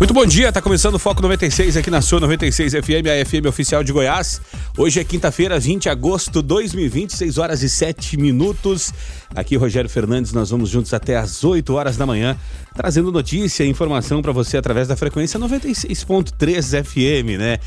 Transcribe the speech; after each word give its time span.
Muito 0.00 0.14
bom 0.14 0.24
dia, 0.24 0.50
tá 0.50 0.62
começando 0.62 0.94
o 0.94 0.98
Foco 0.98 1.20
96 1.20 1.76
aqui 1.76 1.90
na 1.90 2.00
sua 2.00 2.20
96 2.20 2.72
FM, 2.72 3.04
a 3.06 3.22
FM 3.22 3.46
oficial 3.46 3.84
de 3.84 3.92
Goiás. 3.92 4.40
Hoje 4.74 4.98
é 4.98 5.04
quinta-feira, 5.04 5.60
20 5.60 5.82
de 5.82 5.88
agosto 5.90 6.40
de 6.40 6.48
2020, 6.48 7.14
6 7.14 7.36
horas 7.36 7.62
e 7.62 7.68
7 7.68 8.16
minutos. 8.16 8.94
Aqui 9.34 9.56
Rogério 9.56 9.90
Fernandes, 9.90 10.32
nós 10.32 10.48
vamos 10.48 10.70
juntos 10.70 10.94
até 10.94 11.18
às 11.18 11.44
8 11.44 11.74
horas 11.74 11.98
da 11.98 12.06
manhã, 12.06 12.34
trazendo 12.74 13.12
notícia 13.12 13.62
e 13.62 13.68
informação 13.68 14.22
para 14.22 14.32
você 14.32 14.56
através 14.56 14.88
da 14.88 14.96
frequência 14.96 15.38
96.3 15.38 16.82
FM, 16.82 17.38
né? 17.38 17.58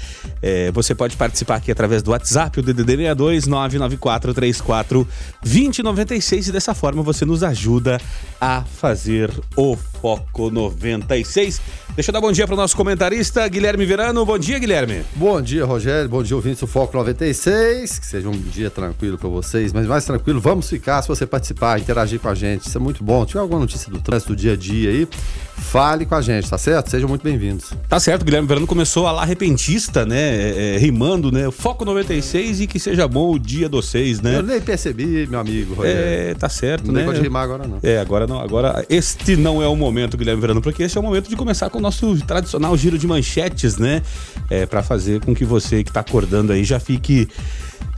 É, 0.42 0.72
você 0.72 0.96
pode 0.96 1.16
participar 1.16 1.58
aqui 1.58 1.72
através 1.72 2.02
do 2.02 2.10
WhatsApp, 2.10 2.60
o 2.60 2.64
DDD 2.64 2.94
62 2.94 3.46
99434 3.46 5.08
2096 5.44 6.48
e 6.48 6.52
dessa 6.52 6.74
forma 6.74 7.04
você 7.04 7.26
nos 7.26 7.44
ajuda 7.44 8.02
a 8.42 8.64
fazer 8.64 9.30
o 9.56 9.78
Foco 10.04 10.52
96. 10.52 11.62
Deixa 11.96 12.10
eu 12.10 12.14
dar 12.14 12.20
bom 12.20 12.30
dia 12.30 12.46
para 12.46 12.56
o 12.56 12.58
nosso 12.58 12.76
comentarista, 12.76 13.48
Guilherme 13.48 13.86
Verano. 13.86 14.26
Bom 14.26 14.38
dia, 14.38 14.60
Guilherme. 14.60 15.02
Bom 15.16 15.42
dia, 15.42 15.64
Rogério. 15.64 16.10
Bom 16.10 16.22
dia, 16.22 16.36
ouvintes 16.36 16.60
do 16.60 16.68
Foco 16.68 16.98
96. 16.98 18.00
Que 18.00 18.06
seja 18.06 18.28
um 18.28 18.38
dia 18.38 18.70
tranquilo 18.70 19.18
para 19.18 19.30
vocês, 19.30 19.72
mas 19.72 19.88
mais 19.88 20.04
tranquilo, 20.04 20.42
vamos 20.42 20.70
ficar 20.70 21.02
se 21.02 21.08
você 21.08 21.26
participar, 21.26 21.80
interagir 21.80 22.20
com 22.20 22.28
a 22.28 22.36
gente. 22.36 22.68
Isso 22.68 22.78
é 22.78 22.82
muito 22.82 23.02
bom. 23.02 23.26
Tiver 23.26 23.40
alguma 23.40 23.62
notícia 23.62 23.90
do 23.90 24.02
trânsito 24.02 24.34
do 24.34 24.36
dia 24.36 24.52
a 24.52 24.58
dia 24.58 24.90
aí, 24.90 25.08
fale 25.58 26.06
com 26.06 26.16
a 26.16 26.22
gente, 26.22 26.50
tá 26.50 26.58
certo? 26.58 26.90
Sejam 26.90 27.10
muito 27.10 27.24
bem-vindos. 27.24 27.72
Tá 27.88 28.00
certo, 28.00 28.24
Guilherme 28.24 28.48
Verano 28.48 28.68
começou 28.68 29.08
a 29.08 29.12
lá 29.12 29.26
repentista, 29.26 30.06
né? 30.06 30.20
É, 30.20 30.76
é, 30.76 30.78
rimando, 30.78 31.32
né? 31.32 31.50
Foco 31.52 31.86
96 31.86 32.62
e 32.62 32.68
que 32.68 32.80
seja 32.80 33.08
bom 33.08 33.34
o 33.34 33.40
dia 33.40 33.68
dos 33.68 33.88
seis, 33.88 34.22
né? 34.22 34.38
Eu 34.38 34.44
nem 34.44 34.62
percebi, 34.62 35.28
meu 35.28 35.40
amigo, 35.40 35.74
Rogério. 35.74 36.00
É, 36.00 36.34
tá 36.36 36.50
certo, 36.50 36.88
não 36.88 36.94
né? 36.94 37.00
Não 37.02 37.08
pode 37.08 37.22
rimar 37.22 37.44
agora, 37.44 37.68
não. 37.68 37.80
É, 37.82 38.00
agora 38.00 38.28
não. 38.28 38.40
Agora, 38.40 38.86
este 38.90 39.36
não 39.36 39.62
é 39.62 39.68
o 39.68 39.76
momento, 39.76 40.18
Guilherme 40.18 40.42
Verano, 40.42 40.62
porque 40.62 40.84
esse 40.84 40.98
é 40.98 41.02
o 41.02 41.04
momento 41.04 41.30
de 41.30 41.36
começar 41.36 41.70
com 41.70 41.80
o 41.80 41.82
nosso 41.82 42.18
tradicional 42.26 42.76
giro 42.78 42.98
de 42.98 43.08
manchetes, 43.08 43.78
né? 43.78 44.02
É, 44.50 44.66
para 44.66 44.84
fazer 44.84 45.22
com 45.22 45.34
que 45.34 45.46
você 45.46 45.84
que 45.84 45.92
tá 45.92 46.02
acordando 46.02 46.54
aí 46.54 46.64
já 46.64 46.80
fique 46.80 47.28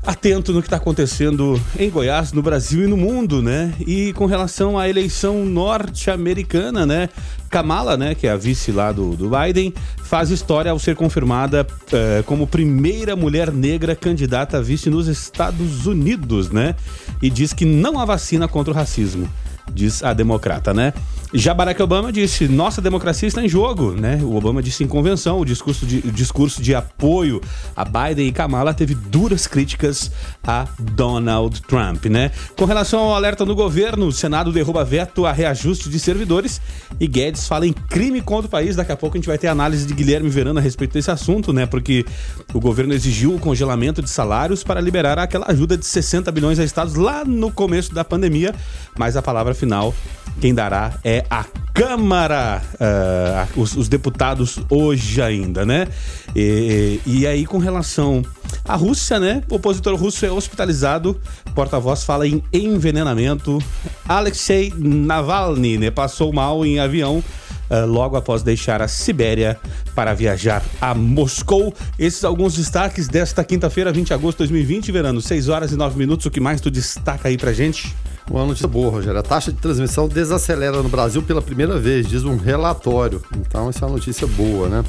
atento 0.06 0.54
no 0.54 0.62
que 0.62 0.68
está 0.68 0.78
acontecendo 0.78 1.60
em 1.78 1.90
Goiás, 1.90 2.32
no 2.32 2.42
Brasil 2.42 2.84
e 2.84 2.88
no 2.88 2.96
mundo, 2.96 3.42
né? 3.42 3.74
E 3.80 4.14
com 4.14 4.26
relação 4.26 4.78
à 4.78 4.88
eleição 4.88 5.46
norte-americana, 5.46 6.86
né? 6.86 7.10
Kamala, 7.50 7.96
né, 7.96 8.14
que 8.14 8.28
é 8.28 8.32
a 8.32 8.36
vice 8.36 8.72
lá 8.72 8.92
do, 8.92 9.16
do 9.16 9.30
Biden, 9.30 9.74
faz 10.04 10.30
história 10.30 10.72
ao 10.72 10.78
ser 10.78 10.96
confirmada 10.96 11.66
eh, 11.94 12.22
como 12.26 12.46
primeira 12.46 13.16
mulher 13.16 13.50
negra 13.52 13.96
candidata 13.96 14.58
a 14.58 14.62
vice 14.62 14.90
nos 14.90 15.08
Estados 15.08 15.86
Unidos, 15.88 16.50
né? 16.50 16.76
E 17.22 17.30
diz 17.30 17.54
que 17.54 17.64
não 17.64 17.98
há 17.98 18.04
vacina 18.04 18.48
contra 18.48 18.74
o 18.74 18.76
racismo 18.76 19.30
diz 19.74 20.04
a 20.04 20.14
democrata, 20.14 20.74
né? 20.74 20.94
Já 21.38 21.54
Barack 21.54 21.82
Obama 21.84 22.14
disse: 22.14 22.48
nossa 22.48 22.82
democracia 22.82 23.28
está 23.28 23.44
em 23.44 23.50
jogo, 23.50 23.92
né? 23.92 24.22
O 24.24 24.36
Obama 24.38 24.64
disse 24.64 24.86
em 24.86 24.88
convenção: 24.88 25.42
o 25.42 25.46
discurso 25.46 25.86
de, 25.86 25.98
o 25.98 26.12
discurso 26.12 26.62
de 26.62 26.74
apoio 26.74 27.42
a 27.76 27.84
Biden 27.84 28.30
e 28.30 28.32
Kamala 28.32 28.74
teve 28.74 28.96
duras 28.96 29.46
críticas 29.46 30.10
a 30.48 30.66
Donald 30.80 31.62
Trump, 31.64 32.06
né? 32.06 32.32
Com 32.56 32.64
relação 32.64 33.02
ao 33.02 33.16
alerta 33.16 33.44
no 33.44 33.54
governo, 33.54 34.08
o 34.08 34.14
Senado 34.14 34.50
derruba 34.50 34.86
veto 34.86 35.26
a 35.26 35.34
reajuste 35.34 35.90
de 35.90 36.00
servidores 36.00 36.62
e 37.02 37.06
Guedes 37.06 37.46
fala 37.50 37.68
em 37.68 37.74
crime 37.74 38.22
contra 38.22 38.48
o 38.48 38.50
país. 38.50 38.78
Daqui 38.78 38.94
a 38.94 38.98
pouco 38.98 39.18
a 39.18 39.20
gente 39.20 39.28
vai 39.28 39.38
ter 39.38 39.50
análise 39.50 39.86
de 39.86 39.94
Guilherme 39.94 40.30
Verano 40.30 40.60
a 40.60 40.62
respeito 40.62 40.94
desse 40.94 41.12
assunto, 41.12 41.52
né? 41.52 41.66
Porque 41.66 42.06
o 42.54 42.62
governo 42.62 42.94
exigiu 42.94 43.36
o 43.36 43.40
congelamento 43.40 44.02
de 44.02 44.10
salários 44.10 44.64
para 44.64 44.80
liberar 44.80 45.20
aquela 45.20 45.48
ajuda 45.52 45.78
de 45.78 45.86
60 45.86 46.32
bilhões 46.32 46.60
a 46.60 46.64
estados 46.64 46.96
lá 46.96 47.26
no 47.26 47.52
começo 47.52 47.94
da 47.94 48.06
pandemia, 48.06 48.56
mas 48.98 49.18
a 49.18 49.22
palavra 49.22 49.54
final 49.54 49.94
quem 50.40 50.54
dará 50.54 51.00
é 51.04 51.25
a 51.30 51.46
Câmara, 51.76 52.62
uh, 52.76 53.62
os, 53.62 53.76
os, 53.76 53.90
deputados 53.90 54.60
hoje 54.70 55.22
ainda, 55.22 55.66
né? 55.66 55.90
E, 56.34 57.02
e, 57.06 57.28
aí, 57.28 57.46
com 57.46 57.58
relação 57.58 58.24
à 58.64 58.76
Rússia, 58.76 59.20
né? 59.20 59.44
O 59.50 59.56
opositor 59.56 59.94
russo 59.96 60.26
é 60.26 60.32
hospitalizado, 60.32 61.20
porta-voz 61.54 62.06
fala 62.06 62.26
em 62.26 62.42
envenenamento. 62.54 63.62
Alexei 64.08 64.72
Navalny, 64.74 65.78
né? 65.78 65.92
Passou 65.92 66.32
mal 66.32 66.66
em 66.66 66.80
avião. 66.80 67.22
Uh, 67.70 67.86
logo 67.86 68.16
após 68.16 68.42
deixar 68.42 68.82
a 68.82 68.88
Sibéria 68.88 69.60
para 69.94 70.14
viajar 70.14 70.64
a 70.80 70.94
Moscou. 70.94 71.74
Esses 72.00 72.24
alguns 72.24 72.54
destaques 72.56 73.10
desta 73.10 73.44
quinta-feira, 73.44 73.92
20 73.92 74.08
de 74.08 74.14
agosto 74.14 74.38
de 74.38 74.50
2020, 74.50 74.92
verano, 74.94 75.20
6 75.20 75.50
horas 75.50 75.72
e 75.74 75.76
9 75.76 75.98
minutos. 75.98 76.26
O 76.26 76.32
que 76.32 76.40
mais 76.40 76.62
tu 76.62 76.72
destaca 76.72 77.28
aí 77.28 77.38
pra 77.38 77.52
gente? 77.52 77.94
Uma 78.30 78.44
notícia 78.44 78.68
boa, 78.68 78.90
Rogério. 78.90 79.20
A 79.20 79.24
taxa 79.24 79.52
de 79.52 79.60
transmissão 79.60 80.08
desacelera 80.08 80.82
no 80.82 80.90
Brasil 80.90 81.22
pela 81.22 81.42
primeira 81.42 81.78
vez, 81.78 82.08
diz 82.08 82.24
um 82.24 82.38
relatório. 82.38 83.22
Então, 83.38 83.70
essa 83.70 83.86
é 83.86 83.88
uma 83.88 83.94
notícia 83.94 84.26
boa, 84.26 84.68
né? 84.68 84.84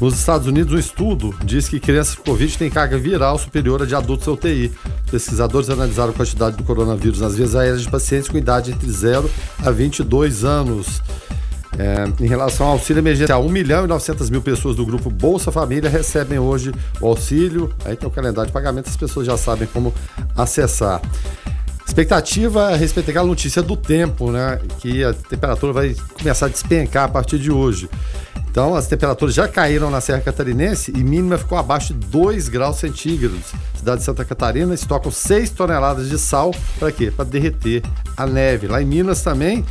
Nos 0.00 0.14
Estados 0.14 0.46
Unidos, 0.46 0.72
um 0.72 0.78
estudo 0.78 1.34
diz 1.44 1.68
que 1.68 1.78
crianças 1.78 2.14
com 2.14 2.22
Covid 2.22 2.56
têm 2.56 2.70
carga 2.70 2.96
viral 2.96 3.38
superior 3.38 3.82
à 3.82 3.86
de 3.86 3.94
adultos 3.94 4.26
UTI. 4.26 4.72
Pesquisadores 5.10 5.68
analisaram 5.68 6.10
a 6.10 6.14
quantidade 6.14 6.56
do 6.56 6.64
coronavírus 6.64 7.20
nas 7.20 7.36
vias 7.36 7.54
aéreas 7.54 7.82
de 7.82 7.90
pacientes 7.90 8.28
com 8.28 8.38
idade 8.38 8.70
entre 8.70 8.90
0 8.90 9.30
a 9.64 9.70
22 9.70 10.44
anos. 10.44 11.02
É, 11.78 12.24
em 12.24 12.26
relação 12.26 12.66
ao 12.66 12.72
auxílio 12.72 13.00
emergencial, 13.00 13.44
1 13.44 13.48
milhão 13.50 13.84
e 13.84 13.86
900 13.86 14.30
mil 14.30 14.42
pessoas 14.42 14.74
do 14.74 14.84
grupo 14.84 15.10
Bolsa 15.10 15.52
Família 15.52 15.88
recebem 15.88 16.38
hoje 16.38 16.72
o 17.00 17.06
auxílio. 17.06 17.72
Aí 17.84 17.94
tem 17.94 18.08
o 18.08 18.10
calendário 18.10 18.48
de 18.48 18.52
pagamento, 18.52 18.88
as 18.88 18.96
pessoas 18.96 19.26
já 19.26 19.36
sabem 19.36 19.68
como 19.68 19.94
acessar. 20.34 21.00
Expectativa 21.88 22.68
a 22.68 22.76
respeito 22.76 23.06
daquela 23.06 23.26
notícia 23.26 23.62
do 23.62 23.74
tempo, 23.74 24.30
né? 24.30 24.60
Que 24.78 25.02
a 25.02 25.14
temperatura 25.14 25.72
vai 25.72 25.96
começar 26.18 26.46
a 26.46 26.48
despencar 26.50 27.04
a 27.04 27.08
partir 27.08 27.38
de 27.38 27.50
hoje. 27.50 27.88
Então, 28.50 28.74
as 28.74 28.86
temperaturas 28.86 29.34
já 29.34 29.48
caíram 29.48 29.90
na 29.90 30.00
Serra 30.00 30.20
Catarinense 30.20 30.92
e 30.94 31.02
mínima 31.02 31.38
ficou 31.38 31.56
abaixo 31.56 31.94
de 31.94 32.06
2 32.06 32.48
graus 32.50 32.76
centígrados. 32.76 33.52
Cidade 33.74 34.00
de 34.00 34.04
Santa 34.04 34.24
Catarina 34.24 34.74
estocam 34.74 35.10
6 35.10 35.50
toneladas 35.50 36.10
de 36.10 36.18
sal 36.18 36.54
para 36.78 36.92
quê? 36.92 37.10
Para 37.10 37.24
derreter 37.24 37.82
a 38.16 38.26
neve. 38.26 38.68
Lá 38.68 38.82
em 38.82 38.86
Minas 38.86 39.22
também, 39.22 39.64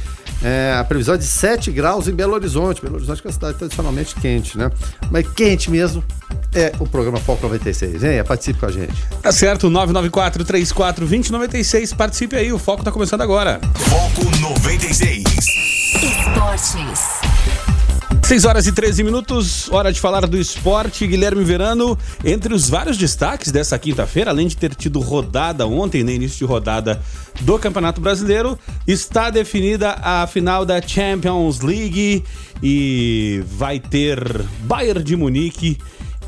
é, 0.44 0.76
a 0.78 0.84
previsão 0.84 1.16
é 1.16 1.18
de 1.18 1.26
7 1.26 1.72
graus 1.72 2.08
em 2.08 2.14
Belo 2.14 2.34
Horizonte. 2.34 2.82
Belo 2.82 2.96
Horizonte 2.96 3.22
é 3.24 3.28
uma 3.28 3.34
cidade 3.34 3.58
tradicionalmente 3.58 4.16
quente, 4.16 4.58
né? 4.58 4.70
Mas 5.10 5.28
quente 5.30 5.72
mesmo 5.72 6.04
é 6.54 6.72
o 6.80 6.88
programa 6.88 7.18
Foco 7.18 7.44
96. 7.44 8.02
Venha, 8.02 8.24
participe 8.24 8.60
com 8.60 8.66
a 8.66 8.72
gente. 8.72 8.94
Tá 9.22 9.32
certo, 9.32 9.70
994 9.70 10.44
34 10.46 11.06
2096. 11.06 11.94
Participe 11.94 12.36
aí, 12.36 12.52
o 12.52 12.60
Foco 12.60 12.84
tá 12.84 12.92
começando 12.92 13.22
agora. 13.22 13.60
Foco 13.76 14.26
96. 14.40 15.24
Esportes. 16.04 17.47
6 18.28 18.44
horas 18.44 18.68
e 18.68 18.74
13 18.74 19.06
minutos, 19.06 19.72
hora 19.72 19.90
de 19.90 20.02
falar 20.02 20.28
do 20.28 20.38
esporte. 20.38 21.08
Guilherme 21.08 21.46
Verano, 21.46 21.98
entre 22.26 22.54
os 22.54 22.68
vários 22.68 22.98
destaques 22.98 23.54
dessa 23.54 23.80
quinta-feira, 23.80 24.32
além 24.32 24.48
de 24.48 24.58
ter 24.58 24.76
tido 24.76 25.00
rodada 25.00 25.66
ontem, 25.66 26.04
no 26.04 26.10
né, 26.10 26.16
início 26.16 26.40
de 26.40 26.44
rodada 26.44 27.02
do 27.40 27.58
Campeonato 27.58 28.02
Brasileiro, 28.02 28.60
está 28.86 29.30
definida 29.30 29.96
a 30.02 30.28
final 30.28 30.66
da 30.66 30.82
Champions 30.82 31.62
League 31.62 32.22
e 32.62 33.42
vai 33.48 33.80
ter 33.80 34.20
Bayern 34.64 35.02
de 35.02 35.16
Munique 35.16 35.78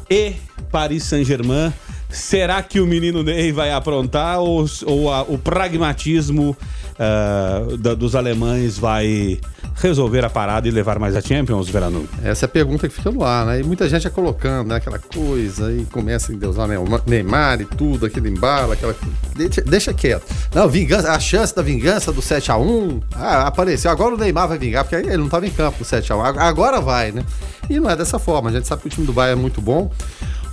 e 0.09 0.35
Paris 0.71 1.03
Saint-Germain. 1.03 1.73
Será 2.09 2.61
que 2.63 2.79
o 2.79 2.87
menino 2.87 3.21
Ney 3.21 3.51
vai 3.51 3.71
aprontar 3.71 4.39
ou, 4.39 4.65
ou 4.85 5.13
a, 5.13 5.21
o 5.21 5.37
pragmatismo 5.37 6.57
uh, 6.95 7.77
da, 7.77 7.93
dos 7.93 8.15
alemães 8.15 8.79
vai 8.79 9.39
resolver 9.75 10.25
a 10.25 10.29
parada 10.29 10.67
e 10.67 10.71
levar 10.71 10.97
mais 10.97 11.15
a 11.15 11.21
Champions, 11.21 11.69
Verano? 11.69 12.07
Essa 12.23 12.45
é 12.45 12.47
a 12.47 12.49
pergunta 12.49 12.89
que 12.89 12.95
fica 12.95 13.11
no 13.11 13.23
ar, 13.23 13.45
né? 13.45 13.59
E 13.59 13.63
muita 13.63 13.87
gente 13.87 14.07
é 14.07 14.09
colocando, 14.09 14.69
né? 14.69 14.75
Aquela 14.75 14.97
coisa, 14.97 15.71
e 15.71 15.85
começa 15.85 16.31
a 16.31 16.35
endeusar 16.35 16.67
Neymar 17.05 17.61
e 17.61 17.65
tudo, 17.65 18.07
aquele 18.07 18.29
embalo, 18.29 18.71
aquela. 18.71 18.95
Deixa, 19.35 19.61
deixa 19.61 19.93
quieto. 19.93 20.25
Não, 20.53 20.67
vingança, 20.67 21.11
a 21.11 21.19
chance 21.19 21.55
da 21.55 21.61
vingança 21.61 22.11
do 22.11 22.21
7x1 22.21 23.01
ah, 23.15 23.47
apareceu. 23.47 23.91
Agora 23.91 24.15
o 24.15 24.17
Neymar 24.17 24.47
vai 24.47 24.57
vingar, 24.57 24.83
porque 24.83 24.95
ele 24.95 25.17
não 25.17 25.25
estava 25.25 25.45
em 25.45 25.51
campo 25.51 25.77
no 25.79 25.85
7x1. 25.85 26.37
Agora 26.37 26.81
vai, 26.81 27.11
né? 27.11 27.23
E 27.69 27.79
não 27.79 27.89
é 27.89 27.95
dessa 27.95 28.17
forma. 28.17 28.49
A 28.49 28.53
gente 28.53 28.67
sabe 28.67 28.81
que 28.81 28.87
o 28.87 28.91
time 28.91 29.05
do 29.05 29.13
Bayern 29.13 29.39
é 29.39 29.41
muito 29.41 29.61
bom. 29.61 29.91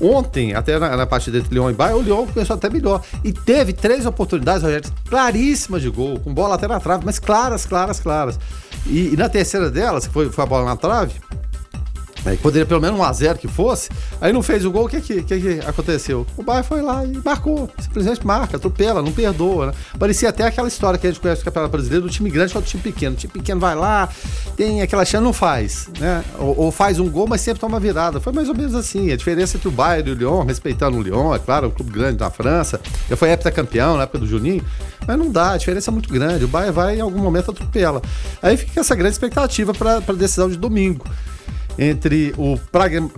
Ontem, 0.00 0.54
até 0.54 0.78
na, 0.78 0.96
na 0.96 1.06
partida 1.06 1.38
entre 1.38 1.54
Lyon 1.54 1.70
e 1.70 1.72
Bayern, 1.72 2.00
o 2.00 2.02
Lyon 2.02 2.26
começou 2.26 2.54
até 2.54 2.68
melhor. 2.68 3.02
E 3.24 3.32
teve 3.32 3.72
três 3.72 4.04
oportunidades, 4.06 4.62
Rogério, 4.62 4.90
claríssimas 5.08 5.82
de 5.82 5.88
gol, 5.88 6.20
com 6.20 6.32
bola 6.32 6.54
até 6.54 6.68
na 6.68 6.78
trave, 6.80 7.04
mas 7.04 7.18
claras, 7.18 7.64
claras, 7.64 8.00
claras. 8.00 8.38
E, 8.86 9.14
e 9.14 9.16
na 9.16 9.28
terceira 9.28 9.70
delas, 9.70 10.06
que 10.06 10.12
foi, 10.12 10.30
foi 10.30 10.44
a 10.44 10.46
bola 10.46 10.64
na 10.66 10.76
trave, 10.76 11.14
Poderia 12.34 12.66
pelo 12.66 12.80
menos 12.80 12.98
um 12.98 13.02
a 13.02 13.12
0 13.12 13.38
que 13.38 13.46
fosse. 13.46 13.90
Aí 14.20 14.32
não 14.32 14.42
fez 14.42 14.64
o 14.64 14.70
gol, 14.70 14.86
o 14.86 14.88
que, 14.88 15.00
que, 15.00 15.22
que, 15.22 15.60
aconteceu? 15.66 16.26
O 16.36 16.42
Bayern 16.42 16.66
foi 16.66 16.82
lá 16.82 17.04
e 17.04 17.12
marcou. 17.24 17.70
Simplesmente 17.78 18.26
marca, 18.26 18.56
atropela, 18.56 19.02
não 19.02 19.12
perdoa. 19.12 19.66
Né? 19.66 19.72
Parecia 19.98 20.30
até 20.30 20.44
aquela 20.44 20.66
história 20.66 20.98
que 20.98 21.06
a 21.06 21.10
gente 21.10 21.20
conhece 21.20 21.42
do 21.42 21.44
Campeonato 21.44 21.72
Brasileiro 21.72 22.06
do 22.06 22.10
time 22.10 22.30
grande 22.30 22.52
contra 22.52 22.66
o 22.66 22.70
time 22.70 22.82
pequeno. 22.82 23.14
O 23.14 23.18
time 23.18 23.32
pequeno 23.32 23.60
vai 23.60 23.76
lá, 23.76 24.08
tem 24.56 24.82
aquela 24.82 25.04
chance, 25.04 25.22
não 25.22 25.32
faz. 25.32 25.88
Né? 26.00 26.24
Ou, 26.38 26.58
ou, 26.58 26.72
faz 26.72 26.98
um 26.98 27.08
gol, 27.08 27.26
mas 27.28 27.42
sempre 27.42 27.60
toma 27.60 27.78
virada. 27.78 28.18
Foi 28.18 28.32
mais 28.32 28.48
ou 28.48 28.54
menos 28.54 28.74
assim. 28.74 29.12
A 29.12 29.16
diferença 29.16 29.56
entre 29.56 29.68
o 29.68 29.72
Bayern 29.72 30.10
e 30.10 30.12
o 30.12 30.16
Lyon, 30.16 30.44
respeitando 30.44 30.96
o 30.96 31.02
Lyon, 31.02 31.34
é 31.34 31.38
claro, 31.38 31.68
um 31.68 31.70
clube 31.70 31.92
grande 31.92 32.16
da 32.16 32.30
França. 32.30 32.80
Já 33.08 33.16
foi 33.16 33.36
campeão 33.36 33.96
na 33.96 34.04
época 34.04 34.18
do 34.18 34.26
Juninho. 34.26 34.64
Mas 35.06 35.18
não 35.18 35.30
dá, 35.30 35.52
a 35.52 35.56
diferença 35.56 35.90
é 35.90 35.92
muito 35.92 36.12
grande. 36.12 36.44
O 36.44 36.48
Bayern 36.48 36.72
vai 36.72 36.96
em 36.96 37.00
algum 37.00 37.20
momento 37.20 37.50
atropela. 37.50 38.02
Aí 38.42 38.56
fica 38.56 38.80
essa 38.80 38.94
grande 38.94 39.12
expectativa 39.12 39.72
para 39.72 39.98
a 39.98 40.12
decisão 40.12 40.48
de 40.48 40.56
domingo 40.56 41.04
entre 41.78 42.34
o 42.36 42.58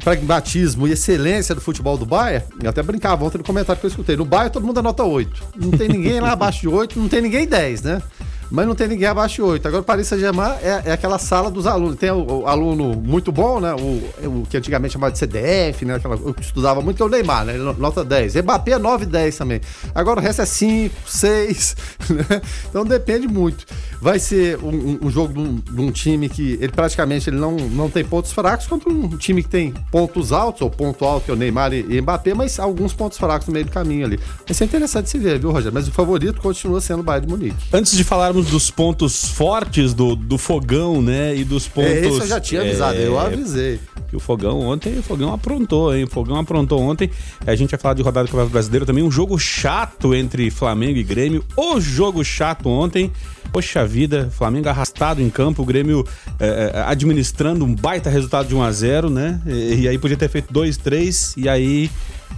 pragmatismo 0.02 0.88
e 0.88 0.92
excelência 0.92 1.54
do 1.54 1.60
futebol 1.60 1.96
do 1.96 2.04
Bayern, 2.04 2.44
eu 2.62 2.70
até 2.70 2.82
brincava 2.82 3.24
ontem 3.24 3.38
no 3.38 3.44
comentário 3.44 3.78
que 3.78 3.86
eu 3.86 3.90
escutei. 3.90 4.16
No 4.16 4.24
Bayern 4.24 4.52
todo 4.52 4.66
mundo 4.66 4.80
é 4.80 4.82
nota 4.82 5.04
8. 5.04 5.44
Não 5.56 5.70
tem 5.70 5.88
ninguém 5.88 6.20
lá 6.20 6.32
abaixo 6.32 6.60
de 6.60 6.68
8, 6.68 6.98
não 6.98 7.08
tem 7.08 7.22
ninguém 7.22 7.46
10, 7.46 7.82
né? 7.82 8.02
Mas 8.50 8.66
não 8.66 8.74
tem 8.74 8.88
ninguém 8.88 9.06
abaixo 9.06 9.36
de 9.36 9.42
8. 9.42 9.68
Agora, 9.68 9.82
o 9.82 9.84
Paris 9.84 10.08
Saint-Germain 10.08 10.52
é, 10.62 10.82
é, 10.86 10.92
aquela 10.92 11.18
sala 11.18 11.50
dos 11.50 11.66
alunos. 11.66 11.96
Tem 11.96 12.10
o, 12.10 12.40
o, 12.40 12.46
aluno 12.46 12.94
muito 12.94 13.30
bom, 13.30 13.60
né? 13.60 13.74
O, 13.74 14.28
o 14.28 14.46
que 14.48 14.56
antigamente 14.56 14.92
chamava 14.94 15.12
de 15.12 15.18
CDF, 15.18 15.84
né? 15.84 15.96
Aquela, 15.96 16.16
eu 16.16 16.34
estudava 16.40 16.80
muito, 16.80 16.96
que 16.96 17.02
é 17.02 17.06
o 17.06 17.08
Neymar, 17.08 17.44
né? 17.44 17.54
Nota 17.54 18.04
10. 18.04 18.36
Mbappé 18.36 18.72
é 18.72 18.78
9 18.78 19.04
e 19.04 19.06
10 19.06 19.36
também. 19.36 19.60
Agora 19.94 20.20
o 20.20 20.22
resto 20.22 20.42
é 20.42 20.46
5, 20.46 20.94
6, 21.06 21.76
né? 22.10 22.42
Então 22.68 22.84
depende 22.84 23.28
muito. 23.28 23.66
Vai 24.00 24.18
ser 24.18 24.58
um, 24.58 24.98
um 25.02 25.10
jogo 25.10 25.32
de 25.32 25.40
um, 25.40 25.56
de 25.56 25.80
um, 25.80 25.90
time 25.90 26.28
que 26.28 26.58
ele 26.60 26.72
praticamente 26.72 27.28
ele 27.28 27.36
não, 27.38 27.56
não 27.56 27.90
tem 27.90 28.04
pontos 28.04 28.32
fracos 28.32 28.66
contra 28.66 28.88
um 28.88 29.08
time 29.16 29.42
que 29.42 29.48
tem 29.48 29.74
pontos 29.90 30.32
altos, 30.32 30.62
ou 30.62 30.70
ponto 30.70 31.04
alto, 31.04 31.24
que 31.24 31.30
é 31.30 31.34
o 31.34 31.36
Neymar 31.36 31.72
e, 31.72 31.84
e 31.88 32.00
Mbappé, 32.00 32.32
mas 32.32 32.58
alguns 32.58 32.92
pontos 32.92 33.18
fracos 33.18 33.46
no 33.48 33.52
meio 33.52 33.64
do 33.64 33.72
caminho 33.72 34.06
ali. 34.06 34.18
Vai 34.46 34.54
ser 34.54 34.64
interessante 34.64 35.10
se 35.10 35.18
ver, 35.18 35.38
viu, 35.38 35.50
Rogério? 35.50 35.74
Mas 35.74 35.88
o 35.88 35.92
favorito 35.92 36.40
continua 36.40 36.80
sendo 36.80 37.00
o 37.00 37.02
Bayern 37.02 37.26
de 37.26 37.32
Munique. 37.32 37.56
Antes 37.72 37.96
de 37.96 38.04
falarmos 38.04 38.37
falarmos 38.38 38.50
dos 38.50 38.70
pontos 38.70 39.28
fortes 39.28 39.92
do, 39.92 40.14
do 40.14 40.38
fogão, 40.38 41.02
né? 41.02 41.34
E 41.36 41.44
dos 41.44 41.66
pontos. 41.66 41.90
É, 41.90 42.06
isso 42.06 42.22
eu 42.22 42.26
já 42.26 42.40
tinha 42.40 42.60
avisado, 42.60 42.98
é, 42.98 43.06
eu 43.06 43.18
avisei. 43.18 43.80
Que 44.08 44.16
o 44.16 44.20
fogão 44.20 44.60
ontem, 44.60 44.98
o 44.98 45.02
fogão 45.02 45.32
aprontou, 45.32 45.94
hein? 45.94 46.04
O 46.04 46.08
fogão 46.08 46.36
aprontou 46.36 46.80
ontem. 46.80 47.10
A 47.46 47.54
gente 47.54 47.70
vai 47.70 47.78
falar 47.78 47.94
de 47.94 48.02
rodada 48.02 48.24
do 48.24 48.28
Campeonato 48.28 48.52
Brasileiro 48.52 48.86
também. 48.86 49.04
Um 49.04 49.10
jogo 49.10 49.38
chato 49.38 50.14
entre 50.14 50.50
Flamengo 50.50 50.98
e 50.98 51.02
Grêmio. 51.02 51.44
O 51.56 51.80
jogo 51.80 52.24
chato 52.24 52.68
ontem. 52.68 53.10
Poxa 53.52 53.86
vida, 53.86 54.28
Flamengo 54.30 54.68
arrastado 54.68 55.22
em 55.22 55.30
campo, 55.30 55.62
o 55.62 55.64
Grêmio 55.64 56.06
é, 56.38 56.70
é 56.74 56.82
administrando 56.82 57.64
um 57.64 57.74
baita 57.74 58.10
resultado 58.10 58.46
de 58.46 58.54
1 58.54 58.62
a 58.62 58.70
0 58.70 59.08
né? 59.08 59.40
E, 59.46 59.80
e 59.80 59.88
aí 59.88 59.96
podia 59.96 60.18
ter 60.18 60.28
feito 60.28 60.52
2, 60.52 60.76
3, 60.76 61.34
e 61.34 61.48
aí 61.48 61.90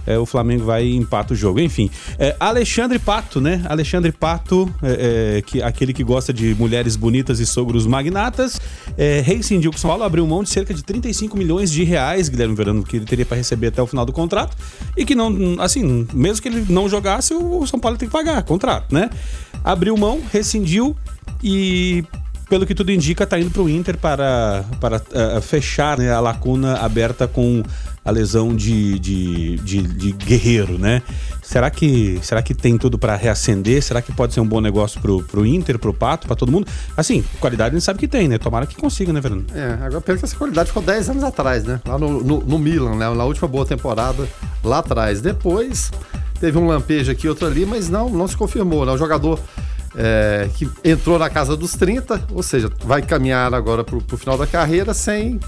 é, 0.05 0.17
o 0.17 0.25
Flamengo 0.25 0.65
vai 0.65 0.85
e 0.85 0.95
empata 0.95 1.33
o 1.33 1.35
jogo. 1.35 1.59
Enfim, 1.59 1.89
é, 2.17 2.35
Alexandre 2.39 2.99
Pato, 2.99 3.39
né? 3.39 3.63
Alexandre 3.67 4.11
Pato, 4.11 4.73
é, 4.81 5.37
é 5.37 5.41
que, 5.41 5.61
aquele 5.61 5.93
que 5.93 6.03
gosta 6.03 6.33
de 6.33 6.55
mulheres 6.55 6.95
bonitas 6.95 7.39
e 7.39 7.45
sogros 7.45 7.85
magnatas, 7.85 8.59
é, 8.97 9.21
rescindiu 9.21 9.71
com 9.71 9.77
São 9.77 9.89
Paulo, 9.89 10.03
abriu 10.03 10.25
mão 10.25 10.43
de 10.43 10.49
cerca 10.49 10.73
de 10.73 10.83
35 10.83 11.37
milhões 11.37 11.71
de 11.71 11.83
reais, 11.83 12.29
Guilherme 12.29 12.55
Verano, 12.55 12.83
que 12.83 12.97
ele 12.97 13.05
teria 13.05 13.25
para 13.25 13.37
receber 13.37 13.67
até 13.67 13.81
o 13.81 13.87
final 13.87 14.05
do 14.05 14.13
contrato, 14.13 14.55
e 14.95 15.05
que 15.05 15.15
não, 15.15 15.59
assim, 15.59 16.07
mesmo 16.13 16.41
que 16.41 16.47
ele 16.47 16.65
não 16.69 16.89
jogasse, 16.89 17.33
o 17.33 17.65
São 17.67 17.79
Paulo 17.79 17.97
tem 17.97 18.07
que 18.07 18.13
pagar 18.13 18.43
contrato, 18.43 18.93
né? 18.93 19.09
Abriu 19.63 19.95
mão, 19.95 20.21
rescindiu 20.31 20.95
e 21.43 22.03
pelo 22.51 22.65
que 22.65 22.75
tudo 22.75 22.91
indica, 22.91 23.23
está 23.23 23.39
indo 23.39 23.49
para 23.49 23.61
o 23.61 23.69
Inter 23.69 23.97
para, 23.97 24.65
para 24.81 24.97
uh, 24.97 25.41
fechar 25.41 25.97
né, 25.97 26.11
a 26.11 26.19
lacuna 26.19 26.79
aberta 26.79 27.25
com 27.25 27.63
a 28.03 28.09
lesão 28.09 28.55
de, 28.55 28.97
de, 28.97 29.57
de, 29.57 29.81
de 29.81 30.11
Guerreiro, 30.13 30.77
né? 30.77 31.01
Será 31.41 31.69
que, 31.69 32.19
será 32.23 32.41
que 32.41 32.53
tem 32.53 32.77
tudo 32.77 32.97
para 32.97 33.15
reacender? 33.15 33.81
Será 33.83 34.01
que 34.01 34.11
pode 34.11 34.33
ser 34.33 34.39
um 34.39 34.47
bom 34.47 34.59
negócio 34.59 34.99
pro, 34.99 35.21
pro 35.23 35.45
Inter, 35.45 35.77
pro 35.77 35.93
Pato, 35.93 36.25
para 36.25 36.35
todo 36.35 36.51
mundo? 36.51 36.65
Assim, 36.97 37.23
qualidade 37.39 37.75
a 37.75 37.77
gente 37.77 37.85
sabe 37.85 37.99
que 37.99 38.07
tem, 38.07 38.27
né? 38.27 38.37
Tomara 38.37 38.65
que 38.65 38.75
consiga, 38.75 39.13
né, 39.13 39.21
Fernando? 39.21 39.45
É, 39.53 39.73
agora 39.85 40.01
pena 40.01 40.17
que 40.17 40.25
essa 40.25 40.35
qualidade 40.35 40.67
ficou 40.67 40.81
10 40.81 41.09
anos 41.09 41.23
atrás, 41.23 41.63
né? 41.63 41.79
Lá 41.85 41.97
no, 41.97 42.23
no, 42.23 42.39
no 42.41 42.57
Milan, 42.57 42.95
né? 42.95 43.09
Na 43.13 43.23
última 43.23 43.47
boa 43.47 43.65
temporada, 43.65 44.27
lá 44.63 44.79
atrás. 44.79 45.21
Depois 45.21 45.91
teve 46.39 46.57
um 46.57 46.65
lampejo 46.67 47.11
aqui, 47.11 47.27
outro 47.27 47.45
ali, 47.45 47.65
mas 47.65 47.87
não, 47.87 48.09
não 48.09 48.27
se 48.27 48.35
confirmou, 48.35 48.83
né? 48.85 48.91
O 48.91 48.97
jogador 48.97 49.39
é, 49.95 50.49
que 50.55 50.69
entrou 50.83 51.19
na 51.19 51.29
casa 51.29 51.55
dos 51.55 51.73
30, 51.73 52.27
ou 52.31 52.41
seja, 52.41 52.71
vai 52.83 53.01
caminhar 53.01 53.53
agora 53.53 53.83
para 53.83 53.95
o 53.95 54.17
final 54.17 54.37
da 54.37 54.47
carreira 54.47 54.93
sem 54.93 55.39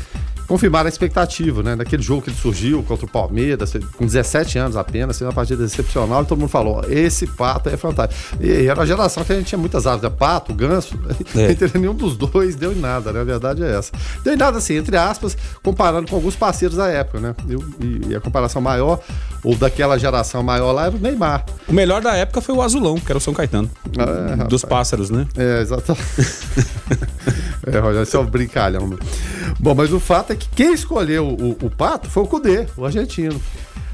confirmar 0.48 0.86
a 0.86 0.90
expectativa, 0.90 1.63
né? 1.63 1.75
Naquele 1.75 2.01
jogo 2.01 2.22
que 2.22 2.30
ele 2.30 2.38
surgiu 2.38 2.84
contra 2.84 3.06
o 3.06 3.10
Palmeiras, 3.10 3.74
com 3.95 4.06
17 4.06 4.57
anos 4.57 4.78
apenas, 4.78 5.18
sendo 5.18 5.28
uma 5.28 5.34
partida 5.34 5.63
excepcional, 5.63 6.24
e 6.24 6.25
todo 6.25 6.40
mundo 6.40 6.50
falou: 6.50 6.84
esse 6.90 7.28
pato 7.28 7.69
é 7.69 7.78
fantástico. 7.78 8.38
E 8.42 8.68
era 8.68 8.81
a 8.81 8.86
geração 8.86 9.24
que 9.24 9.31
a 9.31 9.36
gente 9.36 9.48
tinha 9.48 9.60
muitas 9.60 9.88
aves, 9.88 10.01
né? 10.01 10.10
Pato, 10.10 10.54
ganso, 10.54 10.98
é. 11.36 11.51
entre 11.51 11.72
nenhum 11.78 11.94
dos 11.94 12.18
dois 12.18 12.56
deu 12.56 12.72
em 12.72 12.80
nada, 12.80 13.12
né? 13.12 13.22
A 13.22 13.24
verdade 13.24 13.63
é 13.63 13.75
essa. 13.75 13.92
Deu 14.24 14.34
em 14.34 14.38
nada, 14.38 14.57
assim, 14.57 14.75
entre 14.75 14.98
aspas, 14.98 15.38
comparando 15.62 16.10
com 16.10 16.16
alguns 16.16 16.36
parceiros 16.36 16.78
da 16.78 16.88
época, 16.88 17.19
né? 17.19 17.36
E, 17.80 18.12
e 18.12 18.16
a 18.16 18.19
comparação 18.19 18.62
maior, 18.62 19.00
ou 19.44 19.56
daquela 19.56 19.98
geração 19.98 20.44
maior 20.44 20.72
lá, 20.72 20.86
era 20.86 20.96
o 20.96 21.00
Neymar. 21.00 21.46
O 21.68 21.74
melhor 21.74 22.01
da 22.01 22.16
época 22.16 22.42
foi 22.42 22.56
o 22.56 22.62
Azulão, 22.62 22.96
que 22.96 23.12
era 23.12 23.18
o 23.18 23.22
São 23.22 23.34
Caetano. 23.34 23.69
É, 23.98 24.44
dos 24.46 24.63
pássaros, 24.63 25.10
né? 25.10 25.28
É, 25.38 25.62
exatamente. 25.62 26.04
é, 27.68 27.80
Rogério, 27.80 28.04
isso 28.04 28.18
é 28.18 28.19
um 28.19 28.25
brincalhão. 28.25 28.88
Né? 28.88 28.98
Bom, 29.60 29.74
mas 29.75 29.92
o 29.94 30.00
fato 30.00 30.33
é 30.33 30.33
que 30.36 30.50
quem 30.50 30.74
escolheu 30.74 31.28
o, 31.28 31.52
o 31.66 31.70
Pato 31.70 32.10
foi 32.10 32.24
o 32.24 32.28
Cudê, 32.28 32.66
o 32.78 32.86
argentino. 32.86 33.40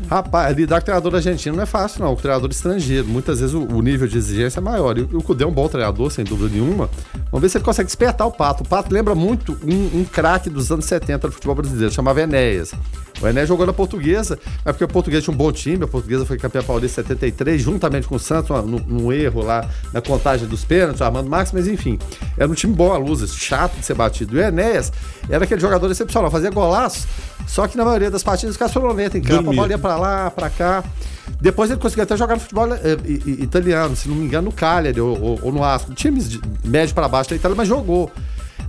Rapaz, 0.07 0.55
lidar 0.55 0.77
com 0.77 0.83
o 0.83 0.85
treinador 0.85 1.15
argentino 1.15 1.55
não 1.57 1.63
é 1.63 1.65
fácil, 1.65 2.03
não. 2.03 2.13
O 2.13 2.15
treinador 2.15 2.49
estrangeiro. 2.49 3.05
Muitas 3.07 3.39
vezes 3.39 3.53
o, 3.53 3.63
o 3.63 3.81
nível 3.81 4.07
de 4.07 4.17
exigência 4.17 4.59
é 4.59 4.61
maior. 4.61 4.97
E, 4.97 5.01
o 5.01 5.21
Cudê 5.21 5.43
é 5.43 5.47
um 5.47 5.51
bom 5.51 5.67
treinador, 5.67 6.09
sem 6.09 6.23
dúvida 6.23 6.49
nenhuma. 6.49 6.89
Vamos 7.31 7.41
ver 7.41 7.49
se 7.49 7.57
ele 7.57 7.65
consegue 7.65 7.87
despertar 7.87 8.25
o 8.25 8.31
Pato. 8.31 8.63
O 8.63 8.67
Pato 8.67 8.93
lembra 8.93 9.13
muito 9.13 9.57
um, 9.63 9.99
um 9.99 10.05
craque 10.05 10.49
dos 10.49 10.71
anos 10.71 10.85
70 10.85 11.27
do 11.27 11.33
futebol 11.33 11.55
brasileiro, 11.55 11.93
chamava 11.93 12.21
Enéas. 12.21 12.73
O 13.21 13.27
Ené 13.27 13.45
jogou 13.45 13.65
na 13.65 13.73
Portuguesa, 13.73 14.39
é 14.63 14.71
porque 14.71 14.83
o 14.83 14.87
Portuguesa 14.87 15.23
tinha 15.23 15.33
um 15.33 15.37
bom 15.37 15.51
time, 15.51 15.83
a 15.83 15.87
Portuguesa 15.87 16.25
foi 16.25 16.37
campeã 16.37 16.63
paulista 16.63 17.01
em 17.01 17.03
73, 17.05 17.61
juntamente 17.61 18.07
com 18.07 18.15
o 18.15 18.19
Santos, 18.19 18.49
num, 18.65 19.11
erro 19.11 19.43
lá 19.43 19.67
na 19.93 20.01
contagem 20.01 20.47
dos 20.47 20.63
pênaltis, 20.63 21.01
Armando 21.01 21.29
Max, 21.29 21.51
mas 21.51 21.67
enfim, 21.67 21.99
era 22.37 22.49
um 22.49 22.53
time 22.53 22.73
bom 22.73 22.93
à 22.93 22.97
luz, 22.97 23.27
chato 23.33 23.77
de 23.77 23.85
ser 23.85 23.93
batido. 23.93 24.35
E 24.35 24.39
o 24.39 24.43
Enéas 24.43 24.91
era 25.29 25.43
aquele 25.43 25.59
jogador 25.59 25.89
excepcional, 25.91 26.31
fazia 26.31 26.49
golaço, 26.49 27.07
só 27.47 27.67
que 27.67 27.77
na 27.77 27.83
maioria 27.83 28.09
das 28.09 28.23
partidas 28.23 28.51
os 28.51 28.57
caras 28.57 28.73
foram 28.73 28.93
lentos 28.93 29.15
em 29.15 29.21
campo, 29.21 29.51
a 29.51 29.53
bola 29.53 29.69
ia 29.69 29.77
pra 29.77 29.97
lá, 29.97 30.31
pra 30.31 30.49
cá. 30.49 30.83
Depois 31.39 31.69
ele 31.69 31.79
conseguiu 31.79 32.03
até 32.03 32.17
jogar 32.17 32.35
no 32.35 32.41
futebol 32.41 32.73
é, 32.73 32.97
italiano, 33.05 33.95
se 33.95 34.09
não 34.09 34.15
me 34.15 34.25
engano, 34.25 34.45
no 34.45 34.51
Cagliari 34.51 34.99
ou, 34.99 35.21
ou, 35.21 35.39
ou 35.43 35.51
no 35.51 35.63
Asco, 35.63 35.93
times 35.93 36.29
de 36.29 36.41
médio 36.63 36.93
para 36.95 37.07
baixo 37.07 37.29
da 37.29 37.35
Itália, 37.35 37.55
mas 37.55 37.67
jogou. 37.67 38.11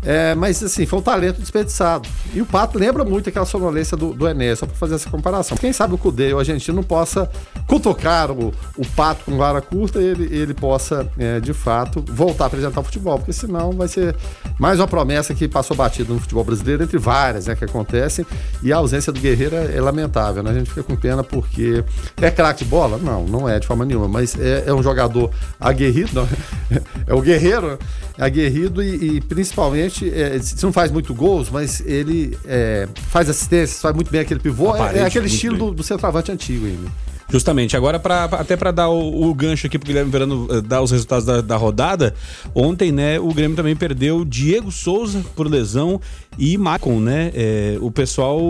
É, 0.02 0.34
mas 0.34 0.62
assim, 0.62 0.86
foi 0.86 0.98
um 0.98 1.02
talento 1.02 1.40
desperdiçado. 1.40 2.08
E 2.32 2.40
o 2.40 2.46
Pato 2.46 2.78
lembra 2.78 3.04
muito 3.04 3.28
aquela 3.28 3.44
sonolência 3.44 3.96
do, 3.96 4.12
do 4.12 4.26
Enéas, 4.28 4.58
só 4.58 4.66
para 4.66 4.76
fazer 4.76 4.94
essa 4.94 5.10
comparação. 5.10 5.56
Quem 5.56 5.72
sabe 5.72 5.94
o 5.94 5.98
Cudê, 5.98 6.32
o 6.32 6.38
argentino, 6.38 6.76
não 6.76 6.82
possa 6.82 7.30
cutucar 7.66 8.30
o, 8.30 8.52
o 8.76 8.86
Pato 8.96 9.24
com 9.24 9.36
vara 9.36 9.60
curta 9.60 10.00
e 10.00 10.04
ele, 10.04 10.24
ele 10.34 10.54
possa, 10.54 11.08
é, 11.18 11.40
de 11.40 11.52
fato, 11.52 12.02
voltar 12.08 12.44
a 12.44 12.46
apresentar 12.46 12.80
o 12.80 12.84
futebol, 12.84 13.18
porque 13.18 13.32
senão 13.32 13.72
vai 13.72 13.88
ser 13.88 14.16
mais 14.58 14.78
uma 14.78 14.88
promessa 14.88 15.34
que 15.34 15.46
passou 15.46 15.76
batida 15.76 16.12
no 16.12 16.20
futebol 16.20 16.44
brasileiro, 16.44 16.82
entre 16.82 16.98
várias 16.98 17.46
né, 17.46 17.54
que 17.54 17.64
acontecem, 17.64 18.26
e 18.62 18.72
a 18.72 18.76
ausência 18.76 19.12
do 19.12 19.20
Guerreiro 19.20 19.56
é, 19.56 19.76
é 19.76 19.80
lamentável, 19.80 20.42
né? 20.42 20.50
A 20.50 20.54
gente 20.54 20.68
fica 20.68 20.82
com 20.82 20.96
pena 20.96 21.22
porque 21.22 21.84
é 22.20 22.30
craque 22.30 22.64
de 22.64 22.70
bola? 22.70 22.98
Não, 22.98 23.24
não 23.24 23.48
é 23.48 23.58
de 23.58 23.66
forma 23.66 23.84
nenhuma, 23.84 24.08
mas 24.08 24.38
é, 24.38 24.64
é 24.66 24.74
um 24.74 24.82
jogador 24.82 25.30
aguerrido, 25.58 26.10
não, 26.14 26.28
é 27.06 27.14
o 27.14 27.20
guerreiro, 27.20 27.78
é 28.18 28.24
aguerrido 28.24 28.82
e, 28.82 29.16
e 29.16 29.20
principalmente 29.20 29.89
é, 30.08 30.38
se 30.38 30.62
não 30.62 30.72
faz 30.72 30.90
muito 30.90 31.14
gols, 31.14 31.50
mas 31.50 31.80
ele 31.80 32.36
é, 32.44 32.88
faz 33.08 33.28
assistências, 33.28 33.80
faz 33.80 33.94
muito 33.94 34.10
bem 34.10 34.20
aquele 34.20 34.40
pivô. 34.40 34.76
É, 34.76 34.98
é, 34.98 35.04
aquele 35.04 35.26
estilo 35.26 35.56
do, 35.56 35.70
do 35.72 35.82
centroavante 35.82 36.30
antigo 36.30 36.66
ainda. 36.66 36.90
Justamente. 37.30 37.76
Agora, 37.76 37.98
pra, 37.98 38.24
até 38.24 38.56
para 38.56 38.72
dar 38.72 38.88
o, 38.88 39.28
o, 39.28 39.34
gancho 39.34 39.66
aqui 39.66 39.78
pro 39.78 39.86
Guilherme 39.86 40.10
Verano 40.10 40.46
uh, 40.50 40.60
dar 40.60 40.82
os 40.82 40.90
resultados 40.90 41.24
da, 41.24 41.40
da, 41.40 41.56
rodada, 41.56 42.12
ontem, 42.54 42.90
né, 42.90 43.20
o 43.20 43.32
Grêmio 43.32 43.56
também 43.56 43.76
perdeu 43.76 44.24
Diego 44.24 44.72
Souza 44.72 45.24
por 45.36 45.46
lesão 45.46 46.00
e 46.36 46.58
Macon, 46.58 46.98
né? 46.98 47.30
É, 47.34 47.78
o 47.80 47.90
pessoal 47.90 48.40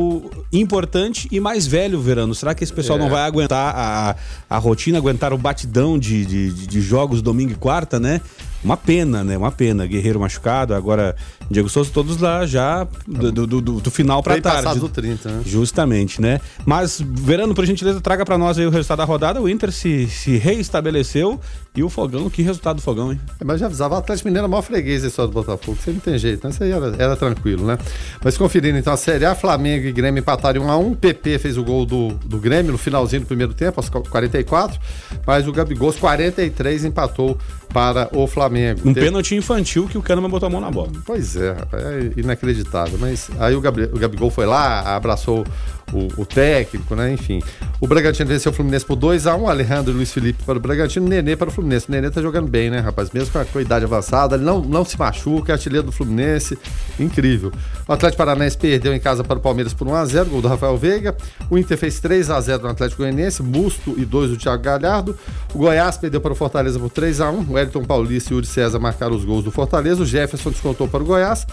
importante 0.52 1.28
e 1.30 1.38
mais 1.38 1.66
velho, 1.66 2.00
Verano. 2.00 2.34
Será 2.34 2.54
que 2.54 2.64
esse 2.64 2.72
pessoal 2.72 2.98
é. 2.98 3.02
não 3.02 3.10
vai 3.10 3.22
aguentar 3.22 3.74
a, 3.76 4.16
a 4.48 4.58
rotina, 4.58 4.96
aguentar 4.96 5.32
o 5.32 5.38
batidão 5.38 5.98
de, 5.98 6.24
de, 6.24 6.66
de 6.66 6.80
jogos 6.80 7.20
domingo 7.20 7.52
e 7.52 7.56
quarta, 7.56 8.00
né? 8.00 8.20
Uma 8.62 8.76
pena, 8.76 9.24
né? 9.24 9.36
Uma 9.36 9.50
pena. 9.50 9.86
Guerreiro 9.86 10.20
machucado, 10.20 10.74
agora 10.74 11.16
Diego 11.50 11.68
Souza, 11.68 11.90
todos 11.92 12.18
lá 12.18 12.46
já 12.46 12.86
do, 13.06 13.32
do, 13.32 13.46
do, 13.46 13.80
do 13.80 13.90
final 13.90 14.22
para 14.22 14.40
tarde. 14.40 14.62
passado 14.62 14.80
do 14.80 14.88
30, 14.88 15.28
né? 15.28 15.42
Justamente, 15.44 16.20
né? 16.20 16.40
Mas, 16.64 17.00
Verano, 17.04 17.54
por 17.54 17.66
gentileza, 17.66 18.00
traga 18.00 18.24
para 18.24 18.38
nós 18.38 18.56
aí 18.56 18.66
o 18.66 18.70
resultado 18.70 18.98
da 18.98 19.04
rodada. 19.04 19.42
O 19.42 19.48
Inter 19.48 19.72
se, 19.72 20.06
se 20.06 20.36
reestabeleceu 20.36 21.40
e 21.74 21.82
o 21.82 21.88
Fogão, 21.88 22.28
que 22.28 22.42
resultado 22.42 22.76
do 22.76 22.82
Fogão, 22.82 23.12
hein? 23.12 23.20
É, 23.40 23.44
mas 23.44 23.60
já 23.60 23.66
avisava, 23.66 23.94
o 23.94 23.98
Atlético 23.98 24.28
Mineiro 24.28 24.46
é 24.46 24.48
o 24.48 24.50
maior 24.50 24.62
freguês 24.62 25.02
só 25.12 25.26
do 25.26 25.32
Botafogo, 25.32 25.78
você 25.80 25.92
não 25.92 26.00
tem 26.00 26.18
jeito, 26.18 26.44
né? 26.44 26.50
Isso 26.52 26.62
aí 26.62 26.70
era, 26.70 26.94
era, 26.98 27.16
tranquilo, 27.16 27.64
né? 27.64 27.78
Mas 28.24 28.36
conferindo 28.36 28.76
então 28.76 28.92
a 28.92 28.96
Série 28.96 29.24
A, 29.24 29.34
Flamengo 29.34 29.86
e 29.86 29.92
Grêmio 29.92 30.20
empataram 30.20 30.62
1 30.62 30.70
a 30.70 30.76
1 30.76 30.94
PP 30.94 31.38
fez 31.38 31.56
o 31.56 31.64
gol 31.64 31.86
do, 31.86 32.08
do 32.24 32.38
Grêmio 32.38 32.72
no 32.72 32.78
finalzinho 32.78 33.22
do 33.22 33.26
primeiro 33.26 33.54
tempo, 33.54 33.80
aos 33.80 33.88
44, 33.88 34.80
mas 35.24 35.46
o 35.46 35.52
Gabigol, 35.52 35.88
aos 35.88 35.96
43, 35.96 36.84
empatou 36.84 37.38
para 37.72 38.08
o 38.12 38.26
Flamengo. 38.26 38.80
Um 38.84 38.92
Teve... 38.92 39.06
pênalti 39.06 39.36
infantil 39.36 39.86
que 39.86 39.96
o 39.96 40.02
Kahneman 40.02 40.28
botou 40.28 40.48
a 40.48 40.50
mão 40.50 40.60
na 40.60 40.70
bola. 40.70 40.90
Pois 41.06 41.36
é, 41.36 41.39
é 41.42 42.10
inacreditável. 42.16 42.98
Mas 42.98 43.30
aí 43.38 43.54
o, 43.54 43.60
Gabriel, 43.60 43.90
o 43.92 43.98
Gabigol 43.98 44.30
foi 44.30 44.46
lá, 44.46 44.96
abraçou 44.96 45.44
o, 45.92 46.22
o, 46.22 46.26
técnico, 46.26 46.94
né? 46.94 47.12
Enfim. 47.12 47.42
O 47.80 47.86
Bragantino 47.86 48.28
venceu 48.28 48.52
o 48.52 48.54
Fluminense 48.54 48.84
por 48.84 48.96
2x1. 48.96 49.48
Alejandro 49.48 49.92
e 49.92 49.96
Luiz 49.96 50.12
Felipe 50.12 50.42
para 50.44 50.58
o 50.58 50.60
Bragantino, 50.60 51.08
Nenê 51.08 51.36
para 51.36 51.48
o 51.48 51.52
Fluminense. 51.52 51.86
O 51.88 51.92
Nenê 51.92 52.10
tá 52.10 52.20
jogando 52.22 52.48
bem, 52.48 52.70
né, 52.70 52.78
rapaz? 52.78 53.10
Mesmo 53.10 53.32
com 53.32 53.38
a, 53.38 53.44
com 53.44 53.58
a 53.58 53.62
idade 53.62 53.84
avançada, 53.84 54.36
ele 54.36 54.44
não, 54.44 54.60
não 54.60 54.84
se 54.84 54.98
machuca, 54.98 55.52
é 55.52 55.54
artilheiro 55.54 55.86
do 55.86 55.92
Fluminense. 55.92 56.58
Incrível. 56.98 57.52
O 57.86 57.92
Atlético 57.92 58.18
Paranaense 58.18 58.56
perdeu 58.56 58.94
em 58.94 59.00
casa 59.00 59.24
para 59.24 59.38
o 59.38 59.40
Palmeiras 59.40 59.72
por 59.72 59.86
1x0, 59.86 60.24
gol 60.28 60.42
do 60.42 60.48
Rafael 60.48 60.76
Veiga. 60.76 61.16
O 61.48 61.58
Inter 61.58 61.76
fez 61.76 62.00
3x0 62.00 62.62
no 62.62 62.68
Atlético 62.68 63.02
Goianiense, 63.02 63.42
Busto 63.42 63.94
e 63.96 64.04
2 64.04 64.30
do 64.30 64.36
Thiago 64.36 64.62
Galhardo. 64.62 65.16
O 65.54 65.58
Goiás 65.58 65.96
perdeu 65.96 66.20
para 66.20 66.32
o 66.32 66.36
Fortaleza 66.36 66.78
por 66.78 66.90
3x1. 66.90 67.48
O 67.48 67.58
Elton 67.58 67.84
Paulista 67.84 68.30
e 68.30 68.34
o 68.34 68.36
Yuri 68.36 68.46
César 68.46 68.78
marcaram 68.78 69.16
os 69.16 69.24
gols 69.24 69.44
do 69.44 69.50
Fortaleza. 69.50 70.02
O 70.02 70.06
Jefferson 70.06 70.50
descontou 70.50 70.86
para 70.86 71.02
o 71.02 71.06
Goiás. 71.06 71.46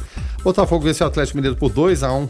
Botafogo 0.44 0.84
venceu 0.84 1.06
o 1.06 1.10
Atlético 1.10 1.38
Mineiro 1.38 1.56
por 1.58 1.72
2x1 1.72 2.30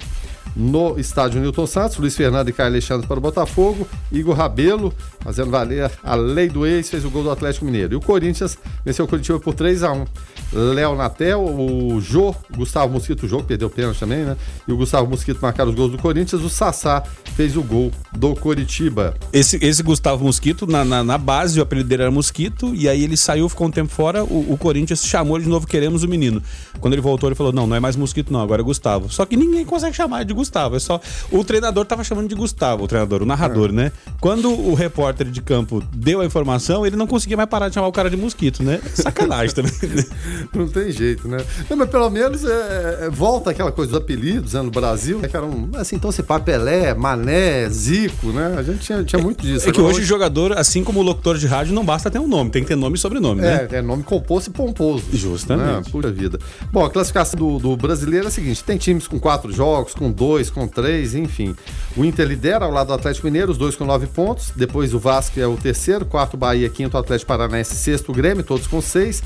no 0.58 1.00
estádio 1.00 1.40
Newton 1.40 1.68
Santos. 1.68 1.98
Luiz 1.98 2.16
Fernando 2.16 2.50
e 2.50 2.54
Caio 2.54 2.70
Alexandre 2.70 3.08
para 3.08 3.18
o 3.18 3.22
Botafogo. 3.22 3.88
Igor 4.12 4.36
Rabelo, 4.36 4.92
fazendo 5.20 5.52
valer 5.52 5.92
a 6.04 6.16
lei 6.16 6.50
do 6.50 6.66
ex, 6.66 6.90
fez 6.90 7.06
o 7.06 7.12
gol 7.12 7.24
do 7.24 7.32
Atlético 7.32 7.66
Mineiro. 7.66 7.94
E 7.94 7.96
o 7.96 8.02
Corinthians 8.02 8.58
venceu 8.84 9.06
o 9.06 9.08
Curitiba 9.08 9.40
por 9.40 9.54
3 9.54 9.84
a 9.84 9.94
1 9.94 10.06
Léo 10.54 10.96
Natel, 10.96 11.44
o 11.44 12.00
Jô, 12.02 12.34
Gustavo 12.56 12.94
Mosquito, 12.94 13.24
o 13.24 13.28
Jô, 13.28 13.40
que 13.40 13.48
perdeu 13.48 13.68
o 13.68 13.72
pênalti 13.72 14.00
também, 14.00 14.24
né? 14.24 14.38
E 14.68 14.72
o 14.72 14.78
Gustavo 14.78 15.10
Mosquito 15.10 15.40
marcaram 15.42 15.70
os 15.70 15.76
gols 15.76 15.92
do 15.92 15.98
Corinthians. 15.98 16.42
O 16.42 16.50
Sassá 16.50 17.04
fez 17.36 17.56
o 17.56 17.62
gol 17.62 17.92
do 18.14 18.34
Coritiba. 18.36 19.14
Esse, 19.32 19.64
esse 19.64 19.84
Gustavo 19.84 20.24
Mosquito, 20.24 20.66
na, 20.66 20.84
na, 20.84 21.04
na, 21.04 21.18
base, 21.18 21.60
o 21.60 21.64
apelido 21.64 21.90
dele 21.90 22.04
era 22.04 22.12
Mosquito, 22.12 22.74
e 22.74 22.88
aí 22.88 23.04
ele 23.04 23.18
saiu, 23.18 23.48
ficou 23.50 23.68
um 23.68 23.72
tempo 23.72 23.92
fora. 23.92 24.24
O, 24.24 24.54
o 24.54 24.58
Corinthians 24.58 25.06
chamou 25.06 25.38
de 25.38 25.48
novo, 25.48 25.68
queremos 25.68 26.04
o 26.04 26.08
menino. 26.08 26.42
Quando 26.80 26.94
ele 26.94 27.02
voltou, 27.02 27.28
ele 27.28 27.36
falou: 27.36 27.52
não, 27.52 27.68
não 27.68 27.76
é 27.76 27.80
mais 27.80 27.96
Mosquito, 27.96 28.32
não, 28.32 28.42
agora 28.42 28.62
é 28.62 28.66
Gustavo. 28.66 29.12
Só 29.12 29.26
que 29.26 29.36
ninguém 29.36 29.66
consegue 29.66 29.96
chamar 29.96 30.24
de 30.24 30.34
Gustavo. 30.34 30.47
É 30.76 30.80
só. 30.80 31.00
O 31.32 31.44
treinador 31.44 31.86
tava 31.86 32.04
chamando 32.04 32.28
de 32.28 32.36
Gustavo, 32.36 32.84
o 32.84 32.88
treinador, 32.88 33.22
o 33.22 33.26
narrador, 33.26 33.70
é. 33.70 33.74
né? 33.74 33.92
Quando 34.20 34.52
o 34.52 34.74
repórter 34.74 35.28
de 35.30 35.42
campo 35.42 35.84
deu 35.94 36.22
a 36.22 36.26
informação, 36.26 36.86
ele 36.86 36.96
não 36.96 37.08
conseguia 37.08 37.38
mais 37.38 37.50
parar 37.50 37.70
de 37.70 37.76
chamar 37.76 37.88
o 37.88 37.92
cara 37.92 38.10
de 38.10 38.18
mosquito, 38.18 38.64
né? 38.64 38.80
Sacanagem 38.94 39.54
também. 39.54 39.72
não 40.54 40.68
tem 40.68 40.92
jeito, 40.92 41.28
né? 41.28 41.38
Não, 41.70 41.78
mas 41.78 41.90
pelo 41.90 42.10
menos 42.10 42.44
é, 42.44 42.48
é, 42.48 43.06
é 43.06 43.10
volta 43.10 43.52
aquela 43.52 43.72
coisa 43.72 43.92
dos 43.92 44.02
apelidos 44.02 44.54
né, 44.54 44.62
no 44.62 44.72
Brasil, 44.72 45.20
né, 45.20 45.28
que 45.28 45.36
eram 45.36 45.70
assim, 45.76 45.96
então 45.96 46.12
se 46.12 46.24
pá, 46.24 46.40
Pelé, 46.40 46.94
Mané, 46.94 47.70
Zico, 47.70 48.28
né? 48.28 48.56
A 48.58 48.64
gente 48.64 48.80
tinha, 48.80 49.04
tinha 49.04 49.22
muito 49.22 49.42
disso. 49.46 49.70
É, 49.70 49.72
que 49.72 49.82
hoje 49.82 50.02
o 50.02 50.06
jogador, 50.06 50.58
assim 50.58 50.84
como 50.84 51.00
o 51.00 51.04
locutor 51.04 51.38
de 51.38 51.48
rádio, 51.48 51.74
não 51.74 51.86
basta 51.86 52.10
ter 52.10 52.20
um 52.20 52.28
nome, 52.28 52.50
tem 52.50 52.62
que 52.62 52.68
ter 52.68 52.76
nome 52.76 52.96
e 52.96 53.00
sobrenome, 53.00 53.42
né? 53.42 53.68
É, 53.72 53.78
é 53.78 53.82
nome 53.82 54.04
composto 54.04 54.50
e 54.50 54.54
pomposo. 54.54 55.04
Justamente. 55.12 55.68
Né? 55.68 55.82
Puxa 55.92 56.12
vida. 56.12 56.40
Bom, 56.72 56.86
a 56.86 56.90
classificação 56.90 57.38
do, 57.38 57.60
do 57.60 57.78
brasileiro 57.78 58.26
é 58.26 58.28
a 58.28 58.32
seguinte: 58.32 58.64
tem 58.64 58.78
times 58.78 59.08
com 59.08 59.20
quatro 59.20 59.52
jogos, 59.52 59.94
com 59.94 60.12
dois, 60.12 60.37
com 60.50 60.68
três, 60.68 61.16
enfim. 61.16 61.56
O 61.96 62.06
Inter 62.06 62.28
lidera 62.28 62.66
ao 62.66 62.72
lado 62.72 62.88
do 62.88 62.94
Atlético 62.94 63.26
Mineiro, 63.26 63.52
os 63.52 63.58
dois 63.58 63.76
com 63.76 63.86
nove 63.86 64.08
pontos. 64.08 64.52
Depois 64.56 64.94
o 64.94 65.00
Vasco 65.00 65.40
é 65.40 65.48
o 65.48 65.58
terceiro, 65.58 66.06
quarto 66.06 66.38
Bahia, 66.38 66.70
quinto 66.70 66.98
Atlético 66.98 67.28
Paranaense, 67.28 67.76
sexto 67.76 68.14
Grêmio, 68.14 68.44
todos 68.44 68.68
com 68.68 68.82
seis. 68.82 69.24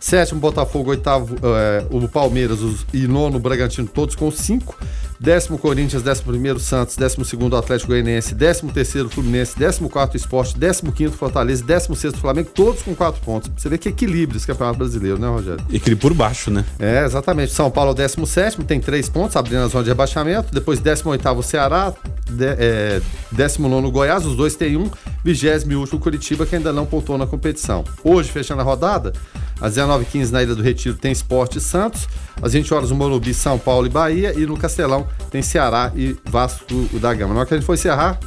Sétimo, 0.00 0.40
Botafogo. 0.40 0.90
Oitavo, 0.90 1.36
é, 1.42 1.86
o 1.90 2.08
Palmeiras 2.08 2.60
os, 2.60 2.86
e 2.92 3.06
nono, 3.06 3.38
Bragantino, 3.38 3.88
todos 3.88 4.14
com 4.14 4.30
cinco. 4.30 4.76
Décimo, 5.20 5.58
Corinthians. 5.58 6.02
Décimo 6.02 6.30
primeiro, 6.32 6.60
Santos. 6.60 6.96
Décimo 6.96 7.24
segundo, 7.24 7.56
Atlético 7.56 7.88
Goianiense. 7.88 8.34
Décimo 8.34 8.72
terceiro, 8.72 9.08
Fluminense. 9.08 9.58
Décimo 9.58 9.88
quarto, 9.88 10.16
Esporte. 10.16 10.56
Décimo 10.56 10.92
quinto, 10.92 11.16
Fortaleza. 11.16 11.64
Décimo 11.64 11.96
sexto, 11.96 12.18
Flamengo. 12.18 12.50
Todos 12.54 12.82
com 12.82 12.94
quatro 12.94 13.20
pontos. 13.22 13.50
Você 13.56 13.68
vê 13.68 13.76
que 13.78 13.88
equilíbrio 13.88 14.36
esse 14.36 14.46
campeonato 14.46 14.78
brasileiro, 14.78 15.18
né, 15.18 15.28
Rogério? 15.28 15.60
Equilíbrio 15.68 15.98
por 15.98 16.14
baixo, 16.14 16.50
né? 16.50 16.64
É, 16.78 17.04
exatamente. 17.04 17.52
São 17.52 17.70
Paulo 17.70 17.90
é 17.92 17.94
décimo 17.94 18.26
sétimo, 18.26 18.64
tem 18.64 18.80
três 18.80 19.08
pontos, 19.08 19.34
abrindo 19.36 19.58
a 19.62 19.66
zona 19.66 19.84
de 19.84 19.90
rebaixamento. 19.90 20.54
Depois, 20.54 20.78
décimo 20.78 21.10
oitavo, 21.10 21.42
Ceará. 21.42 21.92
De, 22.30 22.44
é, 22.46 23.00
décimo 23.32 23.68
nono, 23.68 23.90
Goiás. 23.90 24.24
Os 24.24 24.36
dois 24.36 24.54
têm 24.54 24.76
um. 24.76 24.90
Vigésimo 25.24 25.72
e 25.72 25.76
último, 25.76 25.98
Curitiba, 25.98 26.46
que 26.46 26.54
ainda 26.54 26.72
não 26.72 26.86
pontuou 26.86 27.18
na 27.18 27.26
competição. 27.26 27.84
Hoje, 28.04 28.30
fechando 28.30 28.60
a 28.60 28.64
rodada, 28.64 29.12
às 29.60 29.74
19h15 29.74 30.30
na 30.30 30.42
Ilha 30.42 30.54
do 30.54 30.62
Retiro 30.62 30.96
tem 30.96 31.10
Esporte 31.10 31.60
Santos. 31.60 32.08
Às 32.40 32.52
20 32.52 32.72
horas 32.74 32.90
no 32.90 32.96
Morumbi, 32.96 33.34
São 33.34 33.58
Paulo 33.58 33.86
e 33.86 33.90
Bahia. 33.90 34.32
E 34.36 34.46
no 34.46 34.56
Castelão 34.56 35.06
tem 35.30 35.42
Ceará 35.42 35.92
e 35.94 36.16
Vasco 36.24 36.74
da 37.00 37.12
Gama. 37.14 37.34
Na 37.34 37.40
hora 37.40 37.48
que 37.48 37.54
a 37.54 37.56
gente 37.56 37.66
for 37.66 37.74
encerrar, 37.74 38.18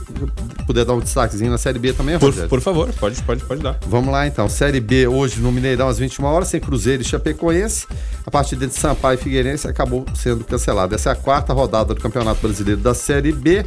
puder 0.66 0.86
dar 0.86 0.94
um 0.94 1.00
destaquezinho 1.00 1.52
na 1.52 1.58
Série 1.58 1.80
B 1.80 1.94
também, 1.94 2.18
por, 2.20 2.34
por 2.48 2.62
favor, 2.62 2.92
pode, 2.94 3.22
pode, 3.24 3.44
pode 3.44 3.62
dar. 3.62 3.78
Vamos 3.88 4.12
lá 4.12 4.28
então. 4.28 4.48
Série 4.50 4.80
B 4.80 5.08
hoje 5.08 5.40
no 5.40 5.52
Mineirão 5.52 5.88
às 5.88 5.98
21 5.98 6.26
horas, 6.26 6.48
sem 6.48 6.60
Cruzeiro 6.60 7.02
e 7.02 7.06
Chapecoense. 7.06 7.88
A 8.26 8.32
partida 8.32 8.68
de 8.68 8.74
Sampaio 8.74 9.16
e 9.16 9.22
Figueirense 9.22 9.68
acabou 9.68 10.06
sendo 10.16 10.44
cancelada. 10.44 10.96
Essa 10.96 11.10
é 11.10 11.14
a 11.14 11.16
quarta 11.16 11.54
rodada 11.54 11.94
do 11.94 12.02
Campeonato 12.02 12.42
Brasileiro 12.42 12.82
da 12.82 12.94
Série 12.94 13.32
B. 13.32 13.66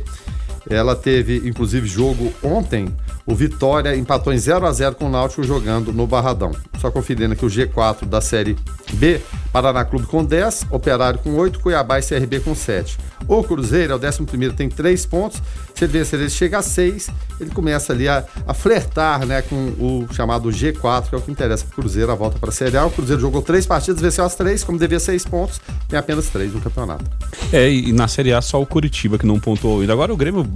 Ela 0.68 0.96
teve, 0.96 1.46
inclusive, 1.46 1.86
jogo 1.86 2.32
ontem. 2.42 2.88
O 3.26 3.34
Vitória 3.34 3.96
empatou 3.96 4.32
em 4.32 4.38
0 4.38 4.66
a 4.66 4.72
0 4.72 4.96
com 4.96 5.06
o 5.06 5.10
Náutico 5.10 5.42
jogando 5.42 5.92
no 5.92 6.06
Barradão. 6.06 6.52
Só 6.78 6.90
conferindo 6.90 7.32
aqui 7.32 7.44
o 7.44 7.48
G4 7.48 8.04
da 8.04 8.20
Série 8.20 8.56
B, 8.92 9.20
Paraná 9.50 9.84
Clube 9.84 10.06
com 10.06 10.22
10, 10.22 10.66
Operário 10.70 11.18
com 11.20 11.34
8, 11.34 11.58
Cuiabá 11.60 11.98
e 11.98 12.02
CRB 12.02 12.40
com 12.40 12.54
7. 12.54 12.98
O 13.26 13.42
Cruzeiro 13.42 13.92
é 13.92 13.96
o 13.96 13.98
11 13.98 14.52
tem 14.54 14.68
3 14.68 15.06
pontos. 15.06 15.40
Se 15.74 15.84
ele 15.84 15.92
vencer, 15.92 16.20
ele 16.20 16.28
chega 16.28 16.58
a 16.58 16.62
6. 16.62 17.08
Ele 17.40 17.50
começa 17.50 17.92
ali 17.92 18.06
a, 18.06 18.24
a 18.46 18.52
flertar 18.52 19.24
né, 19.24 19.42
com 19.42 19.56
o 19.56 20.06
chamado 20.12 20.50
G4, 20.50 21.08
que 21.08 21.14
é 21.14 21.18
o 21.18 21.20
que 21.20 21.30
interessa 21.30 21.64
para 21.64 21.72
o 21.72 21.76
Cruzeiro, 21.76 22.12
a 22.12 22.14
volta 22.14 22.38
para 22.38 22.50
a 22.50 22.52
Série 22.52 22.76
A. 22.76 22.84
O 22.84 22.90
Cruzeiro 22.90 23.20
jogou 23.20 23.40
três 23.40 23.66
partidas, 23.66 24.00
venceu 24.00 24.24
as 24.24 24.34
três, 24.34 24.62
como 24.62 24.78
devia 24.78 25.00
6 25.00 25.24
pontos, 25.24 25.60
tem 25.88 25.98
apenas 25.98 26.28
3 26.28 26.52
no 26.52 26.60
campeonato. 26.60 27.04
É, 27.52 27.70
e 27.70 27.92
na 27.92 28.06
Série 28.06 28.32
A 28.32 28.42
só 28.42 28.60
o 28.60 28.66
Curitiba 28.66 29.18
que 29.18 29.26
não 29.26 29.40
pontuou 29.40 29.80
ainda. 29.80 29.92
Agora 29.92 30.12
o 30.12 30.16
Grêmio, 30.16 30.46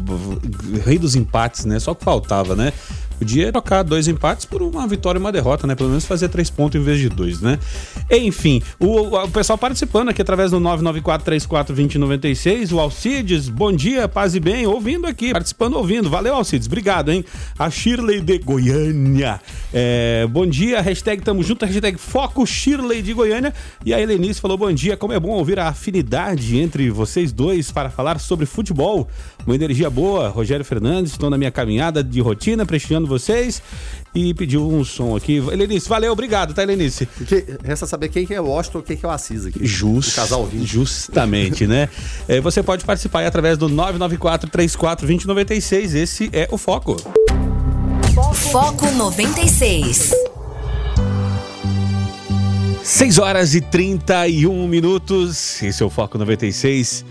rei 0.85 0.99
dos 0.99 1.15
empates, 1.15 1.65
né? 1.65 1.79
Só 1.79 1.95
que 1.95 2.05
faltava, 2.05 2.55
né? 2.59 2.73
Podia 3.19 3.51
trocar 3.51 3.83
dois 3.83 4.07
empates 4.07 4.45
por 4.45 4.63
uma 4.63 4.87
vitória 4.87 5.19
e 5.19 5.21
uma 5.21 5.33
derrota, 5.33 5.67
né? 5.67 5.75
Pelo 5.75 5.89
menos 5.89 6.05
fazer 6.05 6.29
três 6.29 6.49
pontos 6.49 6.81
em 6.81 6.85
vez 6.85 7.01
de 7.01 7.09
dois, 7.09 7.41
né? 7.41 7.59
Enfim, 8.09 8.63
o, 8.79 9.17
o 9.17 9.29
pessoal 9.29 9.59
participando 9.59 10.11
aqui 10.11 10.23
através 10.23 10.53
do 10.53 10.61
994-34-2096. 10.61 12.73
O 12.73 12.79
Alcides, 12.79 13.49
bom 13.49 13.73
dia, 13.73 14.07
paz 14.07 14.37
e 14.37 14.41
bem, 14.41 14.69
ouvindo 14.69 15.09
aqui, 15.09 15.33
participando, 15.33 15.75
ouvindo. 15.75 16.09
Valeu, 16.09 16.35
Alcides, 16.35 16.69
obrigado, 16.69 17.11
hein? 17.11 17.25
A 17.59 17.69
Shirley 17.69 18.21
de 18.21 18.39
Goiânia. 18.39 19.41
É, 19.75 20.25
bom 20.31 20.47
dia, 20.47 20.81
hashtag 20.81 21.21
tamo 21.23 21.43
junto, 21.43 21.67
hashtag 21.67 21.99
foco 21.99 22.47
Shirley 22.47 23.03
de 23.03 23.13
Goiânia. 23.13 23.53
E 23.85 23.93
a 23.93 24.01
Helenice 24.01 24.41
falou, 24.41 24.57
bom 24.57 24.73
dia, 24.73 24.97
como 24.97 25.13
é 25.13 25.19
bom 25.19 25.31
ouvir 25.31 25.59
a 25.59 25.67
afinidade 25.67 26.57
entre 26.57 26.89
vocês 26.89 27.33
dois 27.33 27.73
para 27.73 27.91
falar 27.91 28.21
sobre 28.21 28.47
futebol. 28.47 29.09
Uma 29.45 29.57
energia 29.57 29.91
boa, 29.91 30.29
Rogério 30.29 30.65
Fernandes, 30.65 31.11
estou 31.13 31.29
na 31.29 31.37
minha 31.37 31.51
caminhada 31.51 32.05
de 32.05 32.21
rotina, 32.21 32.65
prestigiando 32.65 33.08
vocês 33.09 33.63
e 34.15 34.33
pediu 34.35 34.69
um 34.69 34.85
som 34.85 35.17
aqui. 35.17 35.37
Helenice, 35.37 35.89
valeu, 35.89 36.13
obrigado, 36.13 36.55
tá, 36.55 36.63
Helenice? 36.63 37.07
Que, 37.27 37.45
resta 37.65 37.87
saber 37.87 38.09
quem 38.09 38.27
que 38.27 38.35
é 38.35 38.41
o 38.41 38.47
Washington 38.47 38.83
quem 38.83 38.97
que 38.97 39.05
é 39.05 39.09
o 39.09 39.13
Assis 39.13 39.47
aqui. 39.47 39.65
Just, 39.65 40.13
o 40.13 40.17
casal 40.17 40.47
20. 40.47 40.67
Justamente, 40.67 41.67
né? 41.67 41.89
É, 42.29 42.41
você 42.41 42.63
pode 42.63 42.85
participar 42.85 43.21
aí 43.21 43.27
através 43.27 43.57
do 43.57 43.69
994 43.69 44.51
34 44.51 45.07
2096. 45.07 45.95
Esse 45.95 46.31
é 46.33 46.47
o 46.51 46.59
Foco. 46.59 46.97
Foco 48.35 48.91
96. 48.91 50.13
6 52.83 53.19
horas 53.19 53.55
e 53.55 53.61
31 53.61 54.67
minutos. 54.67 55.63
Esse 55.63 55.83
é 55.83 55.87
o 55.87 55.91
Foco 55.91 56.19
96. 56.19 57.05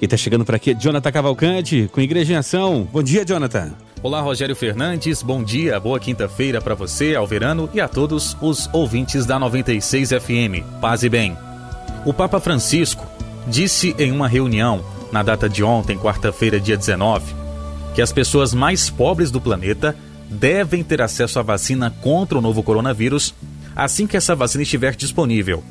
E 0.00 0.06
tá 0.06 0.16
chegando 0.16 0.44
por 0.44 0.54
aqui 0.54 0.74
Jonathan 0.74 1.12
Cavalcante 1.12 1.88
com 1.92 2.00
Igreja 2.00 2.32
em 2.32 2.36
Ação. 2.36 2.88
Bom 2.92 3.02
dia, 3.02 3.24
Jonathan. 3.24 3.72
Olá, 4.02 4.20
Rogério 4.20 4.56
Fernandes. 4.56 5.22
Bom 5.22 5.44
dia, 5.44 5.78
boa 5.78 6.00
quinta-feira 6.00 6.60
para 6.60 6.74
você, 6.74 7.14
Alverano, 7.14 7.70
e 7.72 7.80
a 7.80 7.86
todos 7.86 8.36
os 8.40 8.68
ouvintes 8.72 9.24
da 9.24 9.38
96 9.38 10.10
FM. 10.10 10.80
Paz 10.80 11.04
e 11.04 11.08
bem. 11.08 11.38
O 12.04 12.12
Papa 12.12 12.40
Francisco 12.40 13.06
disse 13.46 13.94
em 13.96 14.10
uma 14.10 14.26
reunião, 14.26 14.84
na 15.12 15.22
data 15.22 15.48
de 15.48 15.62
ontem, 15.62 15.96
quarta-feira, 15.96 16.58
dia 16.58 16.76
19, 16.76 17.32
que 17.94 18.02
as 18.02 18.10
pessoas 18.10 18.52
mais 18.52 18.90
pobres 18.90 19.30
do 19.30 19.40
planeta 19.40 19.96
devem 20.28 20.82
ter 20.82 21.00
acesso 21.00 21.38
à 21.38 21.42
vacina 21.42 21.88
contra 22.02 22.36
o 22.36 22.40
novo 22.40 22.60
coronavírus 22.60 23.32
assim 23.76 24.08
que 24.08 24.16
essa 24.16 24.34
vacina 24.34 24.64
estiver 24.64 24.96
disponível. 24.96 25.62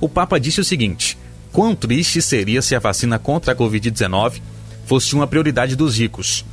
O 0.00 0.08
Papa 0.08 0.40
disse 0.40 0.60
o 0.60 0.64
seguinte: 0.64 1.16
quão 1.52 1.72
triste 1.72 2.20
seria 2.20 2.60
se 2.62 2.74
a 2.74 2.80
vacina 2.80 3.16
contra 3.16 3.52
a 3.52 3.56
Covid-19 3.56 4.40
fosse 4.84 5.14
uma 5.14 5.28
prioridade 5.28 5.76
dos 5.76 5.96
ricos. 5.96 6.44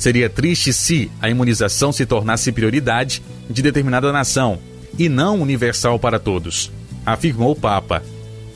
Seria 0.00 0.30
triste 0.30 0.72
se 0.72 1.10
a 1.20 1.28
imunização 1.28 1.92
se 1.92 2.06
tornasse 2.06 2.50
prioridade 2.50 3.22
de 3.50 3.60
determinada 3.60 4.10
nação 4.10 4.58
e 4.98 5.10
não 5.10 5.42
universal 5.42 5.98
para 5.98 6.18
todos, 6.18 6.72
afirmou 7.04 7.52
o 7.52 7.54
Papa, 7.54 8.02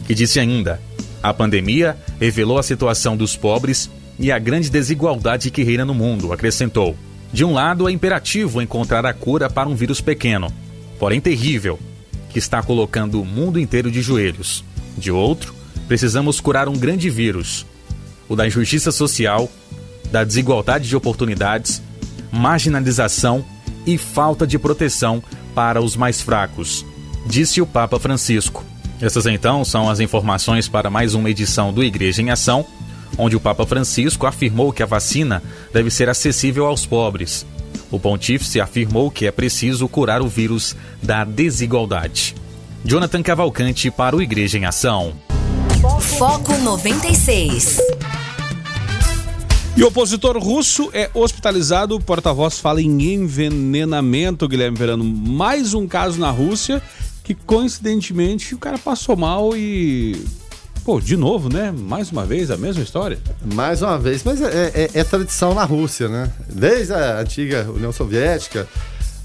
que 0.06 0.14
disse 0.14 0.40
ainda: 0.40 0.80
a 1.22 1.34
pandemia 1.34 1.98
revelou 2.18 2.56
a 2.56 2.62
situação 2.62 3.14
dos 3.14 3.36
pobres 3.36 3.90
e 4.18 4.32
a 4.32 4.38
grande 4.38 4.70
desigualdade 4.70 5.50
que 5.50 5.62
reina 5.62 5.84
no 5.84 5.92
mundo, 5.92 6.32
acrescentou. 6.32 6.96
De 7.30 7.44
um 7.44 7.52
lado, 7.52 7.86
é 7.90 7.92
imperativo 7.92 8.62
encontrar 8.62 9.04
a 9.04 9.12
cura 9.12 9.50
para 9.50 9.68
um 9.68 9.74
vírus 9.74 10.00
pequeno, 10.00 10.50
porém 10.98 11.20
terrível, 11.20 11.78
que 12.30 12.38
está 12.38 12.62
colocando 12.62 13.20
o 13.20 13.24
mundo 13.24 13.60
inteiro 13.60 13.90
de 13.90 14.00
joelhos. 14.00 14.64
De 14.96 15.12
outro, 15.12 15.54
precisamos 15.86 16.40
curar 16.40 16.70
um 16.70 16.78
grande 16.78 17.10
vírus, 17.10 17.66
o 18.30 18.34
da 18.34 18.46
injustiça 18.46 18.90
social, 18.90 19.46
da 20.14 20.22
desigualdade 20.22 20.88
de 20.88 20.94
oportunidades, 20.94 21.82
marginalização 22.30 23.44
e 23.84 23.98
falta 23.98 24.46
de 24.46 24.60
proteção 24.60 25.20
para 25.56 25.82
os 25.82 25.96
mais 25.96 26.22
fracos, 26.22 26.86
disse 27.26 27.60
o 27.60 27.66
Papa 27.66 27.98
Francisco. 27.98 28.64
Essas 29.00 29.26
então 29.26 29.64
são 29.64 29.90
as 29.90 29.98
informações 29.98 30.68
para 30.68 30.88
mais 30.88 31.14
uma 31.14 31.28
edição 31.28 31.72
do 31.72 31.82
Igreja 31.82 32.22
em 32.22 32.30
Ação, 32.30 32.64
onde 33.18 33.34
o 33.34 33.40
Papa 33.40 33.66
Francisco 33.66 34.24
afirmou 34.24 34.72
que 34.72 34.84
a 34.84 34.86
vacina 34.86 35.42
deve 35.72 35.90
ser 35.90 36.08
acessível 36.08 36.66
aos 36.66 36.86
pobres. 36.86 37.44
O 37.90 37.98
pontífice 37.98 38.60
afirmou 38.60 39.10
que 39.10 39.26
é 39.26 39.32
preciso 39.32 39.88
curar 39.88 40.22
o 40.22 40.28
vírus 40.28 40.76
da 41.02 41.24
desigualdade. 41.24 42.36
Jonathan 42.84 43.20
Cavalcante 43.20 43.90
para 43.90 44.14
o 44.14 44.22
Igreja 44.22 44.58
em 44.58 44.64
Ação. 44.64 45.12
Foco 46.00 46.56
96. 46.58 47.80
E 49.76 49.82
o 49.82 49.88
opositor 49.88 50.38
russo 50.38 50.88
é 50.92 51.10
hospitalizado. 51.12 51.96
O 51.96 52.00
porta-voz 52.00 52.60
fala 52.60 52.80
em 52.80 53.14
envenenamento, 53.14 54.46
Guilherme 54.46 54.78
Verano. 54.78 55.02
Mais 55.02 55.74
um 55.74 55.88
caso 55.88 56.18
na 56.20 56.30
Rússia 56.30 56.80
que, 57.24 57.34
coincidentemente, 57.34 58.54
o 58.54 58.58
cara 58.58 58.78
passou 58.78 59.16
mal 59.16 59.56
e. 59.56 60.24
Pô, 60.84 61.00
de 61.00 61.16
novo, 61.16 61.52
né? 61.52 61.72
Mais 61.72 62.12
uma 62.12 62.24
vez 62.24 62.52
a 62.52 62.56
mesma 62.56 62.84
história. 62.84 63.18
Mais 63.52 63.82
uma 63.82 63.98
vez, 63.98 64.22
mas 64.22 64.40
é, 64.40 64.70
é, 64.74 64.90
é 64.94 65.02
tradição 65.02 65.54
na 65.54 65.64
Rússia, 65.64 66.08
né? 66.08 66.30
Desde 66.48 66.92
a 66.92 67.18
antiga 67.18 67.68
União 67.68 67.90
Soviética, 67.90 68.68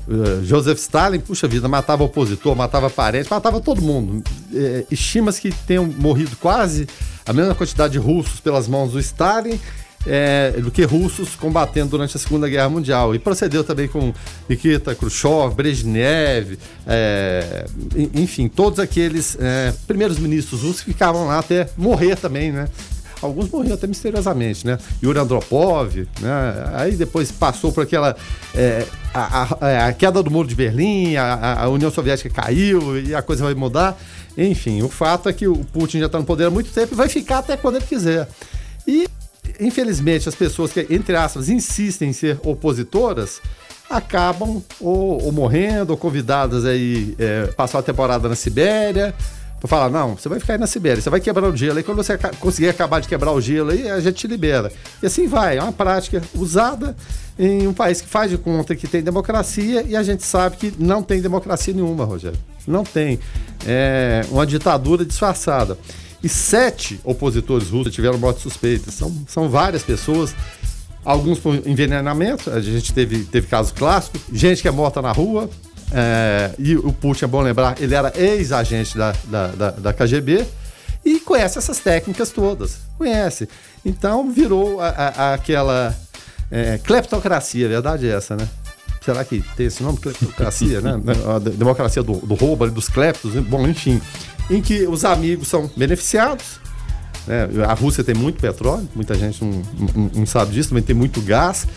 uh, 0.08 0.44
Joseph 0.44 0.80
Stalin, 0.80 1.20
puxa 1.20 1.48
vida, 1.48 1.68
matava 1.68 2.04
opositor, 2.04 2.56
matava 2.56 2.90
parente, 2.90 3.30
matava 3.30 3.62
todo 3.62 3.84
mundo. 3.84 4.24
É, 4.52 4.86
Estima-se 4.90 5.42
que 5.42 5.52
tenham 5.68 5.86
morrido 5.86 6.36
quase 6.38 6.88
a 7.24 7.34
mesma 7.34 7.54
quantidade 7.54 7.94
de 7.94 8.00
russos 8.00 8.40
pelas 8.40 8.68
mãos 8.68 8.94
do 8.94 9.00
Stalin 9.00 9.60
é, 10.06 10.52
do 10.52 10.72
que 10.72 10.84
russos 10.84 11.36
combatendo 11.36 11.92
durante 11.92 12.16
a 12.16 12.20
Segunda 12.20 12.48
Guerra 12.48 12.70
Mundial. 12.70 13.14
E 13.14 13.20
procedeu 13.20 13.64
também 13.64 13.88
com 13.88 14.14
Nikita 14.48 14.96
Khrushchev, 14.96 15.54
Brezhnev, 15.56 16.58
é, 16.88 17.66
enfim, 18.14 18.48
todos 18.48 18.80
aqueles 18.80 19.38
é, 19.40 19.74
primeiros 19.88 20.18
ministros 20.20 20.62
russos 20.62 20.82
que 20.82 20.94
ficavam 20.94 21.28
lá 21.28 21.40
até 21.40 21.70
morrer 21.78 22.16
também, 22.16 22.52
né? 22.52 22.68
Alguns 23.22 23.50
morreram 23.50 23.76
até 23.76 23.86
misteriosamente, 23.86 24.66
né? 24.66 24.78
Yuri 25.04 25.20
Andropov, 25.20 26.08
né? 26.22 26.72
Aí 26.76 26.96
depois 26.96 27.32
passou 27.32 27.72
por 27.72 27.84
aquela. 27.84 28.16
É, 28.56 28.86
a, 29.14 29.44
a, 29.44 29.88
a, 29.88 29.94
queda 29.94 30.24
do 30.24 30.32
muro 30.32 30.48
de 30.48 30.56
Berlim, 30.56 31.18
a, 31.18 31.64
a, 31.64 31.70
União 31.70 31.92
Soviética 31.92 32.30
caiu 32.30 32.98
e 32.98 33.14
a 33.14 33.22
coisa 33.22 33.44
vai 33.44 33.54
mudar. 33.54 34.00
Enfim, 34.38 34.82
o 34.84 34.88
fato 34.88 35.28
é 35.28 35.34
que 35.34 35.48
o 35.48 35.58
Putin 35.66 36.00
já 36.00 36.06
está 36.06 36.18
no 36.18 36.24
poder 36.24 36.46
há 36.46 36.50
muito 36.50 36.72
tempo 36.72 36.94
e 36.94 36.96
vai 36.96 37.10
ficar 37.10 37.40
até 37.40 37.58
quando 37.58 37.76
ele 37.76 37.86
quiser. 37.86 38.26
E 38.88 39.06
infelizmente, 39.60 40.28
as 40.30 40.36
pessoas 40.36 40.72
que, 40.72 40.86
entre 40.90 41.16
aspas, 41.16 41.50
insistem 41.50 42.10
em 42.10 42.14
ser 42.14 42.40
opositoras 42.44 43.42
acabam 43.90 44.62
ou, 44.80 45.24
ou 45.24 45.32
morrendo 45.32 45.92
ou 45.92 45.98
convidadas 45.98 46.64
aí 46.64 47.16
é, 47.18 47.48
passar 47.48 47.80
a 47.80 47.82
temporada 47.82 48.30
na 48.30 48.36
Sibéria 48.36 49.16
para 49.60 49.68
falar, 49.68 49.90
não, 49.90 50.16
você 50.16 50.30
vai 50.30 50.40
ficar 50.40 50.54
aí 50.54 50.60
na 50.60 50.68
Sibéria, 50.68 51.02
você 51.02 51.10
vai 51.10 51.20
quebrar 51.20 51.50
o 51.50 51.56
gelo, 51.56 51.78
aí 51.78 51.84
quando 51.84 51.98
você 51.98 52.18
conseguir 52.40 52.70
acabar 52.70 53.02
de 53.02 53.10
quebrar 53.10 53.34
o 53.34 53.42
gelo 53.42 53.72
aí, 53.72 53.90
a 53.90 54.00
gente 54.00 54.16
te 54.16 54.28
libera. 54.28 54.72
E 55.04 55.06
assim 55.06 55.28
vai, 55.28 55.58
é 55.58 55.62
uma 55.62 55.74
prática 55.74 56.22
usada 56.34 56.96
em 57.38 57.68
um 57.68 57.74
país 57.74 58.00
que 58.00 58.08
faz 58.08 58.32
de 58.32 58.38
conta 58.38 58.74
que 58.74 58.88
tem 58.88 59.02
democracia 59.02 59.84
e 59.86 59.98
a 59.98 60.04
gente 60.04 60.24
sabe 60.24 60.56
que 60.56 60.74
não 60.80 61.04
tem 61.04 61.20
democracia 61.20 61.74
nenhuma, 61.74 62.06
Rogério. 62.06 62.40
Não 62.66 62.84
tem. 62.84 63.20
É 63.68 64.22
uma 64.32 64.46
ditadura 64.46 65.04
disfarçada 65.04 65.78
e 66.24 66.30
sete 66.30 67.00
opositores 67.04 67.70
russos 67.70 67.94
tiveram 67.94 68.18
mortes 68.18 68.44
suspeitas. 68.44 68.94
São, 68.94 69.14
são 69.28 69.50
várias 69.50 69.84
pessoas, 69.84 70.36
alguns 71.04 71.40
por 71.40 71.56
envenenamento, 71.68 72.50
a 72.52 72.60
gente 72.60 72.94
teve, 72.94 73.24
teve 73.24 73.48
caso 73.48 73.74
clássico, 73.74 74.20
gente 74.32 74.62
que 74.62 74.68
é 74.68 74.72
morta 74.72 75.02
na 75.02 75.12
rua, 75.12 75.50
é, 75.92 76.52
e 76.60 76.76
o 76.76 76.94
Putin, 76.94 77.26
é 77.26 77.28
bom 77.28 77.42
lembrar, 77.42 77.82
ele 77.82 77.96
era 77.96 78.14
ex-agente 78.16 78.98
da, 78.98 79.14
da, 79.26 79.48
da, 79.48 79.72
da, 79.72 79.94
KGB 79.94 80.46
e 81.04 81.20
conhece 81.20 81.58
essas 81.58 81.80
técnicas 81.80 82.30
todas, 82.30 82.80
conhece. 82.98 83.50
Então 83.84 84.32
virou 84.32 84.80
a, 84.82 84.90
a, 84.90 85.34
aquela 85.34 85.96
é, 86.52 86.78
cleptocracia, 86.84 87.68
verdade 87.68 88.08
é 88.08 88.16
essa, 88.16 88.36
né? 88.36 88.48
Será 89.04 89.24
que 89.24 89.44
tem 89.56 89.66
esse 89.66 89.82
nome? 89.82 89.98
Cleptocracia, 89.98 90.82
né? 90.82 90.92
A 91.34 91.40
democracia 91.40 92.04
do, 92.04 92.18
do 92.18 92.36
roubo, 92.36 92.70
dos 92.70 92.90
cleptos, 92.90 93.34
bom, 93.36 93.66
enfim 93.68 94.00
em 94.50 94.62
que 94.62 94.88
os 94.88 95.06
amigos 95.06 95.48
são 95.48 95.70
beneficiados. 95.76 96.60
Né? 97.28 97.48
A 97.68 97.74
Rússia 97.74 98.04
tem 98.04 98.16
muito 98.16 98.40
petróleo, 98.40 98.88
muita 98.96 99.14
gente 99.16 99.44
não, 99.44 99.62
não, 99.96 100.12
não, 100.16 100.26
sabe 100.26 100.52
disso, 100.52 100.70
também 100.70 100.84
tem 100.84 100.96
muito 100.96 101.22
gás. 101.22 101.68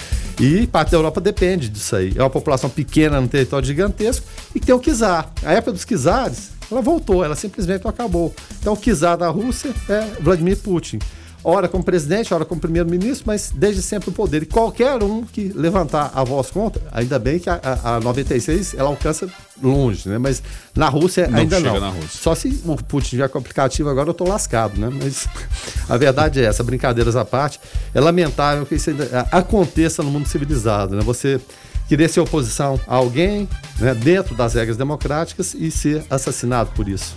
E 0.40 0.66
parte 0.66 0.90
da 0.90 0.96
Europa 0.96 1.20
depende 1.20 1.68
disso 1.68 1.94
aí. 1.94 2.12
É 2.16 2.22
uma 2.22 2.30
população 2.30 2.70
pequena 2.70 3.20
num 3.20 3.28
território 3.28 3.66
gigantesco 3.66 4.26
e 4.54 4.60
tem 4.60 4.74
o 4.74 4.80
czar. 4.80 5.30
A 5.42 5.52
época 5.52 5.72
dos 5.72 5.84
czares, 5.84 6.50
ela 6.70 6.80
voltou, 6.80 7.22
ela 7.24 7.36
simplesmente 7.36 7.86
acabou. 7.86 8.34
Então 8.60 8.72
o 8.72 8.76
czar 8.76 9.16
da 9.16 9.28
Rússia 9.28 9.72
é 9.88 10.20
Vladimir 10.20 10.56
Putin 10.56 10.98
ora 11.44 11.68
como 11.68 11.82
presidente, 11.82 12.32
ora 12.32 12.44
como 12.44 12.60
primeiro-ministro, 12.60 13.24
mas 13.26 13.52
desde 13.54 13.82
sempre 13.82 14.10
o 14.10 14.12
poder. 14.12 14.42
E 14.42 14.46
qualquer 14.46 15.02
um 15.02 15.22
que 15.22 15.52
levantar 15.54 16.12
a 16.14 16.22
voz 16.22 16.50
contra, 16.50 16.82
ainda 16.92 17.18
bem 17.18 17.38
que 17.38 17.50
a, 17.50 17.60
a, 17.62 17.96
a 17.96 18.00
96 18.00 18.74
ela 18.74 18.88
alcança 18.88 19.28
longe, 19.62 20.08
né? 20.08 20.18
Mas 20.18 20.42
na 20.74 20.88
Rússia 20.88 21.26
não 21.28 21.38
ainda 21.38 21.60
não. 21.60 21.90
Rússia. 21.90 22.08
Só 22.10 22.34
se 22.34 22.62
o 22.64 22.76
Putin 22.76 23.10
tiver 23.10 23.28
com 23.28 23.38
aplicativo 23.38 23.88
agora 23.88 24.10
eu 24.10 24.14
tô 24.14 24.24
lascado, 24.24 24.78
né? 24.78 24.88
Mas 24.92 25.28
a 25.88 25.96
verdade 25.96 26.40
é 26.40 26.44
essa, 26.44 26.62
brincadeiras 26.62 27.16
à 27.16 27.24
parte, 27.24 27.60
é 27.94 28.00
lamentável 28.00 28.64
que 28.64 28.74
isso 28.74 28.90
ainda 28.90 29.28
aconteça 29.30 30.02
no 30.02 30.10
mundo 30.10 30.26
civilizado, 30.26 30.96
né? 30.96 31.02
Você 31.02 31.40
querer 31.88 32.08
ser 32.08 32.20
oposição 32.20 32.80
a 32.86 32.94
alguém, 32.94 33.48
né, 33.78 33.92
dentro 33.94 34.34
das 34.34 34.54
regras 34.54 34.76
democráticas 34.76 35.52
e 35.52 35.70
ser 35.70 36.02
assassinado 36.08 36.70
por 36.74 36.88
isso. 36.88 37.14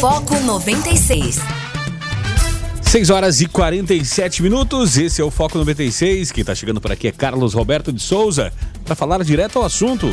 Foco 0.00 0.38
96. 0.40 1.40
6 2.86 3.10
horas 3.10 3.40
e 3.40 3.46
47 3.46 4.42
minutos, 4.42 4.96
esse 4.96 5.20
é 5.20 5.24
o 5.24 5.30
Foco 5.30 5.58
96. 5.58 6.30
Quem 6.30 6.40
está 6.40 6.54
chegando 6.54 6.80
por 6.80 6.92
aqui 6.92 7.08
é 7.08 7.12
Carlos 7.12 7.52
Roberto 7.52 7.92
de 7.92 8.00
Souza, 8.00 8.52
para 8.84 8.94
falar 8.94 9.22
direto 9.24 9.58
ao 9.58 9.64
assunto. 9.64 10.06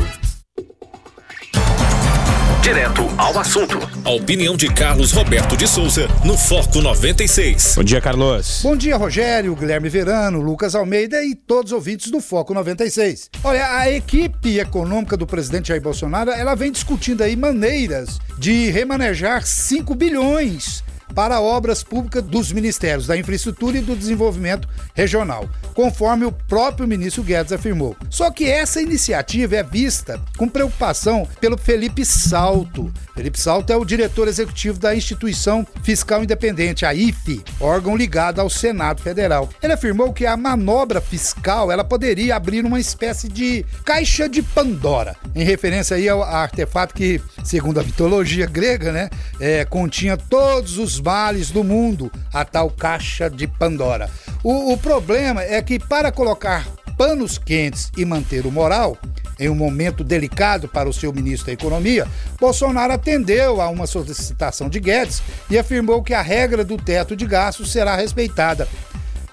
Direto 2.62 3.03
ao 3.17 3.38
assunto. 3.38 3.77
A 4.03 4.09
opinião 4.09 4.57
de 4.57 4.73
Carlos 4.73 5.12
Roberto 5.12 5.55
de 5.55 5.67
Souza 5.67 6.07
no 6.25 6.36
Foco 6.36 6.81
96. 6.81 7.75
Bom 7.75 7.83
dia, 7.83 8.01
Carlos. 8.01 8.62
Bom 8.63 8.75
dia, 8.75 8.97
Rogério, 8.97 9.55
Guilherme 9.55 9.88
Verano, 9.88 10.41
Lucas 10.41 10.73
Almeida 10.73 11.23
e 11.23 11.36
todos 11.36 11.71
os 11.71 11.75
ouvintes 11.75 12.09
do 12.09 12.19
Foco 12.19 12.53
96. 12.53 13.29
Olha, 13.43 13.77
a 13.77 13.89
equipe 13.91 14.59
econômica 14.59 15.15
do 15.15 15.27
presidente 15.27 15.67
Jair 15.67 15.81
Bolsonaro, 15.81 16.31
ela 16.31 16.55
vem 16.55 16.71
discutindo 16.71 17.21
aí 17.21 17.36
maneiras 17.36 18.17
de 18.39 18.71
remanejar 18.71 19.45
5 19.45 19.93
bilhões 19.93 20.83
para 21.13 21.39
obras 21.41 21.84
públicas 21.84 22.23
dos 22.23 22.52
Ministérios 22.52 23.08
da 23.08 23.17
Infraestrutura 23.17 23.78
e 23.78 23.82
do 23.82 23.95
Desenvolvimento 23.95 24.67
Regional, 24.93 25.47
conforme 25.73 26.26
o 26.26 26.32
próprio 26.32 26.88
ministro 26.88 27.23
Guedes 27.23 27.52
afirmou. 27.52 27.95
Só 28.10 28.32
que 28.32 28.45
essa 28.45 28.82
iniciativa 28.82 29.56
é 29.56 29.63
vista 29.63 30.19
com 30.38 30.47
preocupação 30.47 31.28
pelo 31.39 31.58
Felipe 31.58 32.06
Salto. 32.06 32.91
Felipe 33.15 33.39
Salto 33.39 33.71
é 33.71 33.78
o 33.78 33.86
diretor 33.86 34.28
executivo 34.28 34.80
da 34.80 34.95
Instituição 34.95 35.65
Fiscal 35.84 36.23
Independente, 36.23 36.86
a 36.86 36.93
IFE, 36.93 37.43
órgão 37.60 37.95
ligado 37.95 38.39
ao 38.39 38.49
Senado 38.49 39.02
Federal. 39.02 39.49
Ele 39.62 39.73
afirmou 39.73 40.12
que 40.12 40.26
a 40.26 40.36
manobra 40.36 40.99
fiscal 40.99 41.71
ela 41.71 41.84
poderia 41.84 42.36
abrir 42.36 42.65
uma 42.65 42.80
espécie 42.80 43.30
de 43.30 43.65
caixa 43.86 44.28
de 44.28 44.41
Pandora, 44.41 45.15
em 45.36 45.43
referência 45.43 45.95
aí 45.95 46.10
ao 46.10 46.23
artefato 46.23 46.93
que, 46.93 47.21
segundo 47.43 47.80
a 47.80 47.84
mitologia 47.84 48.45
grega, 48.45 48.91
né, 48.91 49.10
é, 49.39 49.63
continha 49.65 50.17
todos 50.17 50.78
os 50.78 50.99
males 51.03 51.51
do 51.51 51.63
mundo, 51.63 52.11
a 52.33 52.45
tal 52.45 52.69
caixa 52.69 53.29
de 53.29 53.45
Pandora. 53.45 54.09
O, 54.43 54.73
o 54.73 54.77
problema 54.77 55.43
é 55.43 55.61
que 55.61 55.77
para 55.77 56.11
colocar 56.11 56.65
panos 56.97 57.37
quentes 57.37 57.91
e 57.97 58.05
manter 58.05 58.45
o 58.45 58.51
moral, 58.51 58.97
em 59.39 59.49
um 59.49 59.55
momento 59.55 60.03
delicado 60.03 60.67
para 60.67 60.87
o 60.87 60.93
seu 60.93 61.11
ministro 61.11 61.47
da 61.47 61.53
Economia, 61.53 62.07
Bolsonaro 62.39 62.93
atendeu 62.93 63.61
a 63.61 63.67
uma 63.69 63.87
solicitação 63.87 64.69
de 64.69 64.79
Guedes 64.79 65.21
e 65.49 65.57
afirmou 65.57 66.03
que 66.03 66.13
a 66.13 66.21
regra 66.21 66.63
do 66.63 66.77
teto 66.77 67.15
de 67.15 67.25
gastos 67.25 67.71
será 67.71 67.95
respeitada. 67.95 68.67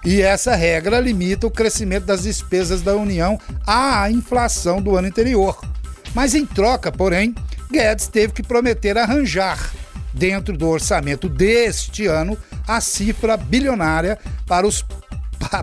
E 0.05 0.23
essa 0.23 0.57
regra 0.57 0.99
limita 0.99 1.47
o 1.47 1.51
crescimento 1.51 2.07
das 2.07 2.23
despesas 2.23 2.81
da 2.81 2.97
União 2.97 3.39
à 3.67 4.11
inflação 4.11 4.81
do 4.81 4.97
ano 4.97 5.09
anterior. 5.09 5.61
Mas 6.15 6.35
em 6.35 6.47
troca, 6.47 6.91
porém, 6.91 7.35
Guedes 7.71 8.09
teve 8.09 8.33
que 8.33 8.43
prometer 8.43 8.97
arranjar, 8.97 9.71
dentro 10.13 10.57
do 10.57 10.69
orçamento 10.69 11.29
deste 11.29 12.07
ano, 12.07 12.37
a 12.67 12.81
cifra 12.81 13.37
bilionária 13.37 14.19
para, 14.47 14.67
os, 14.67 14.85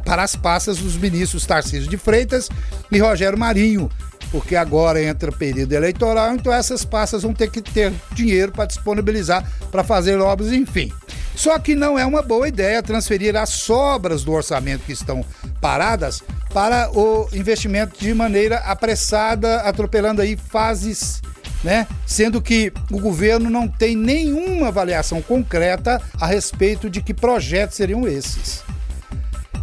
para 0.05 0.23
as 0.23 0.35
passas 0.35 0.77
dos 0.77 0.95
ministros 0.95 1.45
Tarcísio 1.45 1.89
de 1.89 1.97
Freitas 1.97 2.49
e 2.91 2.99
Rogério 2.99 3.37
Marinho, 3.37 3.89
porque 4.31 4.55
agora 4.55 5.01
entra 5.01 5.31
período 5.31 5.73
eleitoral, 5.73 6.33
então 6.33 6.51
essas 6.51 6.83
passas 6.83 7.23
vão 7.23 7.33
ter 7.33 7.49
que 7.49 7.61
ter 7.61 7.93
dinheiro 8.13 8.51
para 8.51 8.65
disponibilizar 8.65 9.49
para 9.71 9.83
fazer 9.83 10.19
obras, 10.19 10.51
enfim. 10.51 10.91
Só 11.35 11.59
que 11.59 11.75
não 11.75 11.99
é 11.99 12.05
uma 12.05 12.23
boa 12.23 12.47
ideia 12.47 12.81
transferir 12.81 13.35
as 13.35 13.49
sobras 13.49 14.23
do 14.23 14.31
orçamento 14.31 14.83
que 14.85 14.91
estão 14.91 15.23
paradas 15.61 16.23
para 16.51 16.89
o 16.91 17.29
investimento 17.31 17.99
de 17.99 18.11
maneira 18.11 18.57
apressada, 18.57 19.57
atropelando 19.57 20.19
aí 20.19 20.35
fases 20.35 21.21
né? 21.63 21.87
Sendo 22.05 22.41
que 22.41 22.71
o 22.91 22.99
governo 22.99 23.49
não 23.49 23.67
tem 23.67 23.95
nenhuma 23.95 24.67
avaliação 24.67 25.21
concreta 25.21 26.01
a 26.19 26.27
respeito 26.27 26.89
de 26.89 27.01
que 27.01 27.13
projetos 27.13 27.77
seriam 27.77 28.07
esses. 28.07 28.63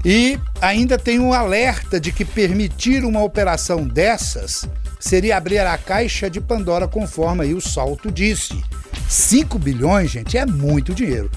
E 0.04 0.38
ainda 0.60 0.98
tem 0.98 1.18
um 1.18 1.32
alerta 1.32 1.98
de 1.98 2.12
que 2.12 2.24
permitir 2.24 3.04
uma 3.04 3.22
operação 3.22 3.86
dessas 3.86 4.68
seria 5.00 5.36
abrir 5.36 5.58
a 5.58 5.78
caixa 5.78 6.28
de 6.28 6.40
Pandora, 6.40 6.86
conforme 6.86 7.44
aí 7.44 7.54
o 7.54 7.60
Salto 7.60 8.10
disse. 8.10 8.62
5 9.08 9.58
bilhões, 9.58 10.10
gente, 10.10 10.36
é 10.36 10.44
muito 10.44 10.94
dinheiro. 10.94 11.30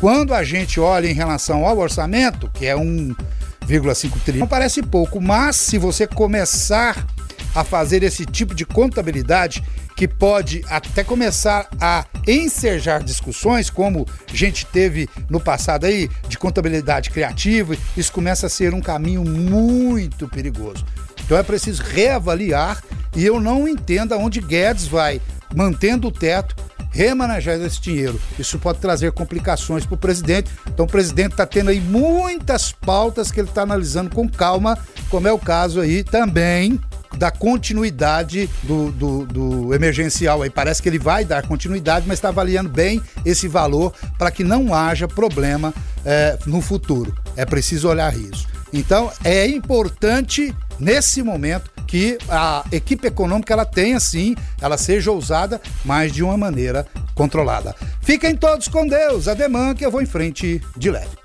Quando 0.00 0.34
a 0.34 0.42
gente 0.44 0.78
olha 0.80 1.06
em 1.06 1.14
relação 1.14 1.66
ao 1.66 1.78
orçamento, 1.78 2.50
que 2.52 2.66
é 2.66 2.74
1,5 2.74 4.12
trilhão, 4.24 4.46
parece 4.46 4.82
pouco, 4.82 5.20
mas 5.20 5.56
se 5.56 5.78
você 5.78 6.06
começar 6.06 7.06
a 7.54 7.62
fazer 7.62 8.02
esse 8.02 8.26
tipo 8.26 8.54
de 8.54 8.66
contabilidade 8.66 9.64
que 9.96 10.08
pode 10.08 10.64
até 10.68 11.04
começar 11.04 11.68
a 11.80 12.04
ensejar 12.26 13.02
discussões, 13.02 13.70
como 13.70 14.06
a 14.32 14.36
gente 14.36 14.66
teve 14.66 15.08
no 15.28 15.40
passado 15.40 15.86
aí, 15.86 16.08
de 16.28 16.38
contabilidade 16.38 17.10
criativa, 17.10 17.76
isso 17.96 18.12
começa 18.12 18.46
a 18.46 18.50
ser 18.50 18.74
um 18.74 18.80
caminho 18.80 19.24
muito 19.24 20.28
perigoso. 20.28 20.84
Então 21.24 21.38
é 21.38 21.42
preciso 21.42 21.82
reavaliar 21.82 22.82
e 23.16 23.24
eu 23.24 23.40
não 23.40 23.68
entendo 23.68 24.12
aonde 24.12 24.40
Guedes 24.40 24.86
vai, 24.86 25.20
mantendo 25.54 26.08
o 26.08 26.12
teto, 26.12 26.56
remanejar 26.90 27.60
esse 27.60 27.80
dinheiro. 27.80 28.20
Isso 28.38 28.58
pode 28.58 28.78
trazer 28.78 29.12
complicações 29.12 29.84
para 29.84 29.94
o 29.94 29.98
presidente. 29.98 30.50
Então 30.68 30.84
o 30.84 30.88
presidente 30.88 31.32
está 31.32 31.46
tendo 31.46 31.70
aí 31.70 31.80
muitas 31.80 32.72
pautas 32.72 33.30
que 33.30 33.40
ele 33.40 33.48
está 33.48 33.62
analisando 33.62 34.10
com 34.14 34.28
calma, 34.28 34.78
como 35.08 35.26
é 35.26 35.32
o 35.32 35.38
caso 35.38 35.80
aí 35.80 36.04
também 36.04 36.80
da 37.16 37.30
continuidade 37.30 38.48
do, 38.62 38.90
do, 38.92 39.26
do, 39.26 39.74
emergencial. 39.74 40.42
Aí 40.42 40.50
parece 40.50 40.82
que 40.82 40.88
ele 40.88 40.98
vai 40.98 41.24
dar 41.24 41.46
continuidade, 41.46 42.06
mas 42.06 42.18
está 42.18 42.28
avaliando 42.28 42.68
bem 42.68 43.00
esse 43.24 43.48
valor 43.48 43.92
para 44.18 44.30
que 44.30 44.44
não 44.44 44.74
haja 44.74 45.06
problema 45.06 45.72
é, 46.04 46.38
no 46.46 46.60
futuro. 46.60 47.14
É 47.36 47.44
preciso 47.44 47.88
olhar 47.88 48.16
isso. 48.16 48.46
Então 48.72 49.10
é 49.22 49.46
importante 49.46 50.54
nesse 50.78 51.22
momento 51.22 51.70
que 51.86 52.18
a 52.28 52.64
equipe 52.72 53.06
econômica 53.06 53.52
ela 53.52 53.64
tenha 53.64 54.00
sim, 54.00 54.34
ela 54.60 54.76
seja 54.76 55.12
ousada, 55.12 55.60
mas 55.84 56.12
de 56.12 56.22
uma 56.24 56.36
maneira 56.36 56.86
controlada. 57.14 57.74
Fiquem 58.00 58.34
todos 58.34 58.66
com 58.68 58.86
Deus. 58.86 59.28
Ademã 59.28 59.74
que 59.74 59.86
eu 59.86 59.90
vou 59.90 60.02
em 60.02 60.06
frente 60.06 60.60
de 60.76 60.90
leve. 60.90 61.24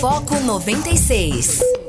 Foco 0.00 0.38
96. 0.40 1.85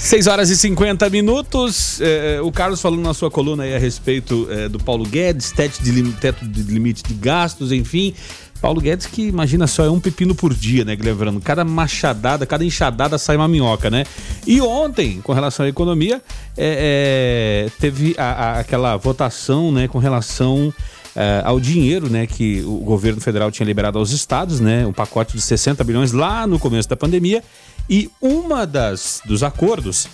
6 0.00 0.26
horas 0.28 0.48
e 0.48 0.56
50 0.56 1.10
minutos. 1.10 2.00
É, 2.00 2.40
o 2.40 2.50
Carlos 2.50 2.80
falando 2.80 3.02
na 3.02 3.12
sua 3.12 3.30
coluna 3.30 3.64
aí 3.64 3.76
a 3.76 3.78
respeito 3.78 4.48
é, 4.50 4.66
do 4.66 4.78
Paulo 4.78 5.04
Guedes, 5.04 5.52
teto 5.52 5.82
de, 5.82 6.02
teto 6.12 6.42
de 6.46 6.62
limite 6.62 7.02
de 7.02 7.12
gastos, 7.12 7.70
enfim. 7.70 8.14
Paulo 8.62 8.80
Guedes 8.80 9.06
que, 9.06 9.28
imagina 9.28 9.66
só, 9.66 9.84
é 9.84 9.90
um 9.90 10.00
pepino 10.00 10.34
por 10.34 10.54
dia, 10.54 10.86
né, 10.86 10.96
Guilherme 10.96 11.18
Verano? 11.18 11.40
Cada 11.40 11.64
machadada, 11.64 12.46
cada 12.46 12.64
enxadada 12.64 13.18
sai 13.18 13.36
uma 13.36 13.46
minhoca, 13.46 13.90
né? 13.90 14.04
E 14.46 14.58
ontem, 14.62 15.20
com 15.20 15.34
relação 15.34 15.66
à 15.66 15.68
economia, 15.68 16.22
é, 16.56 17.66
é, 17.66 17.70
teve 17.78 18.14
a, 18.16 18.24
a, 18.24 18.60
aquela 18.60 18.96
votação, 18.96 19.70
né, 19.70 19.86
com 19.86 19.98
relação 19.98 20.72
é, 21.14 21.42
ao 21.44 21.60
dinheiro, 21.60 22.08
né, 22.08 22.26
que 22.26 22.62
o 22.62 22.78
governo 22.78 23.20
federal 23.20 23.50
tinha 23.50 23.66
liberado 23.66 23.98
aos 23.98 24.12
estados, 24.12 24.60
né, 24.60 24.86
um 24.86 24.92
pacote 24.92 25.36
de 25.36 25.42
60 25.42 25.84
bilhões 25.84 26.12
lá 26.12 26.46
no 26.46 26.58
começo 26.58 26.88
da 26.88 26.96
pandemia, 26.96 27.42
e 27.90 28.08
uma 28.22 28.64
das 28.64 29.20
dos 29.26 29.42
acordos 29.42 30.08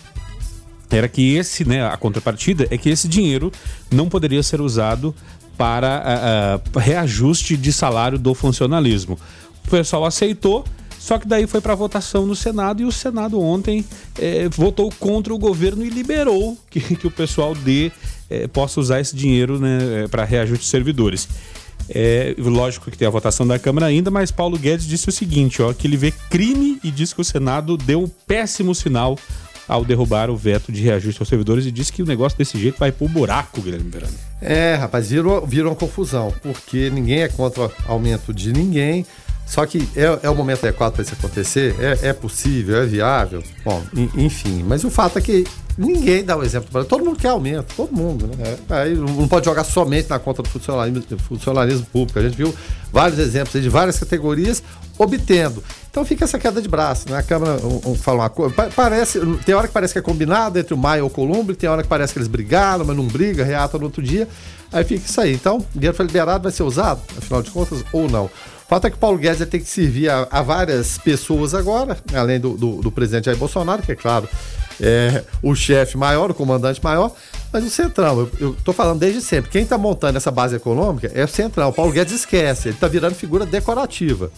era 0.91 1.09
que 1.09 1.35
esse, 1.35 1.65
né, 1.65 1.85
a 1.85 1.97
contrapartida 1.97 2.67
é 2.71 2.79
que 2.79 2.89
esse 2.89 3.07
dinheiro 3.07 3.53
não 3.93 4.09
poderia 4.09 4.43
ser 4.43 4.61
usado 4.61 5.15
para 5.59 6.63
uh, 6.75 6.79
reajuste 6.79 7.57
de 7.57 7.73
salário 7.73 8.19
do 8.19 8.35
funcionalismo. 8.35 9.19
O 9.67 9.71
pessoal 9.71 10.05
aceitou, 10.05 10.65
só 10.99 11.19
que 11.19 11.27
daí 11.27 11.47
foi 11.47 11.61
para 11.61 11.75
votação 11.75 12.25
no 12.25 12.37
Senado 12.37 12.83
e 12.83 12.85
o 12.85 12.93
Senado 12.93 13.41
ontem 13.41 13.85
eh, 14.19 14.49
votou 14.49 14.91
contra 14.99 15.33
o 15.35 15.39
governo 15.39 15.85
e 15.85 15.89
liberou 15.89 16.57
que, 16.71 16.81
que 16.81 17.07
o 17.07 17.11
pessoal 17.11 17.55
dê, 17.55 17.93
eh, 18.31 18.49
possa 18.49 18.81
usar 18.81 19.01
esse 19.01 19.15
dinheiro 19.15 19.59
né, 19.59 19.79
eh, 20.05 20.09
para 20.09 20.25
reajuste 20.25 20.65
de 20.65 20.71
servidores. 20.71 21.29
É, 21.89 22.35
lógico 22.39 22.91
que 22.91 22.99
tem 22.99 23.07
a 23.07 23.11
votação 23.11 23.47
da 23.47 23.59
Câmara 23.59 23.87
ainda, 23.87 24.11
mas 24.11 24.31
Paulo 24.31 24.59
Guedes 24.59 24.87
disse 24.87 25.09
o 25.09 25.13
seguinte, 25.13 25.63
ó, 25.63 25.73
que 25.73 25.87
ele 25.87 25.97
vê 25.97 26.13
crime 26.31 26.81
e 26.83 26.91
diz 26.91 27.13
que 27.13 27.21
o 27.21 27.25
Senado 27.25 27.77
deu 27.77 28.03
um 28.03 28.09
péssimo 28.09 28.75
sinal 28.75 29.19
ao 29.69 29.85
derrubar 29.85 30.31
o 30.31 30.37
veto 30.37 30.71
de 30.71 30.81
reajuste 30.81 31.21
aos 31.21 31.29
servidores 31.29 31.67
e 31.67 31.73
disse 31.73 31.93
que 31.93 32.03
o 32.03 32.07
negócio 32.07 32.39
desse 32.39 32.59
jeito 32.59 32.79
vai 32.79 32.93
pro 32.93 33.09
buraco, 33.09 33.61
Guilherme 33.61 33.91
Verano. 33.91 34.15
É, 34.41 34.75
rapaz, 34.75 35.11
virou, 35.11 35.47
virou 35.47 35.75
confusão, 35.75 36.33
porque 36.43 36.91
ninguém 36.91 37.23
é 37.23 37.29
contra 37.29 37.71
aumento 37.87 38.33
de 38.33 38.53
ninguém, 38.53 39.05
só 39.47 39.65
que 39.65 39.89
é, 39.97 40.27
é 40.27 40.31
o 40.31 40.35
momento 40.35 40.67
adequado 40.67 40.95
para 40.95 41.03
isso 41.03 41.15
acontecer? 41.15 41.75
É, 41.81 42.09
é 42.09 42.13
possível? 42.13 42.83
É 42.83 42.85
viável? 42.85 43.43
Bom, 43.65 43.83
enfim, 44.15 44.65
mas 44.67 44.85
o 44.85 44.91
fato 44.91 45.19
é 45.19 45.23
que 45.23 45.45
Ninguém 45.79 46.25
dá 46.25 46.35
o 46.37 46.43
exemplo 46.43 46.71
para 46.73 46.85
todo 46.85 47.05
mundo 47.05 47.19
quer 47.19 47.29
aumento, 47.29 47.75
todo 47.77 47.93
mundo, 47.93 48.27
né? 48.27 48.57
É, 48.71 48.75
aí 48.75 48.95
não 48.95 49.29
pode 49.29 49.45
jogar 49.45 49.63
somente 49.63 50.09
na 50.09 50.19
conta 50.19 50.43
do 50.43 50.49
funcionalismo, 50.49 51.19
funcionalismo 51.19 51.87
público. 51.93 52.19
A 52.19 52.23
gente 52.23 52.35
viu 52.35 52.55
vários 52.91 53.19
exemplos 53.19 53.63
de 53.63 53.69
várias 53.69 53.99
categorias 53.99 54.63
obtendo. 54.97 55.63
Então 55.91 56.03
fica 56.03 56.25
essa 56.25 56.39
queda 56.39 56.63
de 56.63 56.69
braço, 56.69 57.11
né? 57.11 57.19
A 57.19 57.23
Câmara 57.23 57.61
um, 57.63 57.91
um, 57.91 57.95
fala 57.95 58.23
uma 58.23 58.31
coisa. 58.31 58.55
Parece, 58.75 59.21
tem 59.45 59.55
hora 59.55 59.69
que 59.69 59.75
parece 59.75 59.93
que 59.93 59.99
é 59.99 60.03
combinado 60.03 60.59
entre 60.59 60.73
o 60.73 60.79
Maia 60.79 61.01
e 61.01 61.03
o 61.03 61.11
Columbre, 61.11 61.55
tem 61.55 61.69
hora 61.69 61.83
que 61.83 61.89
parece 61.89 62.15
que 62.15 62.19
eles 62.19 62.29
brigaram, 62.29 62.83
mas 62.83 62.97
não 62.97 63.07
briga, 63.07 63.45
reata 63.45 63.77
no 63.77 63.85
outro 63.85 64.03
dia. 64.03 64.27
Aí 64.73 64.83
fica 64.83 65.05
isso 65.07 65.21
aí. 65.21 65.35
Então, 65.35 65.59
o 65.59 65.67
dinheiro 65.75 65.95
foi 65.95 66.07
liberado, 66.07 66.43
vai 66.43 66.53
ser 66.53 66.63
usado, 66.63 67.03
afinal 67.19 67.43
de 67.43 67.51
contas, 67.51 67.85
ou 67.93 68.09
não. 68.09 68.31
Fato 68.69 68.87
é 68.87 68.91
que 68.91 68.97
Paulo 68.97 69.17
Guedes 69.17 69.47
ter 69.49 69.61
que 69.61 69.69
servir 69.69 70.09
a, 70.09 70.27
a 70.31 70.43
várias 70.43 70.99
pessoas 70.99 71.55
agora, 71.55 71.97
além 72.13 72.41
do, 72.41 72.57
do, 72.57 72.83
do 72.83 72.91
presidente 72.91 73.27
Jair 73.27 73.39
Bolsonaro, 73.39 73.81
que 73.81 73.93
é 73.93 73.95
claro, 73.95 74.29
é, 74.81 75.23
o 75.43 75.55
chefe 75.55 75.97
maior, 75.97 76.31
o 76.31 76.35
comandante 76.35 76.83
maior, 76.83 77.13
mas 77.53 77.65
o 77.65 77.71
Centrão, 77.71 78.29
eu, 78.41 78.55
estou 78.55 78.75
falando 78.75 78.99
desde 78.99 79.23
sempre, 79.23 79.51
quem 79.51 79.63
está 79.63 79.79
montando 79.79 80.19
essa 80.19 80.31
base 80.31 80.57
econômica 80.57 81.11
é 81.15 81.25
o 81.25 81.29
Centrão. 81.29 81.69
O 81.69 81.73
Paulo 81.73 81.93
Guedes 81.93 82.13
esquece, 82.13 82.69
ele 82.69 82.75
está 82.75 82.89
virando 82.89 83.15
figura 83.15 83.47
decorativa. 83.47 84.31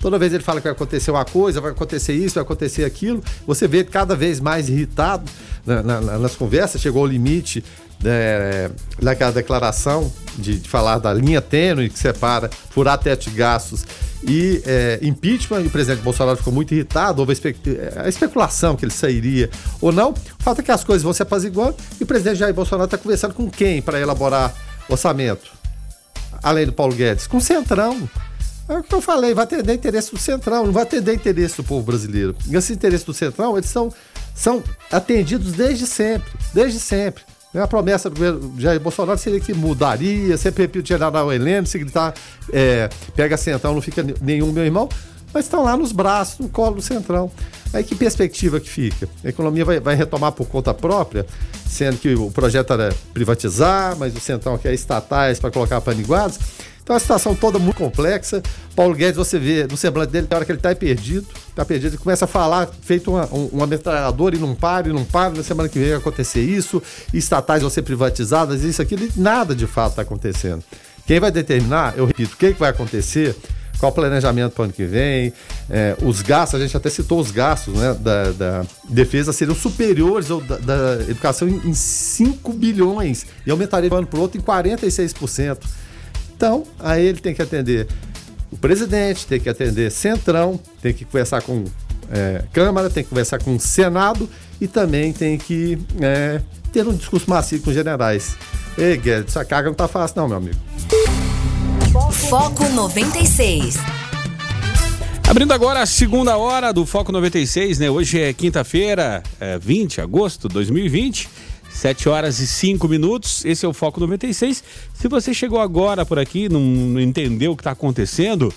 Toda 0.00 0.18
vez 0.18 0.34
ele 0.34 0.42
fala 0.42 0.60
que 0.60 0.64
vai 0.64 0.72
acontecer 0.72 1.10
uma 1.10 1.24
coisa, 1.24 1.60
vai 1.60 1.70
acontecer 1.70 2.12
isso, 2.12 2.34
vai 2.34 2.42
acontecer 2.42 2.84
aquilo, 2.84 3.22
você 3.46 3.66
vê 3.66 3.84
cada 3.84 4.14
vez 4.14 4.40
mais 4.40 4.68
irritado 4.68 5.30
na, 5.64 5.82
na, 5.82 6.00
nas 6.18 6.36
conversas, 6.36 6.80
chegou 6.80 7.02
ao 7.02 7.06
limite 7.06 7.64
é, 8.04 8.70
naquela 9.00 9.32
declaração 9.32 10.12
de, 10.36 10.58
de, 10.58 10.68
falar 10.68 10.98
da 10.98 11.12
linha 11.12 11.40
tênue 11.40 11.88
que 11.88 11.98
separa 11.98 12.50
furar 12.70 12.98
teto 12.98 13.30
de 13.30 13.36
gastos 13.36 13.84
e 14.22 14.62
é, 14.64 14.98
impeachment, 15.02 15.62
e 15.62 15.66
o 15.66 15.70
presidente 15.70 16.02
Bolsonaro 16.02 16.36
ficou 16.36 16.52
muito 16.52 16.72
irritado, 16.72 17.20
houve 17.20 17.34
a, 17.34 18.02
a, 18.02 18.08
especulação 18.08 18.74
que 18.74 18.84
ele 18.84 18.92
sairia 18.92 19.50
ou 19.80 19.92
não. 19.92 20.10
O 20.10 20.42
fato 20.42 20.60
é 20.60 20.62
que 20.62 20.70
as 20.70 20.82
coisas 20.82 21.02
vão 21.02 21.12
se 21.12 21.22
apaziguando 21.22 21.76
e 22.00 22.04
o 22.04 22.06
presidente 22.06 22.38
Jair 22.38 22.54
Bolsonaro 22.54 22.86
está 22.86 22.96
conversando 22.96 23.34
com 23.34 23.50
quem 23.50 23.82
para 23.82 24.00
elaborar 24.00 24.54
orçamento? 24.88 25.52
Além 26.42 26.66
do 26.66 26.72
Paulo 26.72 26.94
Guedes? 26.94 27.26
Com 27.26 27.38
o 27.38 27.40
Centrão. 27.40 28.08
É 28.66 28.78
o 28.78 28.82
que 28.82 28.94
eu 28.94 29.00
falei, 29.02 29.34
vai 29.34 29.44
atender 29.44 29.74
interesse 29.74 30.10
do 30.10 30.18
Centrão, 30.18 30.64
não 30.64 30.72
vai 30.72 30.84
atender 30.84 31.14
interesse 31.14 31.56
do 31.58 31.64
povo 31.64 31.84
brasileiro. 31.84 32.34
E 32.48 32.56
esses 32.56 32.70
interesses 32.70 33.04
do 33.04 33.12
Centrão, 33.12 33.58
eles 33.58 33.68
são, 33.68 33.92
são 34.34 34.62
atendidos 34.90 35.52
desde 35.52 35.86
sempre, 35.86 36.32
desde 36.54 36.80
sempre. 36.80 37.22
Né, 37.54 37.62
a 37.62 37.68
promessa 37.68 38.10
do 38.10 38.16
governo 38.16 38.52
Jair 38.58 38.80
Bolsonaro 38.80 39.16
seria 39.16 39.38
que 39.38 39.54
mudaria, 39.54 40.36
sempre 40.36 40.64
o 40.80 40.84
general 40.84 41.32
Heleno, 41.32 41.64
se 41.68 41.78
gritar 41.78 42.12
é, 42.52 42.90
pega 43.14 43.36
centão, 43.36 43.72
não 43.72 43.80
fica 43.80 44.04
nenhum, 44.20 44.50
meu 44.50 44.64
irmão. 44.64 44.88
mas 45.32 45.44
estão 45.44 45.62
lá 45.62 45.76
nos 45.76 45.92
braços, 45.92 46.40
no 46.40 46.48
colo 46.48 46.76
do 46.76 46.82
Centrão. 46.82 47.30
Aí 47.72 47.82
que 47.82 47.94
perspectiva 47.94 48.58
que 48.58 48.68
fica? 48.68 49.08
A 49.24 49.28
economia 49.28 49.64
vai, 49.64 49.80
vai 49.80 49.94
retomar 49.94 50.32
por 50.32 50.46
conta 50.46 50.74
própria, 50.74 51.26
sendo 51.66 51.98
que 51.98 52.14
o 52.14 52.30
projeto 52.30 52.72
era 52.72 52.94
privatizar, 53.12 53.96
mas 53.98 54.16
o 54.16 54.20
Centrão 54.20 54.58
quer 54.58 54.74
estatais 54.74 55.38
para 55.38 55.50
colocar 55.50 55.80
paniguados. 55.80 56.38
Então 56.84 56.94
a 56.94 57.00
situação 57.00 57.34
toda 57.34 57.58
muito 57.58 57.78
complexa. 57.78 58.42
Paulo 58.76 58.94
Guedes, 58.94 59.16
você 59.16 59.38
vê 59.38 59.66
no 59.66 59.76
semblante 59.76 60.12
dele, 60.12 60.26
tem 60.26 60.36
hora 60.36 60.44
que 60.44 60.52
ele 60.52 60.58
está 60.58 60.74
perdido, 60.74 61.26
está 61.48 61.64
perdido, 61.64 61.92
ele 61.92 61.98
começa 61.98 62.26
a 62.26 62.28
falar, 62.28 62.68
feito 62.82 63.10
uma, 63.10 63.24
um, 63.32 63.46
uma 63.46 63.66
metralhadora 63.66 64.36
e 64.36 64.38
não 64.38 64.54
para, 64.54 64.90
e 64.90 64.92
não 64.92 65.04
para, 65.04 65.30
na 65.30 65.42
semana 65.42 65.68
que 65.68 65.78
vem 65.78 65.88
vai 65.88 65.98
acontecer 65.98 66.42
isso, 66.42 66.82
estatais 67.12 67.62
vão 67.62 67.70
ser 67.70 67.82
privatizadas, 67.82 68.62
isso, 68.62 68.82
aquilo, 68.82 69.08
nada 69.16 69.54
de 69.54 69.66
fato 69.66 69.90
está 69.90 70.02
acontecendo. 70.02 70.62
Quem 71.06 71.18
vai 71.18 71.30
determinar, 71.30 71.94
eu 71.96 72.04
repito, 72.04 72.34
o 72.34 72.36
que, 72.36 72.52
que 72.52 72.60
vai 72.60 72.68
acontecer, 72.68 73.34
qual 73.78 73.90
o 73.90 73.94
planejamento 73.94 74.52
para 74.52 74.62
o 74.62 74.64
ano 74.64 74.72
que 74.72 74.84
vem, 74.84 75.32
é, 75.70 75.96
os 76.02 76.20
gastos, 76.20 76.60
a 76.60 76.62
gente 76.62 76.76
até 76.76 76.90
citou 76.90 77.18
os 77.18 77.30
gastos 77.30 77.74
né, 77.74 77.96
da, 77.98 78.32
da 78.32 78.66
defesa 78.90 79.32
seriam 79.32 79.54
superiores 79.54 80.30
ao 80.30 80.40
da, 80.42 80.58
da 80.58 81.02
educação 81.08 81.48
em, 81.48 81.68
em 81.68 81.74
5 81.74 82.52
bilhões 82.52 83.26
e 83.46 83.50
aumentaria 83.50 83.88
de 83.88 83.94
um 83.94 83.98
ano 83.98 84.06
para 84.06 84.18
o 84.18 84.22
outro 84.22 84.38
em 84.38 84.42
46%. 84.42 85.58
Então, 86.44 86.62
aí 86.78 87.06
ele 87.06 87.20
tem 87.20 87.34
que 87.34 87.40
atender 87.40 87.88
o 88.52 88.56
presidente, 88.58 89.26
tem 89.26 89.40
que 89.40 89.48
atender 89.48 89.90
Centrão, 89.90 90.60
tem 90.82 90.92
que 90.92 91.02
conversar 91.02 91.40
com 91.40 91.64
é, 92.12 92.44
Câmara, 92.52 92.90
tem 92.90 93.02
que 93.02 93.08
conversar 93.08 93.38
com 93.38 93.56
o 93.56 93.58
Senado 93.58 94.28
e 94.60 94.68
também 94.68 95.10
tem 95.10 95.38
que 95.38 95.78
é, 96.02 96.42
ter 96.70 96.86
um 96.86 96.92
discurso 96.92 97.30
macio 97.30 97.58
com 97.62 97.70
os 97.70 97.74
generais. 97.74 98.36
Ei, 98.76 98.98
Guedes, 98.98 99.34
essa 99.34 99.42
carga 99.42 99.70
não 99.70 99.74
tá 99.74 99.88
fácil 99.88 100.18
não, 100.18 100.28
meu 100.28 100.36
amigo. 100.36 100.58
Foco 102.28 102.68
96. 102.68 103.78
Abrindo 105.26 105.54
agora 105.54 105.80
a 105.80 105.86
segunda 105.86 106.36
hora 106.36 106.74
do 106.74 106.84
Foco 106.84 107.10
96, 107.10 107.78
né? 107.78 107.88
Hoje 107.88 108.20
é 108.20 108.34
quinta-feira, 108.34 109.22
é 109.40 109.58
20 109.58 109.94
de 109.94 110.00
agosto 110.02 110.46
de 110.46 110.52
2020. 110.52 111.26
7 111.74 112.08
horas 112.08 112.38
e 112.38 112.46
5 112.46 112.88
minutos, 112.88 113.44
esse 113.44 113.66
é 113.66 113.68
o 113.68 113.72
Foco 113.72 114.00
96. 114.00 114.62
Se 114.94 115.08
você 115.08 115.34
chegou 115.34 115.60
agora 115.60 116.06
por 116.06 116.18
aqui, 116.18 116.48
não, 116.48 116.98
entendeu 117.00 117.52
o 117.52 117.56
que 117.56 117.60
está 117.60 117.72
acontecendo, 117.72 118.54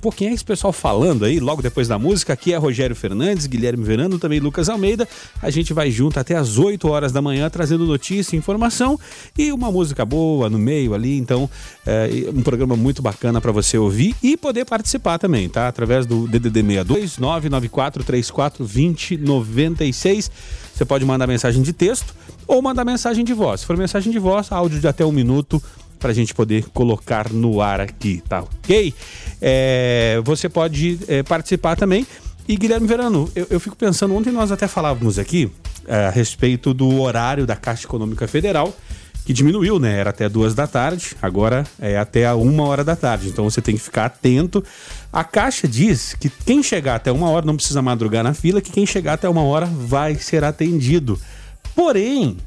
Pô, 0.00 0.12
quem 0.12 0.28
é 0.28 0.32
esse 0.32 0.44
pessoal 0.44 0.72
falando 0.72 1.24
aí 1.24 1.40
logo 1.40 1.62
depois 1.62 1.88
da 1.88 1.98
música? 1.98 2.34
Aqui 2.34 2.52
é 2.52 2.56
Rogério 2.56 2.94
Fernandes, 2.94 3.46
Guilherme 3.46 3.82
Verano, 3.82 4.18
também 4.18 4.38
Lucas 4.38 4.68
Almeida. 4.68 5.08
A 5.40 5.48
gente 5.48 5.72
vai 5.72 5.90
junto 5.90 6.20
até 6.20 6.36
as 6.36 6.58
8 6.58 6.86
horas 6.86 7.12
da 7.12 7.22
manhã 7.22 7.48
trazendo 7.48 7.86
notícia, 7.86 8.36
informação 8.36 9.00
e 9.38 9.50
uma 9.50 9.72
música 9.72 10.04
boa 10.04 10.50
no 10.50 10.58
meio 10.58 10.92
ali. 10.92 11.16
Então, 11.16 11.48
é 11.86 12.28
um 12.32 12.42
programa 12.42 12.76
muito 12.76 13.00
bacana 13.00 13.40
para 13.40 13.52
você 13.52 13.78
ouvir 13.78 14.14
e 14.22 14.36
poder 14.36 14.66
participar 14.66 15.18
também, 15.18 15.48
tá? 15.48 15.66
Através 15.66 16.04
do 16.04 16.28
DDD 16.28 16.60
62 16.60 17.18
994 17.18 18.04
34 18.04 18.64
20 18.64 19.16
96. 19.16 20.30
Você 20.74 20.84
pode 20.84 21.04
mandar 21.06 21.26
mensagem 21.26 21.62
de 21.62 21.72
texto 21.72 22.14
ou 22.46 22.60
mandar 22.60 22.84
mensagem 22.84 23.24
de 23.24 23.32
voz. 23.32 23.60
Se 23.60 23.66
for 23.66 23.76
mensagem 23.76 24.12
de 24.12 24.18
voz, 24.18 24.52
áudio 24.52 24.78
de 24.78 24.86
até 24.86 25.04
um 25.06 25.12
minuto 25.12 25.62
para 26.00 26.10
a 26.10 26.14
gente 26.14 26.34
poder 26.34 26.64
colocar 26.70 27.30
no 27.30 27.60
ar 27.60 27.80
aqui, 27.80 28.22
tá 28.28 28.40
ok? 28.40 28.92
É, 29.40 30.20
você 30.24 30.48
pode 30.48 30.98
é, 31.06 31.22
participar 31.22 31.76
também. 31.76 32.06
E 32.48 32.56
Guilherme 32.56 32.86
Verano, 32.86 33.30
eu, 33.36 33.46
eu, 33.50 33.60
fico 33.60 33.76
pensando, 33.76 34.14
ontem 34.16 34.32
nós 34.32 34.50
até 34.50 34.66
falávamos 34.66 35.18
aqui 35.18 35.52
é, 35.86 36.06
a 36.06 36.10
respeito 36.10 36.74
do 36.74 37.00
horário 37.00 37.46
da 37.46 37.54
Caixa 37.54 37.84
Econômica 37.84 38.26
Federal, 38.26 38.74
que 39.24 39.32
diminuiu, 39.32 39.78
né? 39.78 39.98
Era 39.98 40.10
até 40.10 40.28
duas 40.28 40.54
da 40.54 40.66
tarde, 40.66 41.16
agora 41.22 41.64
é 41.78 41.96
até 41.96 42.26
a 42.26 42.34
uma 42.34 42.64
hora 42.64 42.82
da 42.82 42.96
tarde. 42.96 43.28
Então 43.28 43.48
você 43.48 43.62
tem 43.62 43.76
que 43.76 43.82
ficar 43.82 44.06
atento. 44.06 44.64
A 45.12 45.22
Caixa 45.22 45.68
diz 45.68 46.14
que 46.14 46.28
quem 46.28 46.62
chegar 46.62 46.96
até 46.96 47.12
uma 47.12 47.30
hora 47.30 47.46
não 47.46 47.54
precisa 47.54 47.80
madrugar 47.80 48.24
na 48.24 48.34
fila, 48.34 48.60
que 48.60 48.72
quem 48.72 48.86
chegar 48.86 49.12
até 49.12 49.28
uma 49.28 49.42
hora 49.42 49.66
vai 49.66 50.16
ser 50.16 50.42
atendido. 50.42 51.20
Porém, 51.74 52.38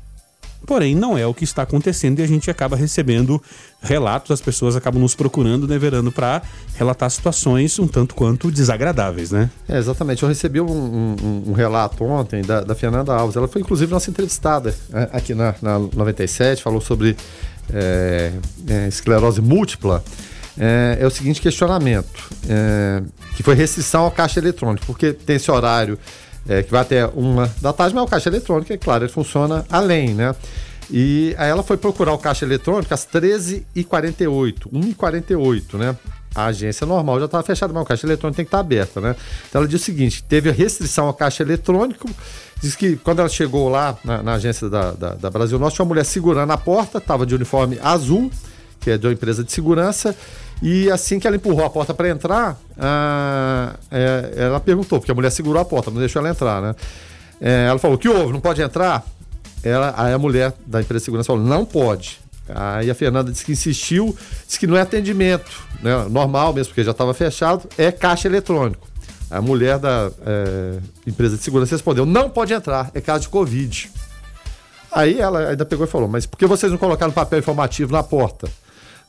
Porém, 0.65 0.95
não 0.95 1.17
é 1.17 1.25
o 1.27 1.33
que 1.33 1.43
está 1.43 1.63
acontecendo 1.63 2.19
e 2.19 2.23
a 2.23 2.27
gente 2.27 2.49
acaba 2.49 2.75
recebendo 2.75 3.41
relatos, 3.81 4.31
as 4.31 4.41
pessoas 4.41 4.75
acabam 4.75 5.01
nos 5.01 5.13
procurando, 5.13 5.67
né, 5.67 5.77
Verano, 5.77 6.11
para 6.11 6.41
relatar 6.75 7.09
situações 7.09 7.77
um 7.79 7.87
tanto 7.87 8.15
quanto 8.15 8.49
desagradáveis, 8.49 9.31
né? 9.31 9.49
É, 9.67 9.77
exatamente. 9.77 10.23
Eu 10.23 10.29
recebi 10.29 10.61
um, 10.61 10.65
um, 10.71 11.43
um 11.47 11.53
relato 11.53 12.03
ontem 12.05 12.41
da, 12.41 12.61
da, 12.61 12.73
Fernanda 12.73 13.13
Alves. 13.13 13.35
Ela 13.35 13.47
foi, 13.47 13.61
inclusive, 13.61 13.91
nossa 13.91 14.09
entrevistada 14.09 14.73
é, 14.93 15.09
aqui 15.11 15.33
na, 15.33 15.53
na 15.61 15.79
97, 15.79 16.63
falou 16.63 16.79
sobre 16.79 17.17
é, 17.71 18.31
é, 18.67 18.87
esclerose 18.87 19.41
múltipla. 19.41 20.03
É, 20.57 20.99
é, 21.01 21.07
o 21.07 21.09
seguinte 21.09 21.41
questionamento, 21.41 22.29
é, 22.47 23.01
que 23.35 23.41
foi 23.41 23.55
restrição 23.55 24.03
ao 24.03 24.11
caixa 24.11 24.39
eletrônico, 24.39 24.85
porque 24.85 25.11
tem 25.11 25.37
esse 25.37 25.49
horário 25.49 25.97
é, 26.47 26.63
que 26.63 26.71
vai 26.71 26.81
até 26.81 27.05
uma 27.07 27.51
da 27.61 27.71
tarde, 27.71 27.95
mas 27.95 28.03
o 28.03 28.07
caixa 28.07 28.29
eletrônico, 28.29 28.71
é 28.73 28.77
claro, 28.77 29.05
ele 29.05 29.11
funciona 29.11 29.65
além, 29.69 30.13
né? 30.13 30.35
E 30.89 31.33
aí 31.37 31.49
ela 31.49 31.63
foi 31.63 31.77
procurar 31.77 32.13
o 32.13 32.17
caixa 32.17 32.45
eletrônico 32.45 32.93
às 32.93 33.05
13h48, 33.07 34.67
1h48, 34.71 35.77
né? 35.77 35.95
A 36.35 36.45
agência 36.45 36.85
normal 36.85 37.19
já 37.19 37.25
estava 37.25 37.43
fechada, 37.43 37.71
mas 37.71 37.83
o 37.83 37.85
caixa 37.85 38.07
eletrônico 38.07 38.35
tem 38.35 38.45
que 38.45 38.49
estar 38.49 38.57
tá 38.57 38.61
aberta, 38.61 38.99
né? 38.99 39.15
Então 39.47 39.61
ela 39.61 39.67
disse 39.67 39.83
o 39.83 39.85
seguinte: 39.85 40.23
teve 40.23 40.51
restrição 40.51 41.07
ao 41.07 41.13
caixa 41.13 41.43
eletrônico. 41.43 42.09
Diz 42.61 42.75
que 42.75 42.95
quando 42.95 43.19
ela 43.19 43.29
chegou 43.29 43.69
lá 43.69 43.97
na, 44.03 44.23
na 44.23 44.33
agência 44.33 44.69
da, 44.69 44.91
da, 44.91 45.15
da, 45.15 45.29
Brasil 45.29 45.59
Norte, 45.59 45.75
tinha 45.75 45.83
uma 45.83 45.89
mulher 45.89 46.05
segurando 46.05 46.51
a 46.51 46.57
porta, 46.57 46.97
estava 46.97 47.25
de 47.25 47.35
uniforme 47.35 47.77
azul, 47.83 48.31
que 48.79 48.91
é 48.91 48.97
de 48.97 49.05
uma 49.05 49.13
empresa 49.13 49.43
de 49.43 49.51
segurança, 49.51 50.15
e 50.65 50.89
assim 50.89 51.19
que 51.19 51.27
ela 51.27 51.35
empurrou 51.35 51.65
a 51.65 51.69
porta 51.69 51.93
para 51.93 52.07
entrar, 52.07 52.57
ah, 52.79 53.75
é, 53.91 54.33
ela 54.37 54.61
perguntou, 54.61 54.97
porque 54.97 55.11
a 55.11 55.13
mulher 55.13 55.29
segurou 55.29 55.61
a 55.61 55.65
porta, 55.65 55.91
não 55.91 55.99
deixou 55.99 56.21
ela 56.21 56.29
entrar, 56.29 56.61
né? 56.61 56.73
É, 57.41 57.65
ela 57.67 57.77
falou: 57.77 57.97
que 57.97 58.07
houve? 58.07 58.31
Não 58.31 58.39
pode 58.39 58.61
entrar? 58.61 59.05
Ela, 59.61 59.93
aí 59.97 60.13
a 60.13 60.17
mulher 60.17 60.53
da 60.65 60.79
empresa 60.79 61.01
de 61.01 61.05
segurança 61.05 61.27
falou: 61.27 61.43
não 61.43 61.65
pode. 61.65 62.21
Aí 62.47 62.89
a 62.89 62.95
Fernanda 62.95 63.29
disse 63.29 63.43
que 63.43 63.51
insistiu, 63.51 64.15
disse 64.47 64.57
que 64.57 64.65
não 64.65 64.77
é 64.77 64.81
atendimento, 64.81 65.51
né? 65.81 66.05
normal 66.09 66.53
mesmo, 66.53 66.69
porque 66.69 66.83
já 66.85 66.91
estava 66.91 67.13
fechado, 67.13 67.67
é 67.77 67.91
caixa 67.91 68.29
eletrônico. 68.29 68.87
A 69.29 69.41
mulher 69.41 69.77
da 69.77 70.11
é, 70.25 70.79
empresa 71.05 71.35
de 71.35 71.43
segurança 71.43 71.75
respondeu: 71.75 72.05
não 72.05 72.29
pode 72.29 72.53
entrar, 72.53 72.89
é 72.93 73.01
caso 73.01 73.23
de 73.23 73.29
Covid. 73.29 73.91
Aí 74.89 75.19
ela 75.19 75.49
ainda 75.49 75.65
pegou 75.65 75.85
e 75.85 75.89
falou: 75.89 76.07
mas 76.07 76.25
por 76.25 76.37
que 76.37 76.45
vocês 76.45 76.71
não 76.71 76.79
colocaram 76.79 77.11
papel 77.11 77.39
informativo 77.39 77.91
na 77.91 78.01
porta? 78.01 78.47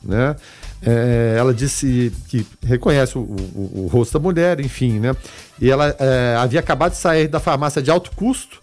Né? 0.03 0.35
É, 0.81 1.35
ela 1.37 1.53
disse 1.53 2.11
que 2.27 2.45
reconhece 2.63 3.17
o, 3.17 3.21
o, 3.21 3.83
o, 3.85 3.87
rosto 3.87 4.13
da 4.13 4.19
mulher, 4.19 4.59
enfim, 4.59 4.99
né? 4.99 5.15
E 5.59 5.69
ela 5.69 5.95
é, 5.97 6.35
havia 6.37 6.59
acabado 6.59 6.91
de 6.91 6.97
sair 6.97 7.27
da 7.27 7.39
farmácia 7.39 7.81
de 7.81 7.89
alto 7.89 8.11
custo, 8.15 8.59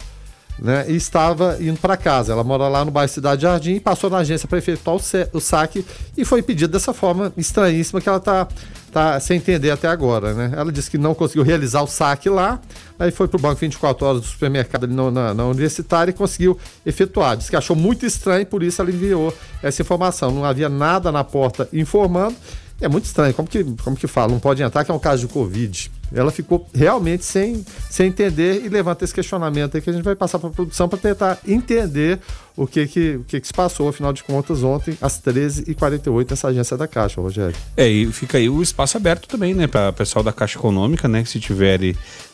né? 0.59 0.85
E 0.88 0.94
estava 0.94 1.57
indo 1.61 1.81
para 1.81 1.96
casa. 1.96 2.33
Ela 2.33 2.44
mora 2.44 2.68
lá 2.68 2.85
no 2.85 2.90
bairro 2.90 3.11
Cidade 3.11 3.42
Jardim, 3.42 3.79
passou 3.81 4.09
na 4.09 4.18
agência 4.18 4.46
para 4.46 4.59
efetuar 4.59 4.96
o, 4.96 5.01
o 5.33 5.40
saque 5.40 5.85
e 6.16 6.25
foi 6.25 6.42
pedido 6.42 6.72
dessa 6.72 6.92
forma 6.92 7.33
estranhíssima 7.37 8.01
que 8.01 8.09
ela 8.09 8.18
está 8.18 8.46
tá 8.92 9.18
sem 9.18 9.38
entender 9.38 9.70
até 9.70 9.88
agora, 9.88 10.35
né? 10.35 10.52
Ela 10.55 10.70
disse 10.70 10.90
que 10.90 10.98
não 10.98 11.14
conseguiu 11.14 11.42
realizar 11.42 11.83
o 11.83 11.87
saque 11.87 12.28
lá, 12.28 12.61
aí 12.98 13.11
foi 13.11 13.26
pro 13.26 13.38
banco 13.38 13.59
24 13.61 14.07
horas 14.07 14.20
do 14.20 14.26
supermercado 14.26 14.85
ali 14.85 14.94
na, 14.94 15.33
na 15.33 15.46
universitária 15.46 16.11
e 16.11 16.14
conseguiu 16.14 16.59
efetuar. 16.85 17.37
Disse 17.37 17.50
que 17.50 17.57
achou 17.57 17.74
muito 17.74 18.05
estranho, 18.05 18.44
por 18.44 18.62
isso 18.62 18.83
ela 18.83 18.90
enviou 18.90 19.35
essa 19.62 19.81
informação. 19.81 20.31
Não 20.31 20.44
havia 20.44 20.68
nada 20.68 21.11
na 21.11 21.24
porta 21.24 21.68
informando. 21.72 22.37
É 22.81 22.88
muito 22.88 23.07
estranho, 23.07 23.33
como 23.33 23.48
que, 23.48 23.64
como 23.83 23.96
que 23.96 24.07
fala? 24.07 24.33
Não 24.33 24.40
pode 24.40 24.62
entrar, 24.62 24.85
que 24.85 24.90
é 24.90 24.94
um 24.94 24.98
caso 24.98 25.26
de 25.26 25.33
Covid. 25.33 25.90
Ela 26.14 26.31
ficou 26.31 26.66
realmente 26.75 27.25
sem, 27.25 27.64
sem 27.90 28.09
entender 28.09 28.64
e 28.64 28.68
levanta 28.68 29.05
esse 29.05 29.14
questionamento 29.14 29.77
aí 29.77 29.81
que 29.81 29.90
a 29.90 29.92
gente 29.92 30.05
vai 30.05 30.14
passar 30.14 30.38
para 30.38 30.48
a 30.48 30.53
produção 30.53 30.88
para 30.88 30.98
tentar 30.98 31.38
entender 31.46 32.20
o 32.57 32.66
que 32.66 32.87
que, 32.87 33.16
o 33.16 33.25
que 33.25 33.40
que 33.40 33.46
se 33.46 33.53
passou, 33.53 33.88
afinal 33.88 34.12
de 34.12 34.22
contas, 34.22 34.62
ontem, 34.62 34.96
às 35.01 35.20
13h48, 35.20 36.31
nessa 36.31 36.48
agência 36.48 36.77
da 36.77 36.87
Caixa, 36.87 37.20
Rogério. 37.20 37.57
É, 37.77 37.88
e 37.88 38.07
fica 38.12 38.38
aí 38.38 38.48
o 38.48 38.62
espaço 38.62 38.96
aberto 38.96 39.27
também, 39.27 39.55
né, 39.55 39.66
para 39.66 39.90
o 39.90 39.92
pessoal 39.92 40.22
da 40.22 40.33
Caixa 40.33 40.59
Econômica, 40.59 41.09
né, 41.09 41.22
que 41.22 41.29
se 41.29 41.40
tiver, 41.40 41.81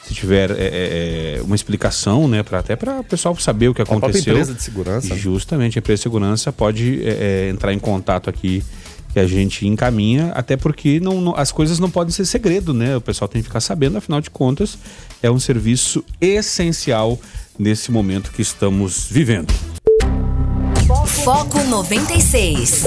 se 0.03 0.14
tiver 0.14 0.51
é, 0.51 0.55
é, 0.55 1.38
é 1.38 1.43
uma 1.43 1.55
explicação, 1.55 2.27
né, 2.27 2.43
para 2.43 2.59
até 2.59 2.75
para 2.75 3.01
o 3.01 3.05
pessoal 3.05 3.37
saber 3.37 3.69
o 3.69 3.75
que 3.75 3.83
aconteceu. 3.83 4.33
A 4.33 4.37
empresa 4.37 4.55
de 4.55 4.62
segurança. 4.62 5.17
Justamente, 5.17 5.79
a 5.79 5.81
empresa 5.81 5.99
de 5.99 6.03
segurança 6.03 6.53
pode 6.53 7.01
é, 7.05 7.47
é, 7.47 7.49
entrar 7.51 7.73
em 7.73 7.79
contato 7.79 8.29
aqui 8.29 8.64
que 9.12 9.18
a 9.18 9.27
gente 9.27 9.66
encaminha, 9.66 10.33
até 10.35 10.57
porque 10.57 11.01
não, 11.01 11.21
não, 11.21 11.37
as 11.37 11.51
coisas 11.51 11.79
não 11.79 11.90
podem 11.90 12.12
ser 12.12 12.27
segredo, 12.27 12.75
né? 12.75 12.97
O 12.97 13.01
pessoal 13.01 13.29
tem 13.29 13.40
que 13.40 13.49
ficar 13.49 13.61
sabendo, 13.61 13.99
afinal 13.99 14.21
de 14.21 14.31
contas, 14.31 14.79
é 15.23 15.31
um 15.31 15.38
serviço 15.38 16.05
essencial 16.21 17.18
nesse 17.59 17.90
momento 17.90 18.31
que 18.31 18.42
estamos 18.42 19.09
vivendo. 19.11 19.53
Foco 21.07 21.62
96. 21.64 22.87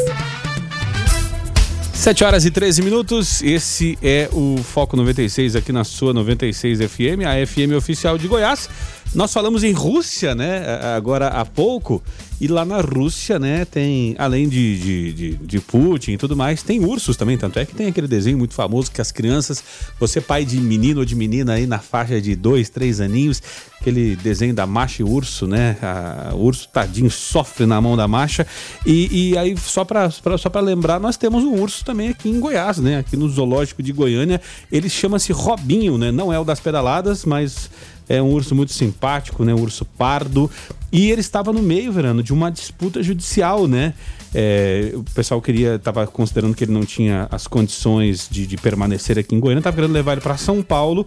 7 1.94 2.24
horas 2.24 2.46
e 2.46 2.50
13 2.50 2.82
minutos, 2.82 3.44
esse 3.44 3.96
é 4.02 4.28
o 4.34 4.58
Foco 4.64 4.98
96 4.98 5.56
aqui 5.56 5.72
na 5.72 5.84
sua 5.84 6.12
96 6.14 6.80
FM, 6.80 7.22
a 7.28 7.46
FM 7.46 7.76
oficial 7.78 8.18
de 8.18 8.28
Goiás. 8.28 8.68
Nós 9.14 9.34
falamos 9.34 9.64
em 9.64 9.74
Rússia, 9.74 10.34
né? 10.34 10.64
Agora 10.96 11.28
há 11.28 11.46
pouco. 11.46 12.02
E 12.40 12.48
lá 12.48 12.66
na 12.66 12.82
Rússia, 12.82 13.38
né, 13.38 13.66
tem, 13.66 14.16
além 14.18 14.50
de, 14.50 14.80
de, 14.80 15.14
de, 15.14 15.36
de, 15.36 15.60
Putin 15.60 16.14
e 16.14 16.18
tudo 16.18 16.36
mais, 16.36 16.64
tem 16.64 16.84
ursos 16.84 17.16
também. 17.16 17.38
Tanto 17.38 17.60
é 17.60 17.66
que 17.68 17.76
tem 17.76 17.86
aquele 17.86 18.08
desenho 18.08 18.36
muito 18.36 18.56
famoso 18.56 18.90
que 18.90 19.00
as 19.00 19.12
crianças, 19.12 19.64
você 20.00 20.20
pai 20.20 20.44
de 20.44 20.60
menino 20.60 21.02
ou 21.02 21.06
de 21.06 21.14
menina 21.14 21.54
aí 21.54 21.68
na 21.68 21.78
faixa 21.78 22.20
de 22.20 22.34
dois, 22.34 22.68
três 22.68 23.00
aninhos, 23.00 23.44
aquele 23.80 24.16
desenho 24.16 24.56
da 24.56 24.66
macha 24.66 25.04
e 25.04 25.06
urso, 25.06 25.46
né? 25.46 25.78
A, 25.84 26.32
o 26.34 26.46
urso 26.46 26.68
tadinho 26.70 27.12
sofre 27.12 27.68
na 27.68 27.80
mão 27.80 27.96
da 27.96 28.08
macha. 28.08 28.48
E, 28.88 29.34
e 29.34 29.38
aí, 29.38 29.56
só 29.56 29.86
para 29.86 30.10
só 30.10 30.50
pra 30.50 30.62
lembrar, 30.62 31.00
nós 31.00 31.18
temos 31.18 31.44
um 31.44 31.62
urso 31.62 31.86
também 31.86 32.10
aqui 32.10 32.28
em 32.28 32.40
Goiás, 32.40 32.80
né? 32.80 32.98
Aqui 32.98 33.16
no 33.16 33.30
Zoológico 33.30 33.84
de 33.84 33.92
Goiânia. 33.92 34.42
Ele 34.72 34.90
chama-se 34.90 35.32
Robinho, 35.32 35.96
né? 35.96 36.12
Não 36.12 36.34
é 36.34 36.40
o 36.40 36.44
das 36.44 36.60
pedaladas, 36.60 37.24
mas 37.24 37.70
é 38.18 38.22
um 38.22 38.32
urso 38.32 38.54
muito 38.54 38.74
simpático, 38.74 39.44
né? 39.46 39.54
Um 39.54 39.62
urso 39.62 39.86
pardo. 39.86 40.50
E 40.92 41.10
ele 41.10 41.22
estava 41.22 41.54
no 41.54 41.62
meio, 41.62 41.92
Verano, 41.92 42.22
de 42.22 42.34
uma 42.34 42.52
disputa 42.52 43.02
judicial, 43.02 43.68
né? 43.68 43.94
É, 44.34 44.92
o 44.94 45.04
pessoal 45.04 45.42
queria, 45.42 45.76
estava 45.76 46.06
considerando 46.08 46.56
que 46.56 46.64
ele 46.64 46.74
não 46.74 46.86
tinha 46.86 47.28
as 47.32 47.48
condições 47.48 48.28
de, 48.30 48.46
de 48.46 48.58
permanecer 48.58 49.18
aqui 49.18 49.36
em 49.36 49.40
Goiânia, 49.40 49.60
estava 49.60 49.76
querendo 49.76 49.94
levar 49.94 50.14
ele 50.14 50.22
para 50.22 50.38
São 50.38 50.62
Paulo, 50.62 51.06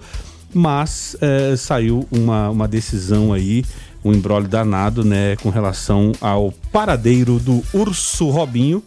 mas 0.53 1.17
é, 1.21 1.57
saiu 1.57 2.07
uma, 2.11 2.51
uma 2.51 2.69
decisão 2.69 3.33
aí, 3.33 3.65
um 4.05 4.13
embrólio 4.13 4.49
danado, 4.49 5.05
né, 5.05 5.37
com 5.37 5.49
relação 5.49 6.13
ao 6.21 6.53
paradeiro 6.71 7.39
do 7.39 7.63
urso 7.73 8.29
Robinho, 8.29 8.83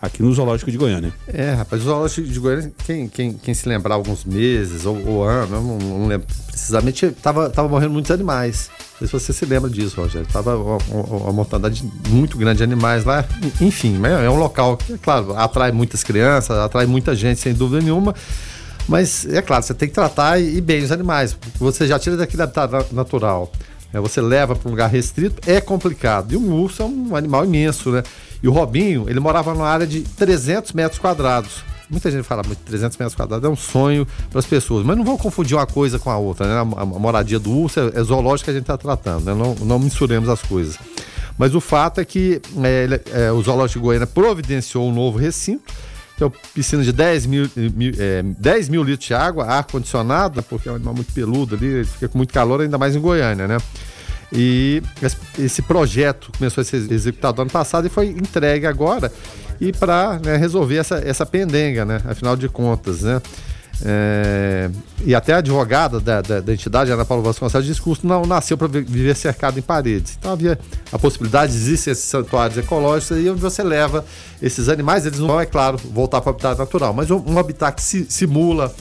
aqui 0.00 0.22
no 0.22 0.32
Zoológico 0.32 0.70
de 0.70 0.78
Goiânia. 0.78 1.12
É, 1.28 1.52
rapaz, 1.52 1.82
o 1.82 1.84
Zoológico 1.84 2.26
de 2.26 2.38
Goiânia, 2.38 2.72
quem, 2.84 3.08
quem, 3.08 3.32
quem 3.34 3.52
se 3.52 3.68
lembrar 3.68 3.96
alguns 3.96 4.24
meses 4.24 4.86
ou, 4.86 4.96
ou 5.06 5.24
ano, 5.24 5.60
não, 5.60 5.78
não, 5.78 6.06
lembro 6.06 6.26
precisamente, 6.46 7.10
tava, 7.22 7.50
tava 7.50 7.68
morrendo 7.68 7.92
muitos 7.92 8.10
animais. 8.10 8.70
Não 9.00 9.08
sei 9.08 9.18
se 9.18 9.26
você 9.26 9.32
se 9.32 9.44
lembra 9.44 9.68
disso, 9.68 10.00
Rogério. 10.00 10.26
Tava 10.32 10.56
uma, 10.56 10.78
uma 10.90 11.32
mortandade 11.32 11.84
muito 12.08 12.36
grande 12.38 12.58
de 12.58 12.64
animais 12.64 13.04
lá. 13.04 13.24
Enfim, 13.60 13.98
é 14.04 14.28
um 14.28 14.38
local 14.38 14.76
que, 14.76 14.94
é 14.94 14.98
claro, 14.98 15.36
atrai 15.36 15.72
muitas 15.72 16.02
crianças, 16.02 16.56
atrai 16.58 16.86
muita 16.86 17.14
gente, 17.14 17.40
sem 17.40 17.54
dúvida 17.54 17.82
nenhuma. 17.82 18.14
Mas, 18.88 19.26
é 19.26 19.40
claro, 19.40 19.62
você 19.62 19.72
tem 19.72 19.88
que 19.88 19.94
tratar 19.94 20.40
e, 20.40 20.60
bem 20.60 20.82
os 20.82 20.92
animais. 20.92 21.36
Você 21.58 21.86
já 21.86 21.98
tira 21.98 22.16
daquele 22.16 22.42
habitat 22.42 22.92
natural. 22.92 23.50
É, 23.92 23.98
você 23.98 24.20
leva 24.20 24.54
para 24.54 24.68
um 24.68 24.72
lugar 24.72 24.88
restrito, 24.88 25.40
é 25.48 25.60
complicado. 25.60 26.32
E 26.32 26.36
um 26.36 26.52
urso 26.52 26.82
é 26.82 26.86
um 26.86 27.16
animal 27.16 27.44
imenso, 27.44 27.90
né? 27.90 28.02
E 28.42 28.48
o 28.48 28.52
Robinho, 28.52 29.08
ele 29.08 29.20
morava 29.20 29.52
numa 29.52 29.68
área 29.68 29.86
de 29.86 30.00
300 30.00 30.72
metros 30.72 30.98
quadrados. 30.98 31.62
Muita 31.90 32.10
gente 32.10 32.22
fala, 32.22 32.42
mas 32.46 32.56
300 32.58 32.96
metros 32.98 33.14
quadrados 33.16 33.44
é 33.44 33.52
um 33.52 33.56
sonho 33.56 34.06
para 34.30 34.38
as 34.38 34.46
pessoas. 34.46 34.86
Mas 34.86 34.96
não 34.96 35.04
vão 35.04 35.18
confundir 35.18 35.56
uma 35.56 35.66
coisa 35.66 35.98
com 35.98 36.08
a 36.08 36.16
outra, 36.16 36.46
né? 36.46 36.54
A, 36.54 36.82
a 36.82 36.86
moradia 36.86 37.38
do 37.38 37.50
urso 37.50 37.80
é, 37.80 38.00
é 38.00 38.02
zoológico 38.02 38.44
que 38.44 38.50
a 38.50 38.54
gente 38.54 38.62
está 38.62 38.78
tratando, 38.78 39.24
né? 39.24 39.34
Não, 39.34 39.54
não 39.56 39.78
misturemos 39.78 40.28
as 40.28 40.40
coisas. 40.40 40.78
Mas 41.40 41.54
o 41.54 41.60
fato 41.60 42.00
é 42.00 42.04
que 42.04 42.40
é, 42.62 43.00
é, 43.24 43.32
o 43.32 43.42
Zoológico 43.42 43.80
de 43.80 43.84
Goiânia 43.84 44.06
providenciou 44.06 44.86
um 44.86 44.92
novo 44.92 45.16
recinto, 45.16 45.72
que 46.14 46.22
é 46.22 46.26
uma 46.26 46.32
piscina 46.54 46.82
de 46.82 46.92
10 46.92 47.24
mil, 47.24 47.50
mil, 47.56 47.94
é, 47.98 48.22
10 48.22 48.68
mil 48.68 48.82
litros 48.82 49.06
de 49.06 49.14
água, 49.14 49.46
ar-condicionado, 49.46 50.42
porque 50.42 50.68
é 50.68 50.72
um 50.72 50.74
animal 50.74 50.92
muito 50.92 51.10
peludo 51.14 51.54
ali, 51.54 51.82
fica 51.82 52.08
com 52.08 52.18
muito 52.18 52.34
calor, 52.34 52.60
ainda 52.60 52.76
mais 52.76 52.94
em 52.94 53.00
Goiânia, 53.00 53.48
né? 53.48 53.56
E 54.32 54.82
esse 55.38 55.60
projeto 55.62 56.30
começou 56.36 56.62
a 56.62 56.64
ser 56.64 56.90
executado 56.90 57.42
ano 57.42 57.50
passado 57.50 57.86
e 57.86 57.90
foi 57.90 58.06
entregue 58.08 58.66
agora 58.66 59.12
e 59.60 59.72
para 59.72 60.20
né, 60.24 60.36
resolver 60.36 60.76
essa, 60.76 60.96
essa 61.04 61.26
pendenga, 61.26 61.84
né? 61.84 62.00
Afinal 62.04 62.36
de 62.36 62.48
contas, 62.48 63.02
né? 63.02 63.20
É, 63.82 64.68
e 65.04 65.14
até 65.14 65.32
a 65.32 65.38
advogada 65.38 66.00
da, 66.00 66.20
da, 66.20 66.40
da 66.40 66.52
entidade, 66.52 66.90
Ana 66.90 67.04
Paula 67.04 67.22
Vasconcelos, 67.22 67.66
disse 67.66 67.82
não 68.02 68.22
nasceu 68.26 68.56
para 68.56 68.68
viver 68.68 69.16
cercado 69.16 69.58
em 69.58 69.62
paredes. 69.62 70.16
Então 70.18 70.32
havia 70.32 70.58
a 70.92 70.98
possibilidade 70.98 71.52
de 71.52 71.58
existir 71.58 71.90
esses 71.90 72.04
santuários 72.04 72.58
ecológicos 72.58 73.16
aí 73.16 73.30
onde 73.30 73.40
você 73.40 73.62
leva 73.62 74.04
esses 74.42 74.68
animais, 74.68 75.06
eles 75.06 75.18
não 75.18 75.28
vão, 75.28 75.40
é 75.40 75.46
claro, 75.46 75.78
voltar 75.78 76.20
para 76.20 76.30
o 76.30 76.34
habitat 76.34 76.58
natural, 76.58 76.92
mas 76.92 77.10
um, 77.10 77.22
um 77.26 77.38
habitat 77.38 77.74
que 77.74 77.82
simula 77.82 78.74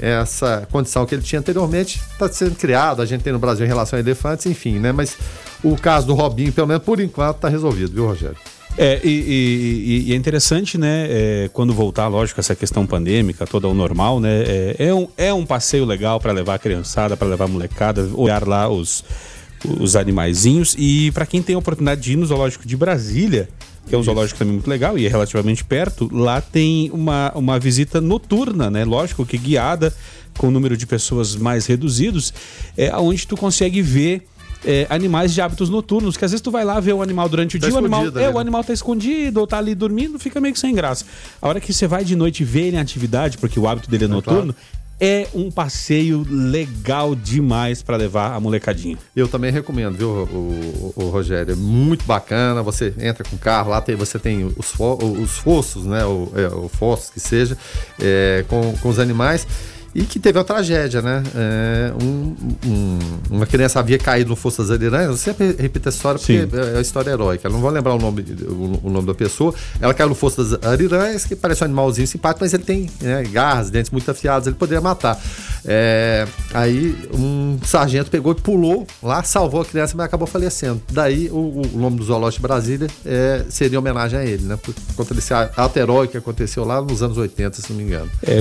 essa 0.00 0.66
condição 0.70 1.04
que 1.04 1.14
ele 1.14 1.22
tinha 1.22 1.40
anteriormente 1.40 2.00
está 2.12 2.28
sendo 2.28 2.54
criado. 2.54 3.02
A 3.02 3.06
gente 3.06 3.22
tem 3.22 3.32
no 3.32 3.38
Brasil 3.38 3.64
em 3.64 3.68
relação 3.68 3.96
a 3.96 4.00
elefantes, 4.00 4.46
enfim, 4.46 4.78
né? 4.78 4.92
Mas 4.92 5.16
o 5.62 5.76
caso 5.76 6.06
do 6.06 6.14
Robinho, 6.14 6.52
pelo 6.52 6.66
menos 6.66 6.82
por 6.82 7.00
enquanto, 7.00 7.36
está 7.36 7.48
resolvido, 7.48 7.92
viu, 7.92 8.06
Rogério? 8.06 8.36
É, 8.76 9.00
e, 9.02 9.08
e, 9.08 10.04
e, 10.08 10.12
é 10.12 10.16
interessante, 10.16 10.78
né, 10.78 11.06
é, 11.10 11.50
quando 11.52 11.74
voltar, 11.74 12.06
lógico, 12.06 12.38
essa 12.38 12.54
questão 12.54 12.86
pandêmica, 12.86 13.44
toda 13.44 13.66
ao 13.66 13.74
normal, 13.74 14.20
né, 14.20 14.44
é, 14.46 14.76
é 14.78 14.94
um, 14.94 15.08
é 15.16 15.34
um 15.34 15.44
passeio 15.44 15.84
legal 15.84 16.20
para 16.20 16.30
levar 16.30 16.54
a 16.54 16.58
criançada, 16.60 17.16
para 17.16 17.26
levar 17.26 17.46
a 17.46 17.48
molecada, 17.48 18.08
olhar 18.14 18.46
lá 18.46 18.68
os, 18.68 19.02
os 19.80 19.96
animaizinhos. 19.96 20.76
E 20.78 21.10
para 21.10 21.26
quem 21.26 21.42
tem 21.42 21.56
a 21.56 21.58
oportunidade 21.58 22.00
de 22.00 22.12
ir 22.12 22.16
no 22.16 22.26
Zoológico 22.26 22.68
de 22.68 22.76
Brasília, 22.76 23.48
que 23.88 23.94
é 23.94 23.98
um 23.98 24.02
zoológico 24.02 24.38
também 24.38 24.54
muito 24.54 24.68
legal 24.68 24.98
e 24.98 25.06
é 25.06 25.08
relativamente 25.08 25.64
perto, 25.64 26.08
lá 26.12 26.40
tem 26.40 26.90
uma, 26.92 27.32
uma 27.34 27.58
visita 27.58 28.00
noturna, 28.00 28.70
né? 28.70 28.84
Lógico 28.84 29.26
que 29.26 29.36
guiada, 29.38 29.94
com 30.36 30.48
o 30.48 30.50
número 30.50 30.76
de 30.76 30.86
pessoas 30.86 31.34
mais 31.34 31.66
reduzidos, 31.66 32.32
é 32.76 32.94
onde 32.96 33.26
tu 33.26 33.36
consegue 33.36 33.82
ver 33.82 34.22
é, 34.64 34.86
animais 34.90 35.32
de 35.32 35.40
hábitos 35.40 35.68
noturnos, 35.68 36.16
que 36.16 36.24
às 36.24 36.30
vezes 36.30 36.42
tu 36.42 36.50
vai 36.50 36.64
lá 36.64 36.78
ver 36.80 36.92
o 36.92 37.02
animal 37.02 37.28
durante 37.28 37.56
o 37.56 37.60
tá 37.60 37.66
dia, 37.66 37.74
o 37.74 37.78
animal, 37.78 38.04
é, 38.06 38.28
o 38.28 38.34
né? 38.34 38.40
animal 38.40 38.62
tá 38.62 38.72
escondido 38.72 39.40
ou 39.40 39.46
tá 39.46 39.58
ali 39.58 39.74
dormindo, 39.74 40.18
fica 40.18 40.40
meio 40.40 40.52
que 40.52 40.60
sem 40.60 40.74
graça. 40.74 41.04
A 41.40 41.48
hora 41.48 41.60
que 41.60 41.72
você 41.72 41.86
vai 41.86 42.04
de 42.04 42.14
noite 42.14 42.44
ver 42.44 42.66
ele 42.66 42.76
em 42.76 42.80
atividade, 42.80 43.38
porque 43.38 43.58
o 43.58 43.66
hábito 43.66 43.90
dele 43.90 44.04
é, 44.04 44.06
é 44.06 44.10
noturno, 44.10 44.52
claro 44.52 44.77
é 45.00 45.28
um 45.34 45.50
passeio 45.50 46.26
legal 46.28 47.14
demais 47.14 47.82
para 47.82 47.96
levar 47.96 48.34
a 48.34 48.40
molecadinha. 48.40 48.98
Eu 49.14 49.28
também 49.28 49.52
recomendo, 49.52 49.96
viu, 49.96 50.08
o, 50.08 50.92
o, 50.96 51.04
o, 51.04 51.08
Rogério? 51.10 51.52
É 51.52 51.56
muito 51.56 52.04
bacana. 52.04 52.62
Você 52.62 52.92
entra 52.98 53.22
com 53.24 53.36
o 53.36 53.38
carro, 53.38 53.70
lá 53.70 53.80
tem, 53.80 53.94
você 53.94 54.18
tem 54.18 54.44
os, 54.44 54.72
fo, 54.72 54.98
os 55.02 55.38
fossos, 55.38 55.84
né? 55.84 56.04
O, 56.04 56.32
é, 56.34 56.48
o 56.48 56.68
fossos 56.68 57.10
que 57.10 57.20
seja, 57.20 57.56
é, 58.00 58.44
com, 58.48 58.76
com 58.78 58.88
os 58.88 58.98
animais 58.98 59.46
e 59.94 60.02
que 60.02 60.18
teve 60.18 60.38
uma 60.38 60.44
tragédia, 60.44 61.00
né? 61.00 61.22
É, 61.34 61.92
um, 62.02 62.36
um, 62.66 62.98
uma 63.30 63.46
criança 63.46 63.80
havia 63.80 63.98
caído 63.98 64.30
no 64.30 64.36
Fosso 64.36 64.62
das 64.62 64.70
Ariranhas. 64.70 65.08
Eu 65.08 65.16
sempre 65.16 65.56
repito 65.58 65.88
essa 65.88 65.96
história 65.96 66.18
porque 66.18 66.40
Sim. 66.40 66.48
é, 66.52 66.60
é 66.60 66.72
uma 66.74 66.80
história 66.80 67.10
heróica. 67.10 67.48
Eu 67.48 67.52
não 67.52 67.60
vou 67.60 67.70
lembrar 67.70 67.94
o 67.94 67.98
nome, 67.98 68.24
o, 68.42 68.80
o, 68.86 68.90
nome 68.90 69.06
da 69.06 69.14
pessoa. 69.14 69.54
Ela 69.80 69.94
caiu 69.94 70.08
no 70.08 70.14
Fosso 70.14 70.44
das 70.44 70.62
Ariranhas, 70.64 71.24
que 71.24 71.34
parece 71.34 71.62
um 71.62 71.66
animalzinho 71.66 72.06
simpático, 72.06 72.44
mas 72.44 72.52
ele 72.52 72.64
tem 72.64 72.90
né, 73.00 73.22
garras, 73.24 73.70
dentes 73.70 73.90
muito 73.90 74.10
afiados, 74.10 74.46
ele 74.46 74.56
poderia 74.56 74.80
matar. 74.80 75.18
É, 75.70 76.26
aí 76.54 76.96
um 77.12 77.58
sargento 77.62 78.10
pegou 78.10 78.32
e 78.32 78.34
pulou 78.34 78.86
lá, 79.02 79.22
salvou 79.22 79.60
a 79.60 79.64
criança, 79.66 79.94
mas 79.94 80.06
acabou 80.06 80.26
falecendo. 80.26 80.80
Daí 80.90 81.28
o, 81.28 81.60
o 81.74 81.78
nome 81.78 81.98
do 81.98 82.04
Zoológico 82.04 82.40
de 82.40 82.48
Brasília 82.48 82.88
é, 83.04 83.44
seria 83.50 83.78
homenagem 83.78 84.18
a 84.18 84.24
ele, 84.24 84.44
né? 84.44 84.56
Por 84.56 84.74
conta 84.96 85.12
desse 85.14 85.34
ato 85.34 85.78
heróico 85.78 86.12
que 86.12 86.18
aconteceu 86.18 86.64
lá 86.64 86.80
nos 86.80 87.02
anos 87.02 87.18
80, 87.18 87.60
se 87.60 87.70
não 87.70 87.76
me 87.76 87.84
engano. 87.84 88.10
É, 88.26 88.38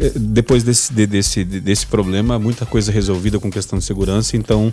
é 0.00 0.12
depois 0.16 0.62
desse, 0.62 0.90
desse, 1.06 1.44
desse 1.44 1.86
problema, 1.86 2.38
muita 2.38 2.64
coisa 2.64 2.90
resolvida 2.90 3.38
com 3.38 3.50
questão 3.50 3.78
de 3.78 3.84
segurança, 3.84 4.34
então 4.34 4.72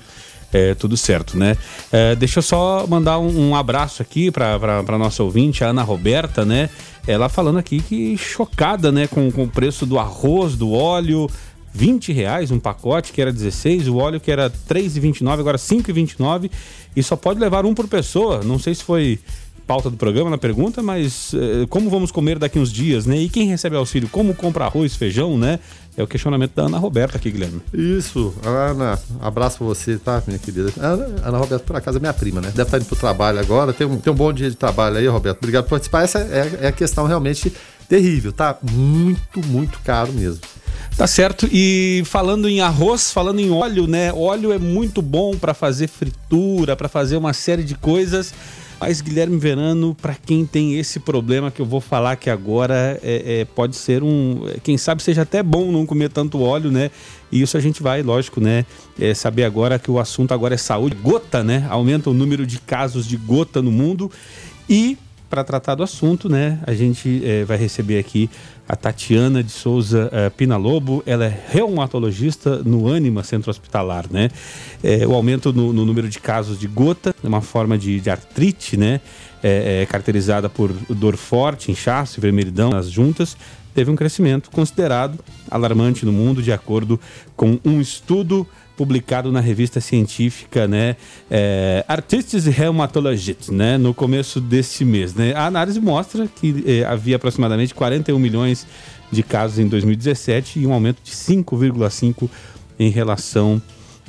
é, 0.54 0.74
tudo 0.76 0.96
certo, 0.96 1.38
né? 1.38 1.58
É, 1.92 2.16
deixa 2.16 2.40
eu 2.40 2.44
só 2.44 2.86
mandar 2.88 3.20
um, 3.20 3.50
um 3.50 3.56
abraço 3.56 4.02
aqui 4.02 4.32
para 4.32 4.98
nossa 4.98 5.22
ouvinte, 5.22 5.64
a 5.64 5.68
Ana 5.68 5.84
Roberta, 5.84 6.46
né? 6.46 6.70
Ela 7.06 7.28
falando 7.28 7.58
aqui 7.58 7.82
que 7.82 8.18
chocada, 8.18 8.90
né, 8.90 9.08
com, 9.08 9.30
com 9.30 9.44
o 9.44 9.48
preço 9.48 9.86
do 9.86 10.00
arroz, 10.00 10.56
do 10.56 10.72
óleo, 10.72 11.30
20 11.74 12.14
reais 12.14 12.52
um 12.52 12.60
pacote 12.60 13.12
que 13.12 13.22
era 13.22 13.32
16, 13.32 13.88
o 13.88 13.98
óleo 13.98 14.20
que 14.20 14.32
era 14.32 14.50
3,29, 14.50 15.40
agora 15.40 15.58
5,29 15.58 16.52
e 16.96 17.02
só 17.02 17.16
pode 17.16 17.40
levar 17.40 17.66
um 17.66 17.74
por 17.74 17.88
pessoa. 17.88 18.44
Não 18.44 18.60
sei 18.60 18.76
se 18.76 18.84
foi 18.84 19.20
pauta 19.66 19.90
do 19.90 19.98
programa 19.98 20.30
na 20.30 20.38
pergunta, 20.38 20.84
mas 20.84 21.34
eh, 21.34 21.66
como 21.70 21.90
vamos 21.90 22.12
comer 22.12 22.38
daqui 22.38 22.60
uns 22.60 22.72
dias, 22.72 23.06
né? 23.06 23.18
E 23.18 23.30
quem 23.30 23.48
recebe 23.48 23.76
auxílio, 23.76 24.10
como 24.10 24.34
compra 24.36 24.66
arroz, 24.66 24.96
feijão, 24.96 25.38
né? 25.38 25.60
É 25.96 26.04
o 26.04 26.08
questionamento 26.08 26.54
da 26.54 26.64
Ana 26.64 26.78
Roberta 26.78 27.18
aqui, 27.18 27.32
Guilherme. 27.32 27.62
Isso, 27.74 28.34
Ana, 28.44 29.00
abraço 29.22 29.60
pra 29.60 29.68
você, 29.68 29.98
tá, 29.98 30.22
minha 30.28 30.40
querida? 30.40 30.72
Ana, 30.78 31.06
Ana 31.24 31.38
Roberta, 31.38 31.64
por 31.66 31.76
acaso, 31.76 31.98
é 31.98 32.02
minha 32.02 32.14
prima, 32.14 32.42
né? 32.42 32.50
Deve 32.50 32.64
estar 32.64 32.78
indo 32.78 32.86
pro 32.86 32.96
trabalho 32.96 33.40
agora, 33.40 33.72
tem 33.72 33.88
um, 33.88 33.98
tem 33.98 34.12
um 34.12 34.16
bom 34.16 34.34
dia 34.34 34.50
de 34.50 34.56
trabalho 34.56 34.98
aí, 34.98 35.08
Roberto. 35.08 35.38
Obrigado 35.38 35.64
por 35.64 35.72
participar. 35.72 36.04
Essa 36.04 36.20
é, 36.20 36.60
é 36.62 36.68
a 36.68 36.72
questão 36.72 37.06
realmente 37.06 37.54
terrível, 37.94 38.34
tá? 38.34 38.58
Muito, 38.72 39.46
muito 39.46 39.80
caro 39.84 40.12
mesmo. 40.12 40.42
Tá 40.98 41.06
certo. 41.06 41.48
E 41.52 42.02
falando 42.08 42.50
em 42.50 42.60
arroz, 42.60 43.12
falando 43.12 43.40
em 43.40 43.52
óleo, 43.52 43.86
né? 43.86 44.12
Óleo 44.12 44.52
é 44.52 44.58
muito 44.58 45.00
bom 45.00 45.38
para 45.38 45.54
fazer 45.54 45.88
fritura, 45.88 46.76
para 46.76 46.90
fazer 46.90 47.18
uma 47.18 47.34
série 47.34 47.64
de 47.64 47.76
coisas. 47.76 48.34
Mas 48.80 49.00
Guilherme 49.00 49.38
Verano, 49.38 49.94
para 49.94 50.16
quem 50.16 50.44
tem 50.44 50.80
esse 50.80 51.00
problema 51.00 51.52
que 51.52 51.62
eu 51.62 51.68
vou 51.68 51.80
falar 51.80 52.14
aqui 52.14 52.32
agora, 52.32 53.00
é, 53.04 53.42
é, 53.42 53.46
pode 53.46 53.76
ser 53.76 54.02
um. 54.02 54.42
Quem 54.64 54.76
sabe 54.76 55.04
seja 55.04 55.22
até 55.22 55.44
bom 55.44 55.72
não 55.72 55.86
comer 55.86 56.10
tanto 56.10 56.42
óleo, 56.42 56.72
né? 56.72 56.90
E 57.32 57.44
isso 57.44 57.56
a 57.58 57.60
gente 57.60 57.84
vai, 57.84 58.02
lógico, 58.02 58.42
né? 58.42 58.66
É, 59.00 59.14
saber 59.14 59.44
agora 59.44 59.78
que 59.78 59.92
o 59.92 60.00
assunto 60.00 60.34
agora 60.34 60.56
é 60.56 60.58
saúde. 60.58 60.96
Gota, 60.96 61.44
né? 61.44 61.68
Aumenta 61.70 62.10
o 62.10 62.14
número 62.14 62.44
de 62.44 62.60
casos 62.60 63.06
de 63.06 63.18
gota 63.18 63.62
no 63.62 63.72
mundo. 63.72 64.12
E 64.68 64.98
para 65.34 65.44
tratar 65.44 65.74
do 65.74 65.82
assunto, 65.82 66.30
né, 66.30 66.60
a 66.62 66.76
gente 66.76 67.24
é, 67.26 67.44
vai 67.44 67.58
receber 67.58 67.98
aqui 67.98 68.30
a 68.70 68.76
Tatiana 68.76 69.44
de 69.44 69.52
Souza 69.52 70.08
uh, 70.14 70.30
Pinalobo. 70.30 71.02
Ela 71.08 71.26
é 71.26 71.46
reumatologista 71.50 72.58
no 72.58 72.88
Anima 72.88 73.24
Centro 73.24 73.50
Hospitalar, 73.50 74.06
né? 74.12 74.30
É, 74.84 75.08
o 75.08 75.14
aumento 75.16 75.52
no, 75.52 75.74
no, 75.74 75.88
número 75.88 76.08
de 76.08 76.20
casos 76.20 76.60
de 76.60 76.68
gota, 76.68 77.16
uma 77.24 77.42
forma 77.42 77.80
de, 77.80 78.00
de 78.00 78.12
artrite, 78.12 78.78
né? 78.78 79.02
É, 79.42 79.82
é, 79.82 79.86
caracterizada 79.88 80.50
por 80.50 80.72
dor 80.88 81.18
forte, 81.18 81.72
inchaço 81.72 82.20
e 82.20 82.22
vermelhidão 82.22 82.70
nas 82.70 82.88
juntas, 82.88 83.36
teve 83.74 83.90
um 83.90 83.96
crescimento 83.96 84.52
considerado 84.52 85.18
alarmante 85.50 86.06
no 86.06 86.14
mundo, 86.14 86.44
de 86.44 86.52
acordo 86.52 87.00
com 87.36 87.60
um 87.66 87.82
estudo 87.82 88.48
publicado 88.76 89.32
na 89.32 89.40
revista 89.40 89.80
científica, 89.80 90.68
né, 90.68 90.96
é, 91.30 91.86
Artists 91.88 92.46
Rheumatologists, 92.46 93.50
né, 93.50 93.78
no 93.78 93.94
começo 93.94 94.42
desse 94.42 94.84
mês, 94.84 95.14
né. 95.14 95.34
A 95.36 95.46
análise 95.46 95.80
mostra 95.80 96.28
que 96.28 96.64
é, 96.66 96.86
havia 96.86 97.16
aproximadamente 97.16 97.74
41 97.74 98.18
milhões 98.18 98.66
de 99.12 99.22
casos 99.22 99.60
em 99.60 99.68
2017 99.68 100.60
e 100.60 100.68
um 100.68 100.74
aumento 100.74 100.98
de 101.04 101.12
5,5 101.12 102.30
em 102.80 102.90
relação 102.90 103.62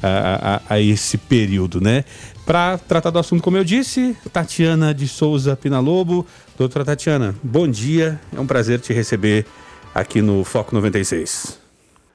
a, 0.03 0.63
a, 0.69 0.75
a, 0.75 0.81
esse 0.81 1.17
período, 1.17 1.81
né? 1.81 2.05
Para 2.45 2.79
tratar 2.79 3.11
do 3.11 3.19
assunto, 3.19 3.43
como 3.43 3.57
eu 3.57 3.65
disse, 3.65 4.17
Tatiana 4.33 4.93
de 4.93 5.09
Souza 5.09 5.57
Pinalobo. 5.57 6.27
Doutora 6.59 6.85
Tatiana, 6.85 7.35
bom 7.43 7.67
dia. 7.67 8.21
É 8.35 8.41
um 8.41 8.47
prazer 8.47 8.81
te 8.81 8.93
receber 8.93 9.47
aqui 9.95 10.21
no 10.21 10.45
Foco 10.45 10.75
96. 10.75 11.64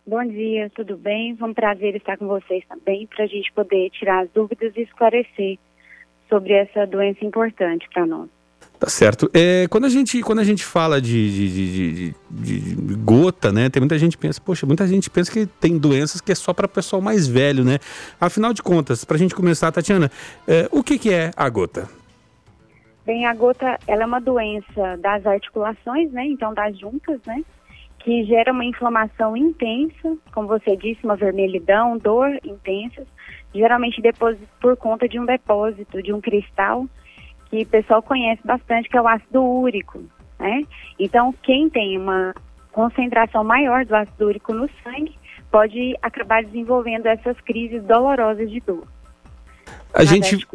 Bom 0.09 0.25
dia, 0.25 0.71
tudo 0.73 0.97
bem? 0.97 1.37
Foi 1.37 1.47
um 1.47 1.53
prazer 1.53 1.95
estar 1.95 2.17
com 2.17 2.25
vocês 2.25 2.63
também 2.67 3.05
para 3.05 3.25
a 3.25 3.27
gente 3.27 3.51
poder 3.53 3.91
tirar 3.91 4.23
as 4.23 4.29
dúvidas 4.31 4.75
e 4.75 4.81
esclarecer 4.81 5.59
sobre 6.27 6.53
essa 6.53 6.87
doença 6.87 7.23
importante 7.23 7.87
para 7.93 8.07
nós. 8.07 8.27
Tá 8.79 8.89
certo. 8.89 9.29
É, 9.31 9.67
quando, 9.69 9.85
a 9.85 9.89
gente, 9.89 10.23
quando 10.23 10.39
a 10.39 10.43
gente 10.43 10.65
fala 10.65 10.99
de, 10.99 11.29
de, 11.29 11.51
de, 11.51 12.15
de, 12.27 12.95
gota, 12.95 13.51
né? 13.51 13.69
Tem 13.69 13.79
muita 13.79 13.99
gente 13.99 14.17
que 14.17 14.21
pensa, 14.23 14.41
poxa, 14.41 14.65
muita 14.65 14.87
gente 14.87 15.11
pensa 15.11 15.31
que 15.31 15.45
tem 15.45 15.77
doenças 15.77 16.19
que 16.19 16.31
é 16.31 16.35
só 16.35 16.55
para 16.55 16.67
pessoal 16.67 17.03
mais 17.03 17.27
velho, 17.27 17.63
né? 17.63 17.77
Afinal 18.19 18.51
de 18.51 18.63
contas, 18.63 19.05
para 19.05 19.15
a 19.15 19.19
gente 19.19 19.35
começar, 19.35 19.71
Tatiana, 19.71 20.09
é, 20.47 20.67
o 20.71 20.81
que, 20.81 20.97
que 20.97 21.13
é 21.13 21.29
a 21.37 21.47
gota? 21.49 21.87
Bem, 23.05 23.27
a 23.27 23.33
gota, 23.35 23.77
ela 23.85 24.01
é 24.01 24.05
uma 24.07 24.19
doença 24.19 24.97
das 24.97 25.23
articulações, 25.27 26.11
né? 26.11 26.25
Então, 26.25 26.51
das 26.51 26.75
juntas, 26.79 27.19
né? 27.27 27.43
Que 27.99 28.23
gera 28.23 28.51
uma 28.51 28.65
inflamação 28.65 29.35
intensa, 29.35 30.17
como 30.33 30.47
você 30.47 30.75
disse, 30.75 31.03
uma 31.03 31.15
vermelhidão, 31.15 31.97
dor 31.97 32.29
intensas, 32.43 33.05
geralmente 33.53 34.01
por 34.61 34.77
conta 34.77 35.07
de 35.07 35.19
um 35.19 35.25
depósito, 35.25 36.01
de 36.01 36.13
um 36.13 36.21
cristal, 36.21 36.87
que 37.49 37.63
o 37.63 37.67
pessoal 37.67 38.01
conhece 38.01 38.41
bastante, 38.45 38.89
que 38.89 38.97
é 38.97 39.01
o 39.01 39.07
ácido 39.07 39.43
úrico, 39.43 40.01
né? 40.39 40.63
Então, 40.97 41.33
quem 41.43 41.69
tem 41.69 41.97
uma 41.97 42.33
concentração 42.71 43.43
maior 43.43 43.85
do 43.85 43.95
ácido 43.95 44.27
úrico 44.27 44.53
no 44.53 44.69
sangue 44.83 45.17
pode 45.51 45.95
acabar 46.01 46.43
desenvolvendo 46.43 47.07
essas 47.07 47.39
crises 47.41 47.83
dolorosas 47.83 48.49
de 48.49 48.59
dor. 48.61 48.87
A 49.93 50.05
gente, 50.05 50.47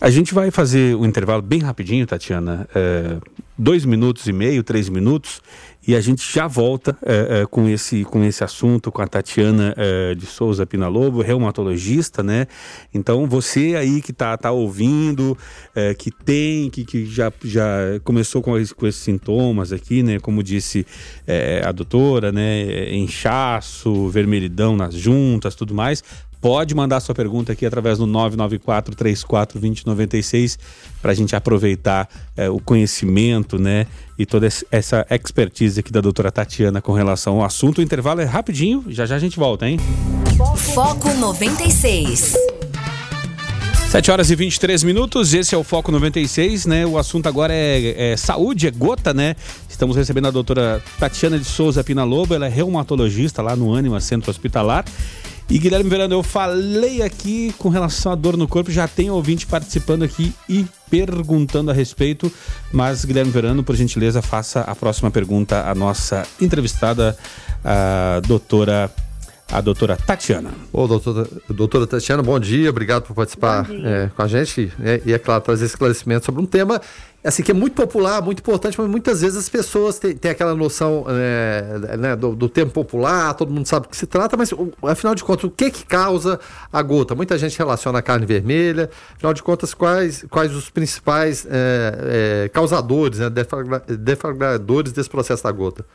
a 0.00 0.10
gente 0.10 0.34
vai 0.34 0.50
fazer 0.50 0.96
um 0.96 1.06
intervalo 1.06 1.40
bem 1.40 1.60
rapidinho, 1.60 2.06
Tatiana, 2.06 2.68
é, 2.74 3.18
dois 3.56 3.84
minutos 3.84 4.26
e 4.26 4.32
meio, 4.32 4.62
três 4.62 4.88
minutos, 4.88 5.40
e 5.86 5.96
a 5.96 6.00
gente 6.00 6.22
já 6.32 6.46
volta 6.46 6.96
é, 7.02 7.40
é, 7.40 7.46
com, 7.46 7.68
esse, 7.68 8.04
com 8.04 8.22
esse 8.24 8.44
assunto 8.44 8.92
com 8.92 9.02
a 9.02 9.06
Tatiana 9.06 9.74
é, 9.76 10.14
de 10.14 10.26
Souza 10.26 10.64
Pinalobo, 10.64 11.22
reumatologista, 11.22 12.22
né? 12.22 12.46
Então 12.94 13.26
você 13.26 13.74
aí 13.76 14.00
que 14.00 14.12
tá, 14.12 14.36
tá 14.36 14.52
ouvindo, 14.52 15.36
é, 15.74 15.92
que 15.94 16.10
tem, 16.10 16.70
que, 16.70 16.84
que 16.84 17.06
já, 17.06 17.32
já 17.44 17.66
começou 18.04 18.40
com, 18.42 18.52
com 18.76 18.86
esses 18.86 19.00
sintomas 19.00 19.72
aqui, 19.72 20.02
né? 20.02 20.20
Como 20.20 20.42
disse 20.42 20.86
é, 21.26 21.62
a 21.64 21.72
doutora, 21.72 22.30
né? 22.30 22.94
Inchaço, 22.94 24.08
vermelhidão 24.08 24.76
nas 24.76 24.94
juntas, 24.94 25.54
tudo 25.54 25.74
mais 25.74 26.02
pode 26.42 26.74
mandar 26.74 26.98
sua 26.98 27.14
pergunta 27.14 27.52
aqui 27.52 27.64
através 27.64 27.98
do 27.98 28.06
994 28.06 28.96
34 28.96 29.60
2096 29.60 30.58
para 31.00 31.12
a 31.12 31.14
gente 31.14 31.36
aproveitar 31.36 32.08
é, 32.36 32.50
o 32.50 32.58
conhecimento, 32.58 33.58
né? 33.58 33.86
E 34.18 34.26
toda 34.26 34.48
essa 34.70 35.06
expertise 35.08 35.78
aqui 35.78 35.92
da 35.92 36.00
doutora 36.00 36.32
Tatiana 36.32 36.82
com 36.82 36.92
relação 36.92 37.36
ao 37.36 37.44
assunto. 37.44 37.78
O 37.78 37.82
intervalo 37.82 38.20
é 38.20 38.24
rapidinho, 38.24 38.84
já 38.88 39.06
já 39.06 39.14
a 39.14 39.18
gente 39.20 39.38
volta, 39.38 39.68
hein? 39.68 39.78
Foco 40.74 41.14
96. 41.14 42.34
7 43.88 44.10
horas 44.10 44.30
e 44.30 44.34
23 44.34 44.82
minutos, 44.84 45.34
esse 45.34 45.54
é 45.54 45.58
o 45.58 45.62
Foco 45.62 45.92
96, 45.92 46.66
né? 46.66 46.86
O 46.86 46.96
assunto 46.96 47.28
agora 47.28 47.52
é, 47.52 48.12
é, 48.12 48.16
saúde, 48.16 48.66
é 48.66 48.70
gota, 48.70 49.12
né? 49.12 49.36
Estamos 49.68 49.96
recebendo 49.96 50.28
a 50.28 50.30
doutora 50.30 50.82
Tatiana 50.98 51.38
de 51.38 51.44
Souza 51.44 51.84
Pinalobo, 51.84 52.34
ela 52.34 52.46
é 52.46 52.48
reumatologista 52.48 53.42
lá 53.42 53.54
no 53.54 53.74
Anima 53.74 54.00
Centro 54.00 54.30
Hospitalar 54.30 54.84
e 55.50 55.58
Guilherme 55.58 55.88
Verano, 55.88 56.14
eu 56.14 56.22
falei 56.22 57.02
aqui 57.02 57.54
com 57.58 57.68
relação 57.68 58.12
à 58.12 58.14
dor 58.14 58.36
no 58.36 58.48
corpo, 58.48 58.70
já 58.70 58.88
tem 58.88 59.10
ouvinte 59.10 59.46
participando 59.46 60.02
aqui 60.02 60.32
e 60.48 60.64
perguntando 60.90 61.70
a 61.70 61.74
respeito, 61.74 62.32
mas 62.72 63.04
Guilherme 63.04 63.30
Verano, 63.30 63.62
por 63.62 63.76
gentileza, 63.76 64.22
faça 64.22 64.60
a 64.60 64.74
próxima 64.74 65.10
pergunta 65.10 65.68
à 65.68 65.74
nossa 65.74 66.26
entrevistada, 66.40 67.16
a 67.64 68.20
doutora 68.26 68.90
a 69.52 69.60
doutora 69.60 69.98
Tatiana. 69.98 70.50
Ô, 70.72 70.86
doutora, 70.88 71.28
doutora 71.50 71.86
Tatiana, 71.86 72.22
bom 72.22 72.40
dia, 72.40 72.70
obrigado 72.70 73.02
por 73.02 73.14
participar 73.14 73.68
é, 73.70 74.08
com 74.16 74.22
a 74.22 74.26
gente 74.26 74.72
é, 74.82 75.02
e, 75.04 75.12
é 75.12 75.18
claro, 75.18 75.42
trazer 75.42 75.66
esclarecimento 75.66 76.24
sobre 76.24 76.40
um 76.40 76.46
tema 76.46 76.80
assim, 77.24 77.42
que 77.42 77.50
é 77.50 77.54
muito 77.54 77.74
popular, 77.74 78.20
muito 78.20 78.40
importante, 78.40 78.78
mas 78.78 78.88
muitas 78.88 79.20
vezes 79.20 79.36
as 79.36 79.48
pessoas 79.48 79.98
têm, 79.98 80.16
têm 80.16 80.30
aquela 80.30 80.54
noção 80.54 81.04
é, 81.08 81.96
né, 81.96 82.16
do, 82.16 82.34
do 82.34 82.48
termo 82.48 82.72
popular, 82.72 83.34
todo 83.34 83.52
mundo 83.52 83.66
sabe 83.66 83.86
do 83.86 83.90
que 83.90 83.96
se 83.96 84.06
trata, 84.06 84.36
mas 84.36 84.52
afinal 84.82 85.14
de 85.14 85.22
contas, 85.22 85.44
o 85.44 85.50
que 85.50 85.70
que 85.70 85.84
causa 85.84 86.40
a 86.72 86.82
gota? 86.82 87.14
Muita 87.14 87.38
gente 87.38 87.56
relaciona 87.56 88.00
a 88.00 88.02
carne 88.02 88.26
vermelha, 88.26 88.90
afinal 89.14 89.32
de 89.32 89.42
contas, 89.42 89.72
quais, 89.72 90.24
quais 90.28 90.54
os 90.54 90.68
principais 90.68 91.46
é, 91.48 92.44
é, 92.44 92.48
causadores, 92.48 93.20
né, 93.20 93.30
deflagradores 93.30 94.92
desse 94.92 95.08
processo 95.08 95.44
da 95.44 95.52
gota? 95.52 95.86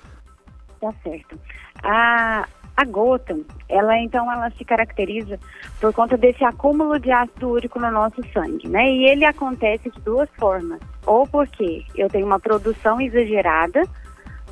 Tá 0.87 0.93
certo. 1.03 1.39
A, 1.83 2.47
a 2.75 2.85
gota, 2.85 3.37
ela 3.67 3.97
então 3.99 4.31
ela 4.31 4.49
se 4.51 4.63
caracteriza 4.63 5.39
por 5.81 5.93
conta 5.93 6.17
desse 6.17 6.43
acúmulo 6.43 6.99
de 6.99 7.11
ácido 7.11 7.49
úrico 7.49 7.79
no 7.79 7.91
nosso 7.91 8.21
sangue, 8.31 8.67
né? 8.67 8.89
E 8.89 9.05
ele 9.05 9.25
acontece 9.25 9.89
de 9.89 9.99
duas 10.01 10.29
formas. 10.37 10.79
Ou 11.05 11.27
porque 11.27 11.83
eu 11.95 12.07
tenho 12.07 12.25
uma 12.25 12.39
produção 12.39 13.01
exagerada, 13.01 13.83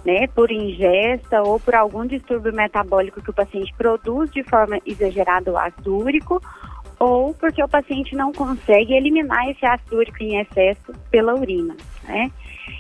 né, 0.06 0.28
por 0.28 0.52
ingesta 0.52 1.42
ou 1.42 1.60
por 1.60 1.74
algum 1.74 2.06
distúrbio 2.06 2.54
metabólico 2.54 3.22
que 3.22 3.32
o 3.32 3.34
paciente 3.34 3.74
produz 3.76 4.30
de 4.32 4.44
forma 4.44 4.80
exagerada 4.86 5.52
o 5.52 5.58
ácido 5.58 5.98
úrico, 5.98 6.40
ou 7.00 7.34
porque 7.34 7.64
o 7.64 7.68
paciente 7.68 8.16
não 8.16 8.32
consegue 8.32 8.94
eliminar 8.94 9.50
esse 9.50 9.66
ácido 9.66 9.98
úrico 9.98 10.22
em 10.22 10.40
excesso 10.40 10.94
pela 11.10 11.34
urina, 11.34 11.76
né? 12.04 12.32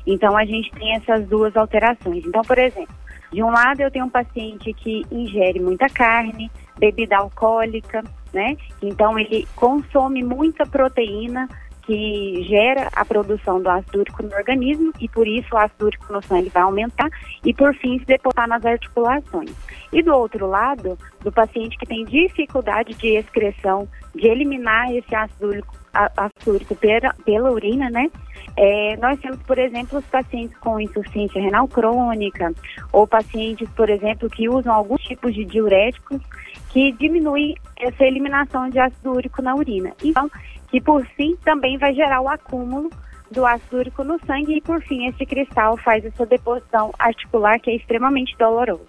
Então 0.05 0.37
a 0.37 0.45
gente 0.45 0.69
tem 0.71 0.95
essas 0.95 1.27
duas 1.27 1.55
alterações. 1.55 2.23
Então, 2.25 2.41
por 2.43 2.57
exemplo, 2.57 2.93
de 3.31 3.43
um 3.43 3.49
lado, 3.49 3.81
eu 3.81 3.91
tenho 3.91 4.05
um 4.05 4.09
paciente 4.09 4.73
que 4.73 5.03
ingere 5.11 5.59
muita 5.59 5.89
carne, 5.89 6.51
bebida 6.77 7.17
alcoólica, 7.17 8.03
né? 8.33 8.57
Então, 8.81 9.17
ele 9.17 9.47
consome 9.55 10.23
muita 10.23 10.65
proteína 10.65 11.47
que 11.85 12.43
gera 12.47 12.89
a 12.93 13.05
produção 13.05 13.61
do 13.61 13.69
ácido 13.69 13.99
úrico 13.99 14.23
no 14.23 14.35
organismo 14.35 14.91
e 14.99 15.07
por 15.07 15.27
isso 15.27 15.47
o 15.53 15.57
ácido 15.57 15.85
úrico 15.85 16.11
no 16.11 16.21
sangue 16.21 16.49
vai 16.49 16.63
aumentar 16.63 17.09
e 17.43 17.53
por 17.53 17.75
fim 17.75 17.99
se 17.99 18.05
depositar 18.05 18.47
nas 18.47 18.65
articulações. 18.65 19.51
E 19.93 20.01
do 20.01 20.13
outro 20.13 20.47
lado, 20.47 20.97
do 21.21 21.31
paciente 21.31 21.77
que 21.77 21.85
tem 21.85 22.03
dificuldade 22.05 22.95
de 22.95 23.15
excreção, 23.15 23.87
de 24.15 24.27
eliminar 24.27 24.91
esse 24.93 25.13
ácido 25.13 25.47
úrico, 25.47 25.75
ácido 25.93 26.53
úrico 26.53 26.75
pela, 26.75 27.13
pela 27.23 27.51
urina, 27.51 27.89
né? 27.89 28.09
É, 28.57 28.95
nós 28.97 29.19
temos, 29.19 29.41
por 29.43 29.57
exemplo, 29.57 29.99
os 29.99 30.05
pacientes 30.05 30.57
com 30.57 30.79
insuficiência 30.79 31.41
renal 31.41 31.67
crônica 31.67 32.53
ou 32.91 33.05
pacientes, 33.05 33.67
por 33.71 33.89
exemplo, 33.89 34.29
que 34.29 34.47
usam 34.47 34.73
alguns 34.73 35.01
tipos 35.01 35.33
de 35.33 35.43
diuréticos 35.43 36.21
que 36.69 36.91
diminuem 36.93 37.55
essa 37.77 38.03
eliminação 38.05 38.69
de 38.69 38.79
ácido 38.79 39.11
úrico 39.11 39.41
na 39.41 39.55
urina. 39.55 39.93
Então, 40.03 40.29
que 40.69 40.79
por 40.79 41.05
fim 41.05 41.35
também 41.43 41.77
vai 41.77 41.93
gerar 41.93 42.21
o 42.21 42.29
acúmulo 42.29 42.89
do 43.29 43.45
ácido 43.45 43.77
úrico 43.77 44.03
no 44.03 44.19
sangue 44.25 44.57
e 44.57 44.61
por 44.61 44.81
fim 44.81 45.07
esse 45.07 45.25
cristal 45.25 45.75
faz 45.77 46.05
essa 46.05 46.25
deposição 46.25 46.93
articular 46.97 47.59
que 47.59 47.71
é 47.71 47.75
extremamente 47.75 48.35
doloroso. 48.37 48.87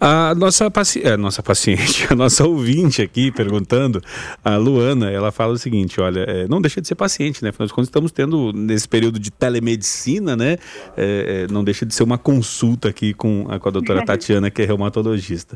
A 0.00 0.34
nossa, 0.34 0.70
paci... 0.70 1.02
é, 1.04 1.14
nossa 1.14 1.42
paciente, 1.42 2.06
a 2.10 2.14
nossa 2.14 2.46
ouvinte 2.46 3.02
aqui 3.02 3.30
perguntando, 3.30 4.02
a 4.42 4.56
Luana, 4.56 5.10
ela 5.10 5.30
fala 5.30 5.52
o 5.52 5.58
seguinte: 5.58 6.00
olha, 6.00 6.20
é, 6.20 6.48
não 6.48 6.58
deixa 6.58 6.80
de 6.80 6.88
ser 6.88 6.94
paciente, 6.94 7.42
né? 7.42 7.50
Afinal 7.50 7.66
de 7.66 7.74
contas, 7.74 7.88
estamos 7.88 8.10
tendo 8.10 8.50
nesse 8.50 8.88
período 8.88 9.18
de 9.18 9.30
telemedicina, 9.30 10.34
né? 10.34 10.56
É, 10.96 11.44
é 11.44 11.52
não 11.52 11.62
deixa 11.62 11.84
de 11.84 11.94
ser 11.94 12.02
uma 12.02 12.16
consulta 12.16 12.88
aqui 12.88 13.12
com 13.12 13.46
a, 13.50 13.58
com 13.58 13.68
a 13.68 13.72
doutora 13.72 14.02
Tatiana, 14.06 14.50
que 14.50 14.62
é 14.62 14.64
reumatologista. 14.64 15.54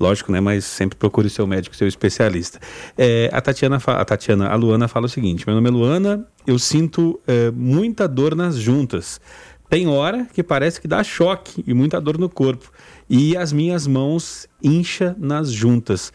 Lógico, 0.00 0.32
né? 0.32 0.40
Mas 0.40 0.64
sempre 0.64 0.98
procure 0.98 1.30
seu 1.30 1.46
médico, 1.46 1.76
seu 1.76 1.86
especialista. 1.86 2.58
É, 2.98 3.30
a 3.32 3.40
Tatiana, 3.40 3.76
a 3.76 4.04
Tatiana, 4.04 4.48
a 4.48 4.56
Luana 4.56 4.88
fala 4.88 5.06
o 5.06 5.08
seguinte: 5.08 5.44
meu 5.46 5.54
nome 5.54 5.68
é 5.68 5.72
Luana, 5.72 6.26
eu 6.44 6.58
sinto 6.58 7.20
é, 7.28 7.48
muita 7.52 8.08
dor 8.08 8.34
nas 8.34 8.56
juntas. 8.56 9.20
Tem 9.74 9.88
hora 9.88 10.24
que 10.32 10.40
parece 10.40 10.80
que 10.80 10.86
dá 10.86 11.02
choque 11.02 11.64
e 11.66 11.74
muita 11.74 12.00
dor 12.00 12.16
no 12.16 12.28
corpo. 12.28 12.70
E 13.10 13.36
as 13.36 13.52
minhas 13.52 13.88
mãos 13.88 14.48
incha 14.62 15.16
nas 15.18 15.50
juntas. 15.50 16.12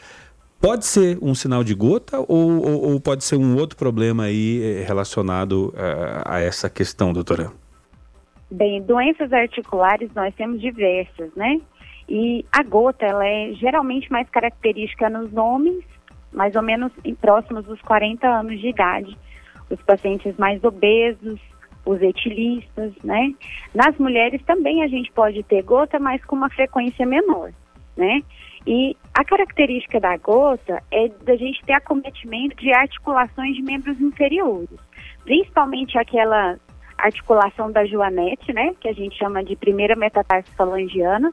Pode 0.62 0.86
ser 0.86 1.18
um 1.22 1.36
sinal 1.36 1.62
de 1.62 1.76
gota 1.76 2.20
ou, 2.20 2.26
ou, 2.30 2.92
ou 2.92 3.02
pode 3.02 3.22
ser 3.26 3.36
um 3.36 3.58
outro 3.58 3.78
problema 3.78 4.24
aí 4.24 4.62
eh, 4.64 4.86
relacionado 4.88 5.74
a, 5.76 5.82
eh, 5.82 6.24
a 6.26 6.40
essa 6.40 6.70
questão, 6.70 7.12
doutora? 7.12 7.52
Bem, 8.50 8.82
doenças 8.82 9.34
articulares 9.34 10.10
nós 10.16 10.34
temos 10.36 10.62
diversas, 10.62 11.30
né? 11.36 11.60
E 12.08 12.46
a 12.54 12.64
gota, 12.64 13.06
ela 13.06 13.28
é 13.28 13.52
geralmente 13.56 14.10
mais 14.10 14.30
característica 14.30 15.10
nos 15.10 15.36
homens, 15.36 15.84
mais 16.32 16.56
ou 16.56 16.62
menos 16.62 16.94
próximos 17.20 17.66
dos 17.66 17.82
40 17.82 18.26
anos 18.26 18.58
de 18.58 18.70
idade. 18.70 19.18
Os 19.70 19.82
pacientes 19.82 20.34
mais 20.38 20.64
obesos, 20.64 21.42
os 21.90 22.02
etilistas, 22.04 22.94
né? 23.04 23.34
Nas 23.74 23.98
mulheres 23.98 24.42
também 24.44 24.84
a 24.84 24.88
gente 24.88 25.12
pode 25.12 25.42
ter 25.44 25.64
gota, 25.64 25.98
mas 25.98 26.24
com 26.24 26.36
uma 26.36 26.50
frequência 26.50 27.04
menor, 27.04 27.52
né? 27.98 28.22
E 28.68 28.96
a 29.14 29.26
característica 29.26 30.00
da 30.00 30.16
gota 30.18 30.84
é 30.92 31.08
da 31.08 31.36
gente 31.36 31.66
ter 31.66 31.74
acometimento 31.74 32.56
de 32.58 32.72
articulações 32.72 33.56
de 33.56 33.64
membros 33.64 34.00
inferiores, 34.00 34.80
principalmente 35.24 35.98
aquela 35.98 36.58
articulação 36.96 37.72
da 37.72 37.86
joanete, 37.86 38.54
né, 38.54 38.76
que 38.80 38.90
a 38.90 38.94
gente 38.94 39.18
chama 39.18 39.44
de 39.44 39.56
primeira 39.56 39.96
metatarso 39.96 40.54
falangiana. 40.56 41.32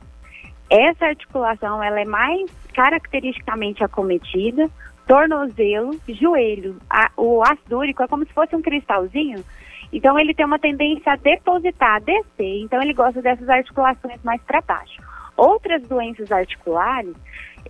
Essa 0.70 1.07
articulação 1.07 1.82
ela 1.82 2.00
é 2.00 2.04
mais 2.04 2.48
caracteristicamente 2.72 3.82
acometida, 3.84 4.70
tornozelo, 5.07 6.00
joelho. 6.09 6.76
A, 6.88 7.11
o 7.16 7.42
ácido 7.42 7.78
úrico 7.78 8.02
é 8.02 8.09
como 8.09 8.24
se 8.24 8.32
fosse 8.32 8.54
um 8.54 8.62
cristalzinho 8.62 9.44
então 9.93 10.18
ele 10.18 10.34
tem 10.34 10.45
uma 10.45 10.59
tendência 10.59 11.12
a 11.12 11.16
depositar, 11.16 11.97
a 11.97 11.99
descer. 12.01 12.62
Então 12.62 12.82
ele 12.82 12.93
gosta 12.93 13.22
dessas 13.22 13.49
articulações 13.49 14.22
mais 14.22 14.41
para 14.43 14.61
baixo. 14.61 15.01
Outras 15.37 15.82
doenças 15.82 16.30
articulares 16.32 17.14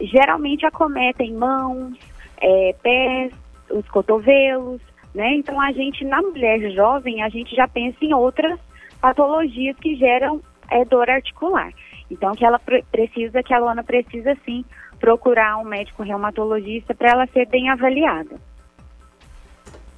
geralmente 0.00 0.64
acometem 0.66 1.34
mãos, 1.34 1.98
é, 2.40 2.74
pés, 2.82 3.32
os 3.70 3.86
cotovelos, 3.88 4.80
né? 5.14 5.34
Então 5.34 5.60
a 5.60 5.72
gente 5.72 6.04
na 6.04 6.20
mulher 6.22 6.70
jovem 6.72 7.22
a 7.22 7.28
gente 7.28 7.54
já 7.54 7.66
pensa 7.66 7.98
em 8.02 8.14
outras 8.14 8.58
patologias 9.00 9.76
que 9.76 9.96
geram 9.96 10.40
é, 10.70 10.84
dor 10.84 11.08
articular. 11.10 11.72
Então 12.10 12.32
que 12.32 12.44
ela 12.44 12.60
precisa, 12.90 13.42
que 13.42 13.52
a 13.52 13.58
Luana 13.58 13.82
precisa 13.82 14.36
sim 14.44 14.64
procurar 14.98 15.58
um 15.58 15.64
médico 15.64 16.02
reumatologista 16.02 16.94
para 16.94 17.10
ela 17.10 17.26
ser 17.26 17.46
bem 17.48 17.68
avaliada. 17.68 18.36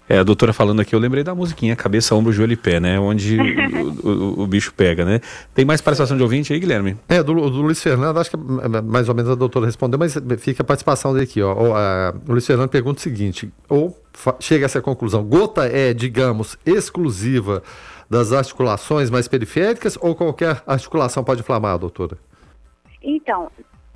É, 0.08 0.18
a 0.18 0.22
doutora 0.22 0.52
falando 0.52 0.80
aqui, 0.80 0.94
eu 0.94 0.98
lembrei 0.98 1.22
da 1.22 1.34
musiquinha 1.34 1.76
Cabeça, 1.76 2.14
Ombro, 2.14 2.32
Joelho 2.32 2.54
e 2.54 2.56
Pé, 2.56 2.80
né? 2.80 2.98
Onde 2.98 3.38
o, 3.38 4.08
o, 4.08 4.42
o, 4.42 4.46
bicho 4.46 4.72
pega, 4.72 5.04
né? 5.04 5.20
Tem 5.54 5.64
mais 5.64 5.82
participação 5.82 6.16
de 6.16 6.22
ouvinte 6.22 6.52
aí, 6.52 6.58
Guilherme? 6.58 6.96
É, 7.08 7.22
do, 7.22 7.34
do 7.34 7.60
Luiz 7.60 7.82
Fernando, 7.82 8.18
acho 8.18 8.30
que 8.30 8.36
é, 8.36 8.80
mais 8.80 9.08
ou 9.08 9.14
menos 9.14 9.30
a 9.30 9.34
doutora 9.34 9.66
respondeu, 9.66 9.98
mas 9.98 10.16
fica 10.38 10.62
a 10.62 10.66
participação 10.66 11.12
dele 11.12 11.24
aqui, 11.24 11.42
ó. 11.42 11.52
O, 11.52 11.74
a, 11.74 12.14
o 12.26 12.32
Luiz 12.32 12.46
Fernando 12.46 12.70
pergunta 12.70 12.98
o 12.98 13.02
seguinte, 13.02 13.52
ou 13.68 13.98
chega 14.40 14.64
a 14.64 14.66
essa 14.66 14.80
conclusão, 14.80 15.22
gota 15.22 15.66
é, 15.66 15.92
digamos, 15.92 16.58
exclusiva 16.64 17.62
das 18.08 18.32
articulações 18.32 19.10
mais 19.10 19.28
periféricas 19.28 19.98
ou 20.00 20.14
qualquer 20.14 20.62
articulação 20.66 21.22
pode 21.22 21.40
inflamar, 21.40 21.78
doutora? 21.78 22.16
Então, 23.02 23.50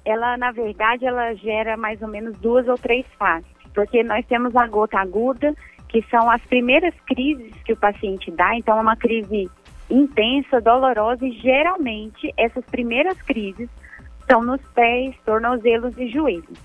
ela, 0.05 0.37
na 0.37 0.53
verdade, 0.53 1.07
ela 1.07 1.33
gera 1.35 1.77
mais 1.77 2.03
ou 2.03 2.09
menos 2.09 2.37
duas 2.39 2.69
ou 2.69 2.77
três 2.77 3.07
fases, 3.19 3.49
porque 3.75 4.03
nós 4.03 4.25
temos 4.27 4.55
a 4.55 4.67
gota 4.67 4.99
aguda, 4.99 5.55
que 5.93 6.03
são 6.11 6.31
as 6.31 6.41
primeiras 6.47 6.95
crises 7.07 7.53
que 7.65 7.75
o 7.75 7.77
paciente 7.77 8.31
dá, 8.31 8.57
então 8.57 8.79
é 8.79 8.81
uma 8.81 8.97
crise 8.97 9.51
intensa, 9.91 10.59
dolorosa 10.59 11.27
e 11.27 11.33
geralmente 11.33 12.33
essas 12.39 12.65
primeiras 12.65 13.21
crises 13.21 13.69
são 14.29 14.43
nos 14.43 14.61
pés, 14.75 15.15
tornozelos 15.27 15.97
e 15.99 16.09
joelhos. 16.09 16.59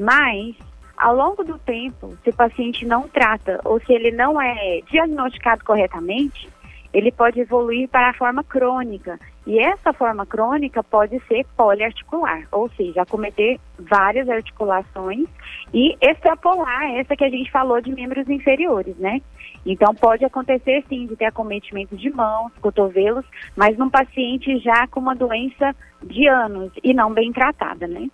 Mas 0.00 0.56
ao 0.96 1.14
longo 1.14 1.44
do 1.44 1.58
tempo, 1.58 2.16
se 2.24 2.30
o 2.30 2.34
paciente 2.34 2.84
não 2.84 3.06
trata 3.08 3.60
ou 3.64 3.78
se 3.80 3.92
ele 3.92 4.10
não 4.10 4.40
é 4.40 4.80
diagnosticado 4.90 5.64
corretamente, 5.64 6.48
ele 6.96 7.12
pode 7.12 7.38
evoluir 7.38 7.86
para 7.90 8.08
a 8.08 8.14
forma 8.14 8.42
crônica. 8.42 9.20
E 9.46 9.58
essa 9.58 9.92
forma 9.92 10.24
crônica 10.24 10.82
pode 10.82 11.20
ser 11.28 11.44
poliarticular, 11.54 12.48
ou 12.50 12.70
seja, 12.70 13.02
acometer 13.02 13.60
várias 13.78 14.26
articulações 14.30 15.28
e 15.74 15.94
extrapolar 16.00 16.84
essa 16.94 17.14
que 17.14 17.22
a 17.22 17.28
gente 17.28 17.50
falou 17.50 17.82
de 17.82 17.92
membros 17.92 18.26
inferiores, 18.30 18.96
né? 18.96 19.20
Então 19.66 19.94
pode 19.94 20.24
acontecer 20.24 20.82
sim 20.88 21.06
de 21.06 21.16
ter 21.16 21.26
acometimento 21.26 21.94
de 21.94 22.08
mãos, 22.08 22.50
cotovelos, 22.62 23.26
mas 23.54 23.76
num 23.76 23.90
paciente 23.90 24.58
já 24.60 24.86
com 24.86 24.98
uma 24.98 25.14
doença 25.14 25.76
de 26.02 26.26
anos 26.26 26.72
e 26.82 26.94
não 26.94 27.12
bem 27.12 27.30
tratada, 27.30 27.86
né? 27.86 28.08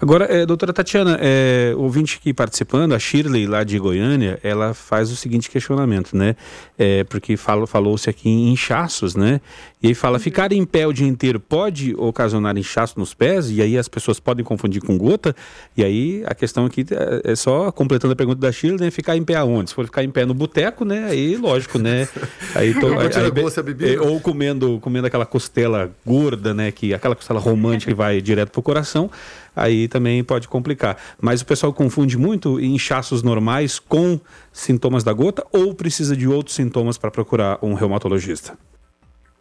Agora, 0.00 0.26
é, 0.26 0.46
doutora 0.46 0.72
Tatiana, 0.72 1.18
é, 1.20 1.72
ouvinte 1.76 2.18
aqui 2.20 2.32
participando, 2.32 2.94
a 2.94 3.00
Shirley 3.00 3.48
lá 3.48 3.64
de 3.64 3.76
Goiânia, 3.80 4.38
ela 4.44 4.72
faz 4.72 5.10
o 5.10 5.16
seguinte 5.16 5.50
questionamento, 5.50 6.16
né? 6.16 6.36
É, 6.78 7.02
porque 7.02 7.36
falou-se 7.36 8.08
aqui 8.08 8.28
em 8.28 8.52
inchaços, 8.52 9.16
né? 9.16 9.40
E 9.82 9.88
aí 9.88 9.94
fala, 9.94 10.20
ficar 10.20 10.52
em 10.52 10.64
pé 10.64 10.86
o 10.86 10.92
dia 10.92 11.06
inteiro 11.06 11.40
pode 11.40 11.94
ocasionar 11.96 12.56
inchaço 12.56 12.98
nos 12.98 13.12
pés? 13.12 13.50
E 13.50 13.60
aí 13.60 13.76
as 13.76 13.88
pessoas 13.88 14.20
podem 14.20 14.44
confundir 14.44 14.80
com 14.80 14.96
gota? 14.96 15.34
E 15.76 15.82
aí 15.82 16.22
a 16.26 16.34
questão 16.34 16.64
aqui 16.64 16.86
é, 17.24 17.34
só, 17.34 17.72
completando 17.72 18.12
a 18.12 18.16
pergunta 18.16 18.40
da 18.40 18.52
Shirley, 18.52 18.80
né? 18.80 18.90
Ficar 18.92 19.16
em 19.16 19.24
pé 19.24 19.34
aonde? 19.34 19.70
Se 19.70 19.74
for 19.74 19.84
ficar 19.84 20.04
em 20.04 20.10
pé 20.10 20.24
no 20.24 20.34
boteco, 20.34 20.84
né? 20.84 21.06
Aí, 21.10 21.36
lógico, 21.36 21.76
né? 21.76 22.08
Aí, 22.54 22.72
tô, 22.72 22.86
aí, 22.98 23.08
aí, 23.08 23.94
é, 23.94 24.00
ou 24.00 24.20
comendo, 24.20 24.78
comendo 24.80 25.08
aquela 25.08 25.26
costela 25.26 25.90
gorda, 26.06 26.54
né? 26.54 26.70
Que, 26.70 26.94
aquela 26.94 27.16
costela 27.16 27.40
romântica 27.40 27.90
que 27.90 27.96
vai 27.96 28.20
direto 28.20 28.50
pro 28.50 28.62
coração 28.62 29.10
aí 29.58 29.88
também 29.88 30.22
pode 30.24 30.48
complicar. 30.48 30.96
Mas 31.20 31.40
o 31.40 31.46
pessoal 31.46 31.72
confunde 31.72 32.16
muito 32.16 32.60
inchaços 32.60 33.22
normais 33.22 33.78
com 33.78 34.20
sintomas 34.52 35.04
da 35.04 35.12
gota 35.12 35.46
ou 35.52 35.74
precisa 35.74 36.16
de 36.16 36.28
outros 36.28 36.56
sintomas 36.56 36.96
para 36.98 37.10
procurar 37.10 37.58
um 37.62 37.74
reumatologista? 37.74 38.56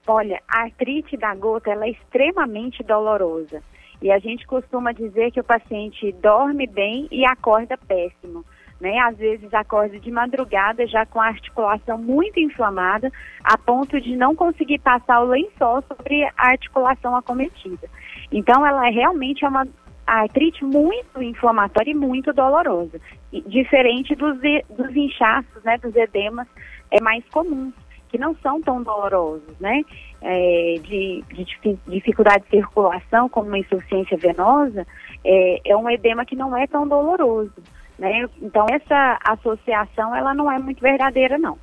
Olha, 0.07 0.41
a 0.47 0.61
artrite 0.61 1.17
da 1.17 1.35
gota 1.35 1.69
ela 1.69 1.85
é 1.85 1.91
extremamente 1.91 2.81
dolorosa. 2.81 3.61
E 4.01 4.11
a 4.11 4.19
gente 4.19 4.45
costuma 4.45 4.91
dizer 4.91 5.31
que 5.31 5.39
o 5.39 5.43
paciente 5.43 6.11
dorme 6.21 6.67
bem 6.67 7.07
e 7.11 7.25
acorda 7.25 7.77
péssimo. 7.77 8.45
Né? 8.79 8.97
Às 8.99 9.17
vezes 9.17 9.51
acorda 9.53 9.99
de 9.99 10.11
madrugada 10.11 10.85
já 10.85 11.05
com 11.05 11.19
a 11.19 11.27
articulação 11.27 11.97
muito 11.97 12.39
inflamada, 12.39 13.11
a 13.43 13.57
ponto 13.57 13.99
de 13.99 14.15
não 14.15 14.35
conseguir 14.35 14.79
passar 14.79 15.21
o 15.21 15.27
lençol 15.27 15.83
sobre 15.87 16.23
a 16.37 16.51
articulação 16.51 17.15
acometida. 17.15 17.89
Então, 18.31 18.65
ela 18.65 18.87
é 18.87 18.91
realmente 18.91 19.43
é 19.43 19.49
uma 19.49 19.67
a 20.07 20.21
artrite 20.21 20.63
muito 20.63 21.21
inflamatória 21.21 21.91
e 21.91 21.93
muito 21.93 22.31
dolorosa, 22.31 22.99
e, 23.31 23.41
diferente 23.41 24.15
dos, 24.15 24.37
dos 24.69 24.95
inchaços, 24.95 25.61
né, 25.65 25.77
dos 25.77 25.93
edemas 25.95 26.47
é 26.89 27.01
mais 27.01 27.23
comuns, 27.29 27.73
que 28.07 28.17
não 28.17 28.33
são 28.37 28.61
tão 28.61 28.81
dolorosos, 28.81 29.53
né, 29.59 29.83
é, 30.21 30.75
de, 30.81 31.23
de, 31.33 31.77
dificuldade 31.87 32.45
de 32.45 32.51
circulação, 32.51 33.27
como 33.27 33.49
uma 33.49 33.59
insuficiência 33.59 34.17
venosa, 34.17 34.87
é, 35.25 35.71
é 35.71 35.75
um 35.75 35.89
edema 35.89 36.25
que 36.25 36.35
não 36.35 36.55
é 36.55 36.65
tão 36.65 36.87
doloroso, 36.87 37.51
né, 37.99 38.25
então 38.41 38.65
essa 38.71 39.19
associação, 39.25 40.15
ela 40.15 40.33
não 40.33 40.49
é 40.49 40.57
muito 40.57 40.81
verdadeira, 40.81 41.37
não. 41.37 41.57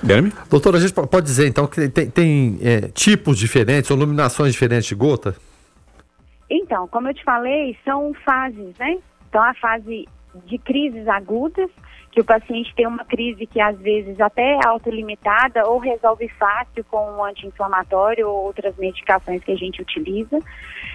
Guilherme? 0.00 0.32
Doutora, 0.48 0.76
a 0.76 0.80
gente 0.80 0.92
pode 0.92 1.26
dizer 1.26 1.48
então 1.48 1.66
que 1.66 1.88
tem, 1.88 2.08
tem 2.08 2.58
é, 2.62 2.80
tipos 2.88 3.36
diferentes, 3.36 3.90
ou 3.90 3.96
iluminações 3.96 4.52
diferentes 4.52 4.86
de 4.86 4.94
gota? 4.94 5.34
Então, 6.50 6.88
como 6.88 7.08
eu 7.08 7.14
te 7.14 7.22
falei, 7.24 7.76
são 7.84 8.12
fases, 8.24 8.76
né? 8.78 8.98
Então, 9.28 9.42
a 9.42 9.54
fase 9.54 10.08
de 10.46 10.58
crises 10.58 11.06
agudas, 11.08 11.70
que 12.10 12.20
o 12.20 12.24
paciente 12.24 12.74
tem 12.74 12.86
uma 12.86 13.04
crise 13.04 13.46
que 13.46 13.60
às 13.60 13.78
vezes 13.78 14.18
até 14.20 14.54
é 14.54 14.66
autolimitada 14.66 15.68
ou 15.68 15.78
resolve 15.78 16.28
fácil 16.30 16.84
com 16.84 17.12
um 17.12 17.24
anti-inflamatório 17.24 18.28
ou 18.28 18.46
outras 18.46 18.76
medicações 18.76 19.42
que 19.44 19.52
a 19.52 19.56
gente 19.56 19.82
utiliza. 19.82 20.38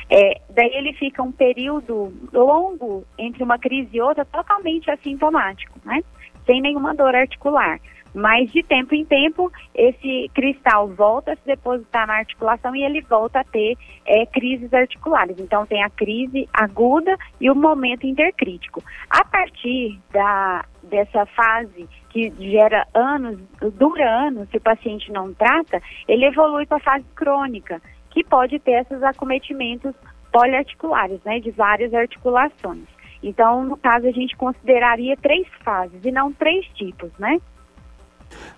É, 0.10 0.42
daí 0.50 0.72
ele 0.74 0.94
fica 0.94 1.22
um 1.22 1.32
período 1.32 2.12
longo 2.32 3.06
entre 3.18 3.44
uma 3.44 3.60
crise 3.60 3.90
e 3.94 4.02
outra 4.02 4.26
totalmente 4.26 4.90
assintomático, 4.90 5.80
né? 5.86 6.02
Sem 6.46 6.62
nenhuma 6.62 6.96
dor 6.96 7.16
articular. 7.16 7.80
Mas 8.14 8.52
de 8.52 8.62
tempo 8.62 8.94
em 8.94 9.04
tempo, 9.04 9.52
esse 9.74 10.30
cristal 10.34 10.88
volta 10.88 11.34
a 11.34 11.36
se 11.36 11.46
depositar 11.46 12.06
na 12.06 12.18
articulação 12.18 12.76
e 12.76 12.84
ele 12.84 13.02
volta 13.02 13.40
a 13.40 13.44
ter 13.44 13.76
é, 14.06 14.26
crises 14.26 14.74
articulares. 14.74 15.38
Então 15.40 15.66
tem 15.66 15.84
a 15.84 15.90
crise 15.90 16.48
aguda 16.54 17.18
e 17.42 17.50
o 17.50 17.56
momento 17.56 18.06
intercrítico. 18.06 18.84
A 19.10 19.26
partir 19.26 20.00
da, 20.12 20.64
dessa 20.84 21.26
fase 21.28 21.88
que 22.10 22.32
gera 22.38 22.88
anos, 22.94 23.40
dura 23.74 24.08
anos, 24.28 24.48
se 24.50 24.58
o 24.58 24.62
paciente 24.62 25.12
não 25.12 25.34
trata, 25.34 25.82
ele 26.08 26.26
evolui 26.26 26.66
para 26.66 26.78
a 26.78 26.82
fase 26.82 27.06
crônica, 27.16 27.82
que 28.12 28.24
pode 28.24 28.60
ter 28.60 28.82
esses 28.82 29.02
acometimentos 29.02 29.96
poliarticulares, 30.32 31.20
né, 31.24 31.40
de 31.40 31.52
várias 31.52 31.94
articulações. 31.94 32.86
Então, 33.22 33.64
no 33.64 33.78
caso, 33.78 34.06
a 34.08 34.12
gente 34.12 34.36
consideraria 34.36 35.16
três 35.16 35.48
fases 35.64 36.04
e 36.04 36.12
não 36.12 36.34
três 36.34 36.66
tipos, 36.76 37.10
né? 37.18 37.40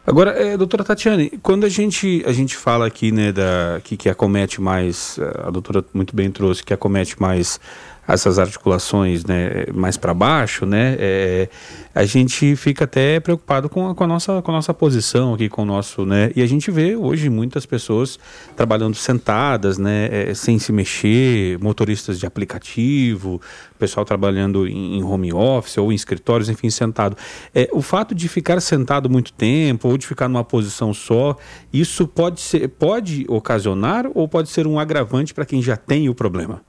Agora, 0.07 0.31
é, 0.31 0.55
doutora 0.55 0.83
Tatiane, 0.83 1.31
quando 1.41 1.65
a 1.65 1.69
gente, 1.69 2.23
a 2.27 2.31
gente 2.31 2.55
fala 2.55 2.85
aqui, 2.85 3.11
né, 3.11 3.31
da, 3.31 3.81
que, 3.83 3.97
que 3.97 4.07
acomete 4.07 4.61
mais, 4.61 5.19
a 5.43 5.49
doutora 5.49 5.83
muito 5.93 6.15
bem 6.15 6.29
trouxe, 6.29 6.63
que 6.63 6.73
acomete 6.73 7.19
mais 7.19 7.59
essas 8.07 8.39
articulações 8.39 9.25
né, 9.25 9.65
mais 9.73 9.97
para 9.97 10.13
baixo, 10.13 10.65
né, 10.65 10.95
é, 10.99 11.49
a 11.93 12.05
gente 12.05 12.55
fica 12.55 12.83
até 12.83 13.19
preocupado 13.19 13.69
com 13.69 13.89
a, 13.89 13.95
com 13.95 14.03
a, 14.03 14.07
nossa, 14.07 14.41
com 14.41 14.51
a 14.51 14.53
nossa 14.53 14.73
posição 14.73 15.33
aqui, 15.33 15.49
com 15.49 15.63
o 15.63 15.65
nosso, 15.65 16.05
né, 16.05 16.31
e 16.35 16.41
a 16.41 16.45
gente 16.45 16.69
vê 16.69 16.95
hoje 16.95 17.29
muitas 17.29 17.65
pessoas 17.65 18.19
trabalhando 18.55 18.95
sentadas, 18.95 19.77
né, 19.77 20.09
é, 20.11 20.33
sem 20.33 20.59
se 20.59 20.71
mexer, 20.71 21.57
motoristas 21.59 22.19
de 22.19 22.25
aplicativo, 22.25 23.41
pessoal 23.77 24.05
trabalhando 24.05 24.67
em, 24.67 24.97
em 24.97 25.03
home 25.03 25.33
office 25.33 25.77
ou 25.77 25.91
em 25.91 25.95
escritórios, 25.95 26.49
enfim, 26.49 26.69
sentado. 26.69 27.17
É, 27.53 27.69
o 27.71 27.81
fato 27.81 28.15
de 28.15 28.27
ficar 28.27 28.59
sentado 28.61 29.09
muito 29.09 29.33
tempo 29.33 29.87
ou 29.87 29.97
de 29.97 30.07
ficar 30.07 30.27
numa 30.27 30.43
posição 30.43 30.93
só, 30.93 31.35
isso 31.71 32.07
pode 32.07 32.41
ser, 32.41 32.67
pode 32.69 33.25
ocasionar 33.27 34.05
ou 34.13 34.27
pode 34.27 34.49
ser 34.49 34.65
um 34.67 34.79
agravante 34.79 35.33
para 35.33 35.45
quem 35.45 35.61
já 35.61 35.77
tem 35.77 36.09
o 36.09 36.15
problema? 36.15 36.61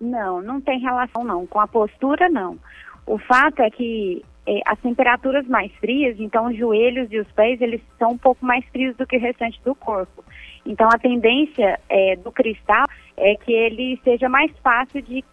Não, 0.00 0.42
não 0.42 0.60
tem 0.60 0.78
relação 0.80 1.24
não. 1.24 1.46
Com 1.46 1.60
a 1.60 1.66
postura, 1.66 2.28
não. 2.28 2.58
O 3.06 3.18
fato 3.18 3.60
é 3.60 3.70
que 3.70 4.24
é, 4.46 4.60
as 4.66 4.78
temperaturas 4.80 5.46
mais 5.46 5.72
frias, 5.76 6.18
então 6.18 6.46
os 6.46 6.56
joelhos 6.56 7.10
e 7.10 7.18
os 7.18 7.30
pés, 7.32 7.60
eles 7.60 7.80
são 7.98 8.10
um 8.10 8.18
pouco 8.18 8.44
mais 8.44 8.64
frios 8.66 8.96
do 8.96 9.06
que 9.06 9.16
o 9.16 9.20
restante 9.20 9.60
do 9.64 9.74
corpo. 9.74 10.24
Então 10.66 10.88
a 10.92 10.98
tendência 10.98 11.78
é, 11.88 12.16
do 12.16 12.32
cristal 12.32 12.84
é 13.16 13.34
que 13.36 13.52
ele 13.52 14.00
seja 14.02 14.28
mais 14.28 14.50
fácil 14.58 15.02
de, 15.02 15.24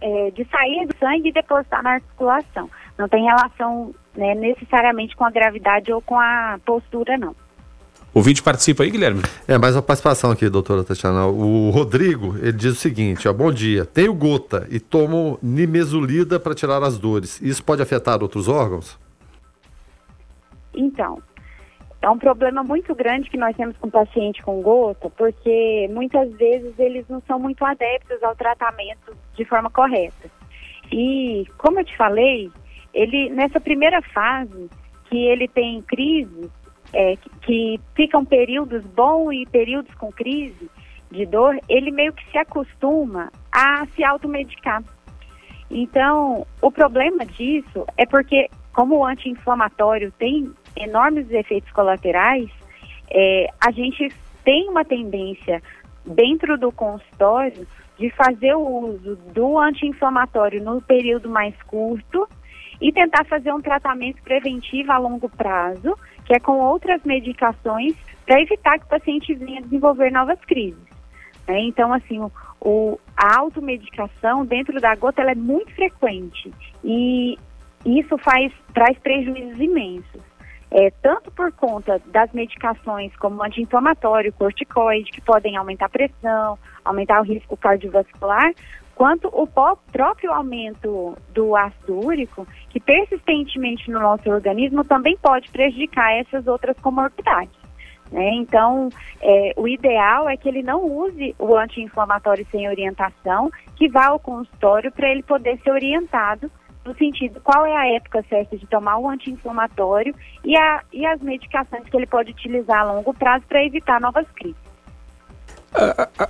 é, 0.00 0.30
de 0.30 0.44
sair 0.46 0.86
do 0.86 0.96
sangue 0.98 1.28
e 1.28 1.32
depositar 1.32 1.82
na 1.82 1.92
articulação. 1.94 2.70
Não 2.98 3.08
tem 3.08 3.24
relação 3.24 3.94
né, 4.14 4.34
necessariamente 4.34 5.16
com 5.16 5.24
a 5.24 5.30
gravidade 5.30 5.92
ou 5.92 6.02
com 6.02 6.18
a 6.18 6.58
postura, 6.64 7.16
não. 7.16 7.34
O 8.12 8.22
vídeo 8.22 8.42
participa 8.42 8.82
aí, 8.82 8.90
Guilherme? 8.90 9.22
É, 9.46 9.56
mais 9.56 9.76
uma 9.76 9.82
participação 9.82 10.32
aqui, 10.32 10.48
doutora 10.48 10.82
Tatiana. 10.82 11.26
O 11.26 11.70
Rodrigo, 11.70 12.36
ele 12.38 12.52
diz 12.52 12.72
o 12.72 12.74
seguinte, 12.74 13.28
ó, 13.28 13.32
bom 13.32 13.52
dia, 13.52 13.84
tenho 13.84 14.12
gota 14.12 14.66
e 14.68 14.80
tomo 14.80 15.38
nimesulida 15.40 16.40
para 16.40 16.52
tirar 16.52 16.82
as 16.82 16.98
dores. 16.98 17.40
Isso 17.40 17.62
pode 17.62 17.80
afetar 17.80 18.20
outros 18.20 18.48
órgãos? 18.48 18.98
Então, 20.74 21.22
é 22.02 22.10
um 22.10 22.18
problema 22.18 22.64
muito 22.64 22.96
grande 22.96 23.30
que 23.30 23.36
nós 23.36 23.56
temos 23.56 23.76
com 23.76 23.86
o 23.86 23.90
paciente 23.92 24.42
com 24.42 24.60
gota, 24.60 25.08
porque 25.10 25.88
muitas 25.92 26.32
vezes 26.32 26.76
eles 26.80 27.06
não 27.08 27.22
são 27.28 27.38
muito 27.38 27.64
adeptos 27.64 28.20
ao 28.24 28.34
tratamento 28.34 29.16
de 29.36 29.44
forma 29.44 29.70
correta. 29.70 30.28
E, 30.90 31.46
como 31.56 31.78
eu 31.78 31.84
te 31.84 31.96
falei, 31.96 32.50
ele 32.92 33.30
nessa 33.30 33.60
primeira 33.60 34.02
fase 34.02 34.68
que 35.08 35.16
ele 35.16 35.46
tem 35.46 35.80
crise, 35.82 36.50
é, 36.92 37.16
que, 37.42 37.80
ficam 37.94 38.24
períodos 38.24 38.82
bons 38.84 39.32
e 39.32 39.46
períodos 39.46 39.94
com 39.94 40.10
crise 40.12 40.70
de 41.10 41.26
dor, 41.26 41.58
ele 41.68 41.90
meio 41.90 42.12
que 42.12 42.28
se 42.30 42.38
acostuma 42.38 43.30
a 43.50 43.86
se 43.94 44.04
automedicar. 44.04 44.82
Então, 45.70 46.46
o 46.60 46.70
problema 46.70 47.24
disso 47.26 47.84
é 47.96 48.06
porque, 48.06 48.48
como 48.72 48.98
o 48.98 49.04
anti-inflamatório 49.04 50.12
tem 50.18 50.52
enormes 50.76 51.30
efeitos 51.30 51.70
colaterais, 51.72 52.48
é, 53.10 53.46
a 53.60 53.70
gente 53.70 54.08
tem 54.44 54.68
uma 54.68 54.84
tendência 54.84 55.62
dentro 56.04 56.56
do 56.56 56.72
consultório 56.72 57.66
de 57.98 58.10
fazer 58.10 58.54
o 58.54 58.88
uso 58.88 59.16
do 59.34 59.58
anti-inflamatório 59.58 60.62
no 60.62 60.80
período 60.80 61.28
mais 61.28 61.54
curto 61.64 62.26
e 62.80 62.92
tentar 62.92 63.24
fazer 63.24 63.52
um 63.52 63.60
tratamento 63.60 64.22
preventivo 64.22 64.90
a 64.92 64.98
longo 64.98 65.28
prazo, 65.28 65.96
que 66.24 66.34
é 66.34 66.40
com 66.40 66.58
outras 66.58 67.02
medicações, 67.04 67.94
para 68.24 68.40
evitar 68.40 68.78
que 68.78 68.84
o 68.84 68.88
paciente 68.88 69.34
venha 69.34 69.60
desenvolver 69.60 70.10
novas 70.10 70.38
crises. 70.40 70.78
Né? 71.46 71.60
Então, 71.62 71.92
assim, 71.92 72.20
o, 72.20 72.30
o, 72.60 73.00
a 73.16 73.38
automedicação 73.38 74.44
dentro 74.46 74.80
da 74.80 74.94
gota 74.94 75.22
é 75.22 75.34
muito 75.34 75.74
frequente 75.74 76.52
e 76.84 77.36
isso 77.84 78.16
faz, 78.18 78.52
traz 78.72 78.98
prejuízos 78.98 79.58
imensos. 79.60 80.30
É, 80.72 80.88
tanto 81.02 81.32
por 81.32 81.50
conta 81.50 82.00
das 82.06 82.30
medicações 82.32 83.14
como 83.16 83.42
anti-inflamatório, 83.42 84.32
corticoide, 84.32 85.10
que 85.10 85.20
podem 85.20 85.56
aumentar 85.56 85.86
a 85.86 85.88
pressão, 85.88 86.56
aumentar 86.84 87.20
o 87.20 87.24
risco 87.24 87.56
cardiovascular, 87.56 88.52
quanto 89.00 89.28
o 89.28 89.46
próprio 89.46 90.30
aumento 90.30 91.16
do 91.32 91.56
ácido 91.56 92.04
úrico, 92.04 92.46
que 92.68 92.78
persistentemente 92.78 93.90
no 93.90 93.98
nosso 93.98 94.28
organismo 94.28 94.84
também 94.84 95.16
pode 95.16 95.50
prejudicar 95.50 96.12
essas 96.18 96.46
outras 96.46 96.78
comorbidades. 96.80 97.58
Né? 98.12 98.28
Então, 98.34 98.90
é, 99.22 99.54
o 99.56 99.66
ideal 99.66 100.28
é 100.28 100.36
que 100.36 100.46
ele 100.46 100.62
não 100.62 100.84
use 100.84 101.34
o 101.38 101.56
anti-inflamatório 101.56 102.46
sem 102.50 102.68
orientação, 102.68 103.50
que 103.74 103.88
vá 103.88 104.08
ao 104.08 104.20
consultório 104.20 104.92
para 104.92 105.08
ele 105.08 105.22
poder 105.22 105.58
ser 105.62 105.70
orientado 105.70 106.50
no 106.84 106.94
sentido 106.94 107.40
qual 107.40 107.64
é 107.64 107.74
a 107.74 107.94
época 107.94 108.22
certa 108.28 108.54
de 108.58 108.66
tomar 108.66 108.98
o 108.98 109.08
anti-inflamatório 109.08 110.14
e, 110.44 110.54
e 110.92 111.06
as 111.06 111.22
medicações 111.22 111.88
que 111.88 111.96
ele 111.96 112.06
pode 112.06 112.32
utilizar 112.32 112.80
a 112.80 112.92
longo 112.92 113.14
prazo 113.14 113.46
para 113.48 113.64
evitar 113.64 113.98
novas 113.98 114.30
crises. 114.32 114.69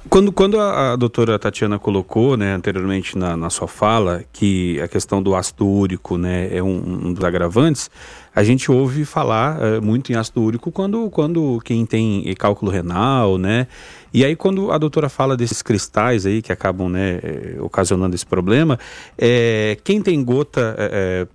Quando, 0.09 0.31
quando 0.33 0.61
a, 0.61 0.93
a, 0.93 0.97
doutora 0.97 1.39
Tatiana 1.39 1.79
colocou 1.79 2.37
né, 2.37 2.53
anteriormente 2.53 3.17
na, 3.17 3.37
na, 3.37 3.49
sua 3.49 3.67
fala 3.67 4.23
que 4.33 4.79
a 4.81 4.87
questão 4.87 5.23
do 5.23 5.35
ácido 5.35 5.67
úrico 5.67 6.19
né, 6.19 6.55
é 6.55 6.63
um, 6.63 7.07
um 7.07 7.13
dos 7.13 7.25
agravantes, 7.25 7.91
a 8.35 8.45
gente 8.45 8.71
ouve 8.71 9.05
falar 9.05 9.59
uh, 9.59 9.83
muito 9.83 10.13
em 10.13 10.15
ácido 10.15 10.43
úrico 10.43 10.71
quando, 10.71 11.09
quando 11.11 11.59
quem 11.65 11.87
tem 11.87 12.35
cálculo 12.35 12.71
renal, 12.71 13.39
né? 13.39 13.67
E 14.13 14.25
aí 14.25 14.37
quando 14.37 14.71
a 14.71 14.79
doutora 14.79 15.09
fala 15.09 15.37
desses 15.37 15.63
cristais 15.63 16.27
aí 16.27 16.43
que 16.43 16.53
acabam 16.53 16.91
né, 16.91 17.21
eh, 17.23 17.57
ocasionando 17.61 18.15
esse 18.15 18.27
problema, 18.27 18.79
é, 19.17 19.79
quem 19.85 20.03
tem 20.03 20.23
gota, 20.23 20.75
é, 20.79 21.27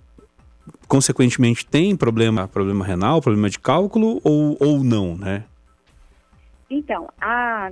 consequentemente 0.86 1.66
tem 1.66 1.96
problema, 1.96 2.46
problema 2.46 2.84
renal, 2.84 3.20
problema 3.20 3.50
de 3.50 3.58
cálculo 3.58 4.20
ou, 4.22 4.56
ou 4.60 4.84
não, 4.84 5.16
né? 5.16 5.44
Então, 6.68 7.08
a 7.20 7.70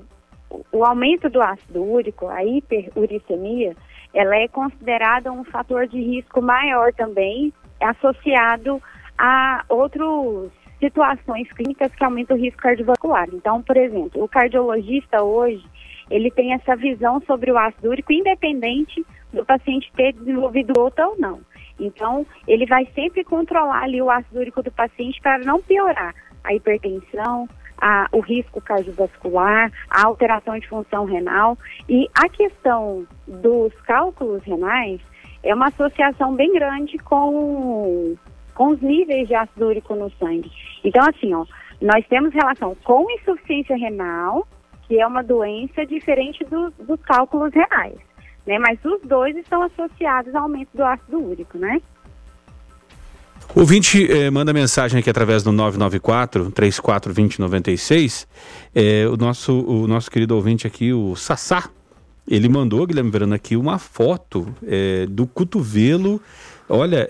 o 0.72 0.84
aumento 0.84 1.28
do 1.28 1.42
ácido 1.42 1.82
úrico, 1.82 2.28
a 2.28 2.44
hiperuricemia, 2.44 3.74
ela 4.12 4.36
é 4.36 4.48
considerada 4.48 5.32
um 5.32 5.44
fator 5.44 5.86
de 5.86 6.00
risco 6.00 6.40
maior 6.40 6.92
também, 6.92 7.52
associado 7.80 8.80
a 9.18 9.64
outras 9.68 10.50
situações 10.78 11.50
clínicas 11.52 11.94
que 11.94 12.04
aumentam 12.04 12.36
o 12.36 12.40
risco 12.40 12.62
cardiovascular. 12.62 13.28
Então, 13.32 13.62
por 13.62 13.76
exemplo, 13.76 14.22
o 14.22 14.28
cardiologista 14.28 15.22
hoje, 15.22 15.64
ele 16.10 16.30
tem 16.30 16.52
essa 16.52 16.76
visão 16.76 17.20
sobre 17.26 17.50
o 17.50 17.58
ácido 17.58 17.88
úrico 17.88 18.12
independente 18.12 19.04
do 19.32 19.44
paciente 19.44 19.90
ter 19.96 20.12
desenvolvido 20.12 20.78
outra 20.78 21.08
ou 21.08 21.16
não. 21.18 21.40
Então, 21.80 22.26
ele 22.46 22.66
vai 22.66 22.86
sempre 22.94 23.24
controlar 23.24 23.82
ali 23.82 24.00
o 24.00 24.10
ácido 24.10 24.38
úrico 24.38 24.62
do 24.62 24.70
paciente 24.70 25.20
para 25.20 25.38
não 25.38 25.60
piorar 25.60 26.14
a 26.44 26.54
hipertensão, 26.54 27.48
a, 27.78 28.08
o 28.12 28.20
risco 28.20 28.60
cardiovascular, 28.60 29.72
a 29.90 30.06
alteração 30.06 30.58
de 30.58 30.68
função 30.68 31.04
renal. 31.04 31.58
E 31.88 32.08
a 32.14 32.28
questão 32.28 33.06
dos 33.26 33.72
cálculos 33.82 34.42
renais 34.44 35.00
é 35.42 35.54
uma 35.54 35.68
associação 35.68 36.34
bem 36.34 36.52
grande 36.52 36.98
com, 36.98 38.16
com 38.54 38.68
os 38.68 38.80
níveis 38.80 39.28
de 39.28 39.34
ácido 39.34 39.66
úrico 39.66 39.94
no 39.94 40.10
sangue. 40.12 40.50
Então, 40.82 41.02
assim, 41.08 41.34
ó, 41.34 41.44
nós 41.80 42.06
temos 42.08 42.32
relação 42.32 42.74
com 42.82 43.10
insuficiência 43.10 43.76
renal, 43.76 44.46
que 44.86 44.98
é 44.98 45.06
uma 45.06 45.22
doença 45.22 45.84
diferente 45.86 46.44
do, 46.44 46.70
dos 46.70 47.00
cálculos 47.02 47.52
renais, 47.52 47.98
né? 48.46 48.58
Mas 48.58 48.82
os 48.84 49.00
dois 49.02 49.36
estão 49.36 49.62
associados 49.62 50.34
ao 50.34 50.44
aumento 50.44 50.70
do 50.74 50.84
ácido 50.84 51.22
úrico, 51.22 51.58
né? 51.58 51.80
O 53.54 53.60
ouvinte 53.60 54.10
eh, 54.10 54.30
manda 54.30 54.52
mensagem 54.52 54.98
aqui 54.98 55.08
através 55.08 55.42
do 55.42 55.52
994 55.52 56.50
3420 56.50 57.40
96. 57.40 58.26
Eh, 58.74 59.06
o, 59.08 59.16
nosso, 59.16 59.52
o 59.52 59.86
nosso 59.86 60.10
querido 60.10 60.34
ouvinte 60.34 60.66
aqui, 60.66 60.92
o 60.92 61.14
Sassá, 61.14 61.68
ele 62.28 62.48
mandou, 62.48 62.86
Guilherme 62.86 63.10
Verano, 63.10 63.34
aqui 63.34 63.56
uma 63.56 63.78
foto 63.78 64.52
eh, 64.66 65.06
do 65.08 65.26
cotovelo. 65.26 66.20
Olha, 66.68 67.08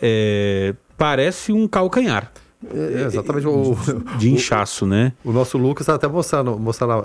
parece 0.98 1.52
um 1.52 1.68
calcanhar. 1.68 2.32
É, 2.72 3.04
exatamente. 3.06 3.46
O, 3.46 3.76
de 4.18 4.32
inchaço, 4.32 4.86
né? 4.86 5.12
O 5.24 5.32
nosso 5.32 5.58
Lucas 5.58 5.82
está 5.82 5.94
até 5.94 6.08
mostrando, 6.08 6.58
mostrando 6.58 6.92
a, 6.92 6.98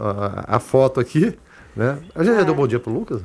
a, 0.48 0.56
a 0.56 0.60
foto 0.60 1.00
aqui. 1.00 1.36
Né? 1.80 1.98
A 2.14 2.26
gente 2.26 2.36
já 2.36 2.44
deu 2.44 2.54
bom 2.54 2.68
dia 2.68 2.78
pro 2.78 2.92
Lucas? 2.92 3.22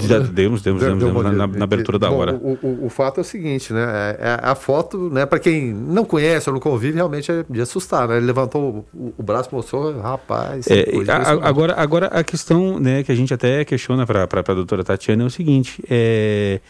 Já 0.00 0.18
demos, 0.18 0.62
demos, 0.62 0.80
demos, 0.80 0.98
demos 0.98 1.24
na, 1.24 1.46
na, 1.46 1.64
abertura 1.64 1.98
da 1.98 2.08
bom, 2.08 2.16
hora. 2.16 2.34
O, 2.36 2.58
o, 2.62 2.86
o, 2.86 2.88
fato 2.88 3.18
é 3.18 3.20
o 3.20 3.24
seguinte, 3.24 3.70
né? 3.70 4.16
É, 4.18 4.30
é 4.30 4.38
a 4.40 4.54
foto, 4.54 5.10
né, 5.10 5.26
para 5.26 5.38
quem 5.38 5.74
não 5.74 6.06
conhece 6.06 6.48
ou 6.48 6.54
não 6.54 6.60
convive, 6.60 6.94
realmente 6.94 7.30
é 7.30 7.44
de 7.46 7.60
assustar, 7.60 8.08
né? 8.08 8.16
Ele 8.16 8.24
levantou 8.24 8.86
o, 8.94 9.12
o 9.18 9.22
braço, 9.22 9.50
mostrou, 9.52 10.00
rapaz. 10.00 10.66
É, 10.68 10.86
a, 11.06 11.46
agora, 11.46 11.74
agora 11.76 12.06
a 12.06 12.24
questão 12.24 12.80
né, 12.80 13.02
que 13.02 13.12
a 13.12 13.14
gente 13.14 13.34
até 13.34 13.62
questiona 13.62 14.06
para 14.06 14.22
a 14.22 14.54
doutora 14.54 14.82
Tatiana 14.82 15.24
é 15.24 15.26
o 15.26 15.30
seguinte: 15.30 15.84
é, 15.90 15.98
é, 15.98 16.60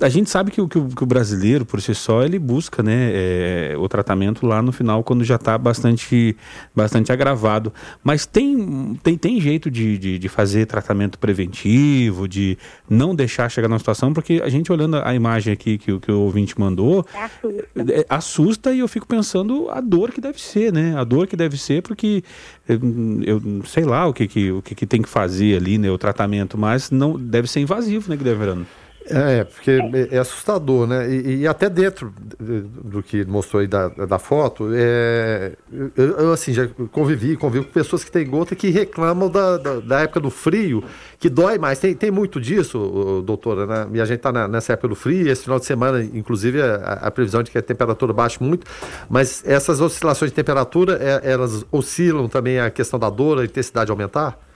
a 0.00 0.08
gente 0.08 0.30
sabe 0.30 0.50
que 0.50 0.60
o, 0.60 0.68
que 0.68 0.78
o, 0.78 0.88
que 0.88 1.02
o, 1.02 1.06
brasileiro, 1.06 1.66
por 1.66 1.82
si 1.82 1.94
só, 1.94 2.22
ele 2.22 2.38
busca 2.38 2.82
né, 2.82 3.10
é, 3.12 3.74
o 3.76 3.88
tratamento 3.88 4.46
lá 4.46 4.62
no 4.62 4.72
final, 4.72 5.04
quando 5.04 5.22
já 5.24 5.34
está 5.34 5.58
bastante, 5.58 6.36
bastante 6.74 7.12
agravado. 7.12 7.72
Mas 8.02 8.24
tem, 8.24 8.98
tem, 9.02 9.18
tem 9.18 9.40
jeito 9.40 9.70
de, 9.70 9.98
de, 9.98 10.18
de, 10.18 10.28
fazer 10.28 10.66
tratamento 10.66 11.18
preventivo, 11.18 12.26
de 12.26 12.56
não 12.88 13.14
deixar 13.14 13.50
chegar 13.50 13.68
na 13.68 13.78
situação, 13.78 14.14
porque 14.14 14.40
a 14.42 14.48
gente 14.48 14.72
olhando 14.72 14.96
a 14.96 15.14
imagem 15.14 15.52
aqui 15.52 15.76
que, 15.76 15.98
que 15.98 16.12
o 16.12 16.20
ouvinte 16.20 16.58
mandou, 16.58 17.04
assusta. 17.14 17.92
É, 17.92 18.06
assusta 18.08 18.72
e 18.72 18.78
eu 18.78 18.88
fico 18.88 19.06
pensando 19.06 19.68
a 19.70 19.80
dor 19.80 20.12
que 20.12 20.20
deve 20.20 20.40
ser, 20.40 20.72
né? 20.72 20.96
A 20.96 21.04
dor 21.04 21.26
que 21.26 21.36
deve 21.36 21.58
ser, 21.58 21.82
porque 21.82 22.22
eu, 22.66 22.80
eu 23.24 23.66
sei 23.66 23.84
lá 23.84 24.06
o 24.06 24.14
que, 24.14 24.26
que, 24.26 24.52
o 24.52 24.62
que, 24.62 24.74
que 24.74 24.86
tem 24.86 25.02
que 25.02 25.08
fazer 25.08 25.56
ali, 25.56 25.76
né? 25.76 25.90
O 25.90 25.98
tratamento, 25.98 26.56
mas 26.56 26.90
não 26.90 27.18
deve 27.18 27.48
ser 27.48 27.60
invasivo, 27.60 28.08
né, 28.08 28.16
Guilherme 28.16 28.38
Verano? 28.38 28.66
É, 29.10 29.44
porque 29.44 29.70
é, 29.70 30.16
é 30.16 30.18
assustador, 30.18 30.86
né? 30.86 31.08
E, 31.10 31.38
e, 31.38 31.46
até 31.46 31.70
dentro 31.70 32.12
do 32.38 33.02
que 33.02 33.24
mostrou 33.24 33.60
aí 33.60 33.66
da, 33.66 33.88
da 33.88 34.18
foto, 34.18 34.70
é, 34.74 35.52
eu, 35.96 36.10
eu, 36.18 36.32
assim, 36.32 36.52
já 36.52 36.68
convivi, 36.92 37.36
convivo 37.36 37.64
com 37.64 37.72
pessoas 37.72 38.04
que 38.04 38.10
têm 38.10 38.28
gota 38.28 38.54
que 38.54 38.68
reclamam 38.68 39.30
da, 39.30 39.56
da, 39.56 39.80
da, 39.80 40.00
época 40.00 40.20
do 40.20 40.30
frio, 40.30 40.84
que 41.18 41.30
dói 41.30 41.58
mais. 41.58 41.78
Tem, 41.78 41.94
tem 41.94 42.10
muito 42.10 42.40
disso, 42.40 43.22
doutora, 43.24 43.66
né? 43.66 43.88
E 43.94 44.00
a 44.00 44.04
gente 44.04 44.18
está 44.18 44.46
nessa 44.46 44.74
época 44.74 44.88
do 44.88 44.94
frio, 44.94 45.28
esse 45.28 45.42
final 45.42 45.58
de 45.58 45.64
semana, 45.64 46.02
inclusive, 46.02 46.60
a, 46.60 46.74
a, 47.02 47.10
previsão 47.10 47.42
de 47.42 47.50
que 47.50 47.58
a 47.58 47.62
temperatura 47.62 48.12
baixe 48.12 48.42
muito, 48.42 48.66
mas 49.08 49.42
essas 49.46 49.80
oscilações 49.80 50.30
de 50.30 50.34
temperatura, 50.34 50.98
é, 51.00 51.32
elas 51.32 51.64
oscilam 51.72 52.28
também 52.28 52.60
a 52.60 52.70
questão 52.70 52.98
da 52.98 53.08
dor, 53.08 53.38
a 53.38 53.44
intensidade 53.44 53.90
aumentar? 53.90 54.47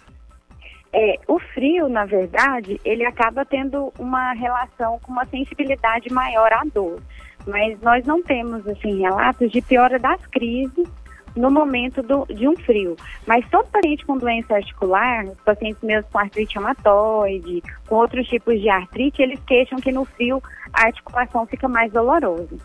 É, 0.93 1.19
o 1.27 1.39
frio, 1.39 1.89
na 1.89 2.05
verdade, 2.05 2.79
ele 2.85 3.05
acaba 3.05 3.45
tendo 3.45 3.93
uma 3.99 4.33
relação 4.35 4.99
com 5.01 5.11
uma 5.11 5.25
sensibilidade 5.27 6.13
maior 6.13 6.53
à 6.53 6.63
dor. 6.73 7.01
Mas 7.47 7.81
nós 7.81 8.05
não 8.05 8.23
temos, 8.23 8.67
assim, 8.69 9.01
relatos 9.01 9.51
de 9.51 9.63
piora 9.63 9.99
das 9.99 10.25
crises 10.27 10.87
no 11.35 11.51
momento 11.51 12.03
do, 12.03 12.27
de 12.27 12.47
um 12.47 12.57
frio. 12.57 12.95
Mas 13.27 13.49
todo 13.51 13.71
paciente 13.71 14.05
com 14.05 14.19
doença 14.19 14.55
articular, 14.55 15.25
pacientes 15.45 15.83
meus 15.83 16.05
com 16.07 16.19
artrite 16.19 16.55
reumatoide, 16.55 17.63
com 17.89 17.97
outros 17.97 18.29
tipos 18.29 18.61
de 18.61 18.69
artrite, 18.69 19.23
eles 19.23 19.41
queixam 19.47 19.79
que 19.79 19.91
no 19.91 20.05
frio 20.05 20.43
a 20.73 20.87
articulação 20.87 21.47
fica 21.47 21.69
mais 21.69 21.91
dolorosa. 21.91 22.57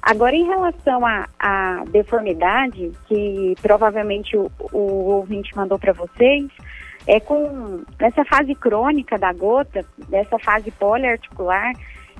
Agora, 0.00 0.34
em 0.34 0.44
relação 0.44 1.02
à 1.06 1.84
deformidade, 1.90 2.90
que 3.06 3.54
provavelmente 3.62 4.36
o, 4.36 4.50
o 4.72 4.78
ouvinte 5.10 5.56
mandou 5.56 5.78
para 5.78 5.92
vocês, 5.92 6.50
é 7.06 7.20
com 7.20 7.82
essa 7.98 8.24
fase 8.24 8.54
crônica 8.54 9.18
da 9.18 9.32
gota, 9.32 9.84
dessa 10.08 10.38
fase 10.38 10.70
poliarticular, 10.70 11.72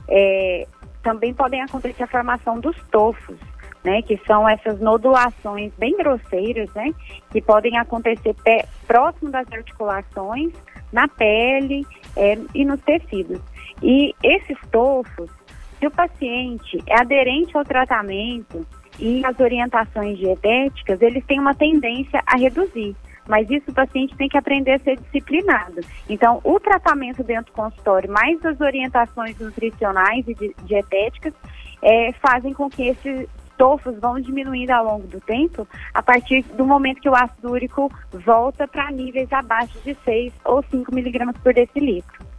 é, 0.08 0.66
também 1.02 1.32
podem 1.32 1.62
acontecer 1.62 2.02
a 2.02 2.06
formação 2.06 2.58
dos 2.58 2.76
tofos, 2.90 3.38
né, 3.84 4.02
que 4.02 4.16
são 4.26 4.48
essas 4.48 4.80
nodulações 4.80 5.72
bem 5.76 5.96
grosseiras, 5.96 6.72
né, 6.74 6.92
que 7.30 7.40
podem 7.40 7.76
acontecer 7.78 8.34
pé, 8.44 8.66
próximo 8.86 9.30
das 9.30 9.50
articulações, 9.52 10.52
na 10.92 11.08
pele 11.08 11.86
é, 12.16 12.38
e 12.54 12.64
nos 12.64 12.80
tecidos. 12.82 13.40
E 13.82 14.14
esses 14.22 14.58
tofos, 14.70 15.30
se 15.78 15.86
o 15.86 15.90
paciente 15.90 16.78
é 16.86 17.00
aderente 17.00 17.56
ao 17.56 17.64
tratamento 17.64 18.64
e 18.98 19.24
às 19.24 19.38
orientações 19.40 20.18
dietéticas, 20.18 21.00
eles 21.00 21.24
têm 21.24 21.40
uma 21.40 21.54
tendência 21.54 22.22
a 22.26 22.36
reduzir 22.36 22.94
mas 23.28 23.48
isso 23.50 23.70
o 23.70 23.74
paciente 23.74 24.16
tem 24.16 24.28
que 24.28 24.36
aprender 24.36 24.72
a 24.72 24.78
ser 24.78 24.96
disciplinado. 24.98 25.80
Então, 26.08 26.40
o 26.44 26.58
tratamento 26.58 27.22
dentro 27.22 27.52
do 27.52 27.56
consultório, 27.56 28.10
mais 28.10 28.44
as 28.44 28.60
orientações 28.60 29.38
nutricionais 29.38 30.26
e 30.28 30.54
dietéticas, 30.64 31.34
é, 31.82 32.12
fazem 32.12 32.52
com 32.52 32.68
que 32.68 32.88
esses 32.88 33.28
tofos 33.56 33.98
vão 34.00 34.20
diminuindo 34.20 34.70
ao 34.70 34.84
longo 34.84 35.06
do 35.06 35.20
tempo, 35.20 35.68
a 35.94 36.02
partir 36.02 36.42
do 36.54 36.64
momento 36.64 37.00
que 37.00 37.08
o 37.08 37.14
ácido 37.14 37.50
úrico 37.50 37.92
volta 38.12 38.66
para 38.66 38.90
níveis 38.90 39.32
abaixo 39.32 39.78
de 39.84 39.94
6 40.04 40.32
ou 40.44 40.62
5 40.64 40.94
miligramas 40.94 41.36
por 41.38 41.54
decilitro. 41.54 42.31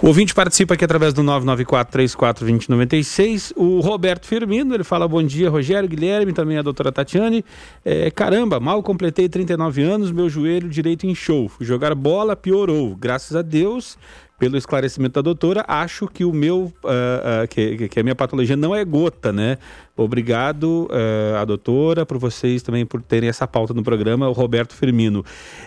O 0.00 0.06
ouvinte 0.06 0.32
participa 0.32 0.74
aqui 0.74 0.84
através 0.84 1.12
do 1.12 1.24
994-34-2096. 1.24 3.52
O 3.56 3.80
Roberto 3.80 4.28
Firmino, 4.28 4.72
ele 4.72 4.84
fala 4.84 5.08
bom 5.08 5.20
dia, 5.20 5.50
Rogério, 5.50 5.88
Guilherme, 5.88 6.32
também 6.32 6.56
a 6.56 6.62
doutora 6.62 6.92
Tatiane. 6.92 7.44
É, 7.84 8.08
caramba, 8.08 8.60
mal 8.60 8.80
completei 8.80 9.28
39 9.28 9.82
anos, 9.82 10.12
meu 10.12 10.28
joelho 10.28 10.68
direito 10.68 11.04
inchou. 11.04 11.50
Jogar 11.60 11.96
bola 11.96 12.36
piorou. 12.36 12.94
Graças 12.94 13.34
a 13.34 13.42
Deus, 13.42 13.98
pelo 14.38 14.56
esclarecimento 14.56 15.14
da 15.14 15.20
doutora, 15.20 15.64
acho 15.66 16.06
que 16.06 16.24
o 16.24 16.32
meu, 16.32 16.72
uh, 16.84 17.44
uh, 17.44 17.48
que, 17.48 17.88
que, 17.88 17.98
a 17.98 18.02
minha 18.04 18.14
patologia 18.14 18.56
não 18.56 18.72
é 18.72 18.84
gota, 18.84 19.32
né? 19.32 19.58
Obrigado 19.96 20.88
uh, 20.92 21.38
à 21.38 21.44
doutora, 21.44 22.06
por 22.06 22.18
vocês 22.18 22.62
também 22.62 22.86
por 22.86 23.02
terem 23.02 23.28
essa 23.28 23.48
pauta 23.48 23.74
no 23.74 23.82
programa, 23.82 24.28
o 24.28 24.32
Roberto 24.32 24.76
Firmino. 24.76 25.24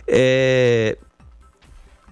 É, 0.08 0.98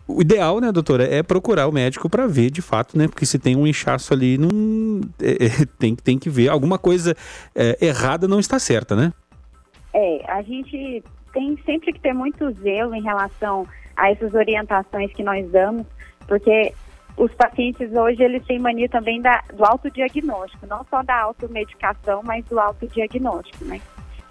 o 0.09 0.21
ideal, 0.21 0.59
né, 0.59 0.71
doutora, 0.71 1.03
é 1.03 1.21
procurar 1.21 1.67
o 1.67 1.71
médico 1.71 2.09
para 2.09 2.25
ver 2.25 2.49
de 2.49 2.63
fato, 2.63 2.97
né? 2.97 3.07
Porque 3.07 3.25
se 3.25 3.37
tem 3.37 3.55
um 3.55 3.67
inchaço 3.67 4.11
ali, 4.11 4.37
não, 4.39 5.01
é, 5.21 5.45
é, 5.45 5.65
tem, 5.77 5.95
tem 5.95 6.17
que 6.17 6.29
ver. 6.29 6.49
Alguma 6.49 6.79
coisa 6.79 7.15
é, 7.55 7.77
errada 7.79 8.27
não 8.27 8.39
está 8.39 8.57
certa, 8.57 8.95
né? 8.95 9.13
É, 9.93 10.25
a 10.27 10.41
gente 10.41 11.03
tem 11.31 11.57
sempre 11.63 11.93
que 11.93 11.99
ter 11.99 12.13
muito 12.13 12.51
zelo 12.53 12.95
em 12.95 13.03
relação 13.03 13.67
a 13.95 14.09
essas 14.11 14.33
orientações 14.33 15.13
que 15.13 15.21
nós 15.21 15.47
damos, 15.51 15.85
porque 16.27 16.73
os 17.15 17.31
pacientes 17.35 17.91
hoje 17.93 18.23
eles 18.23 18.43
têm 18.45 18.57
mania 18.57 18.89
também 18.89 19.21
da, 19.21 19.43
do 19.53 19.63
autodiagnóstico, 19.63 20.65
não 20.65 20.83
só 20.89 21.03
da 21.03 21.21
automedicação, 21.21 22.21
mas 22.23 22.43
do 22.45 22.59
autodiagnóstico, 22.59 23.65
né? 23.65 23.79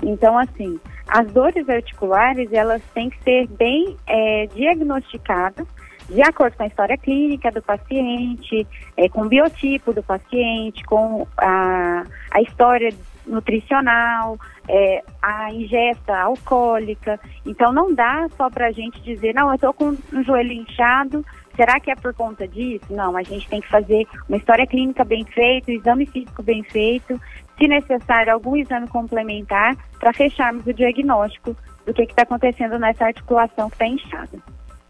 Então, 0.02 0.38
assim, 0.38 0.78
as 1.06 1.26
dores 1.32 1.68
articulares, 1.68 2.52
elas 2.52 2.82
têm 2.94 3.10
que 3.10 3.22
ser 3.22 3.46
bem 3.48 3.96
é, 4.06 4.46
diagnosticadas 4.54 5.66
de 6.08 6.22
acordo 6.22 6.56
com 6.56 6.62
a 6.62 6.66
história 6.66 6.96
clínica 6.96 7.50
do 7.50 7.62
paciente, 7.62 8.66
é, 8.96 9.08
com 9.08 9.22
o 9.22 9.28
biotipo 9.28 9.92
do 9.92 10.02
paciente, 10.02 10.82
com 10.84 11.26
a, 11.36 12.04
a 12.30 12.40
história 12.40 12.94
nutricional, 13.26 14.38
é, 14.66 15.02
a 15.20 15.52
ingesta 15.52 16.18
alcoólica. 16.18 17.20
Então, 17.44 17.72
não 17.72 17.94
dá 17.94 18.26
só 18.36 18.48
para 18.48 18.68
a 18.68 18.72
gente 18.72 19.00
dizer, 19.02 19.34
não, 19.34 19.48
eu 19.48 19.56
estou 19.56 19.74
com 19.74 19.96
um 20.12 20.24
joelho 20.24 20.52
inchado, 20.52 21.22
será 21.54 21.78
que 21.78 21.90
é 21.90 21.94
por 21.94 22.14
conta 22.14 22.48
disso? 22.48 22.86
Não, 22.90 23.14
a 23.14 23.22
gente 23.22 23.46
tem 23.46 23.60
que 23.60 23.68
fazer 23.68 24.06
uma 24.26 24.38
história 24.38 24.66
clínica 24.66 25.04
bem 25.04 25.24
feita, 25.24 25.70
um 25.70 25.74
exame 25.74 26.06
físico 26.06 26.42
bem 26.42 26.62
feito, 26.62 27.20
se 27.58 27.66
necessário, 27.66 28.32
algum 28.32 28.56
exame 28.56 28.86
complementar 28.88 29.76
para 29.98 30.12
fecharmos 30.12 30.64
o 30.66 30.72
diagnóstico 30.72 31.56
do 31.84 31.92
que 31.92 32.02
está 32.02 32.22
acontecendo 32.22 32.78
nessa 32.78 33.06
articulação 33.06 33.68
que 33.68 33.74
está 33.74 33.86
inchada. 33.86 34.38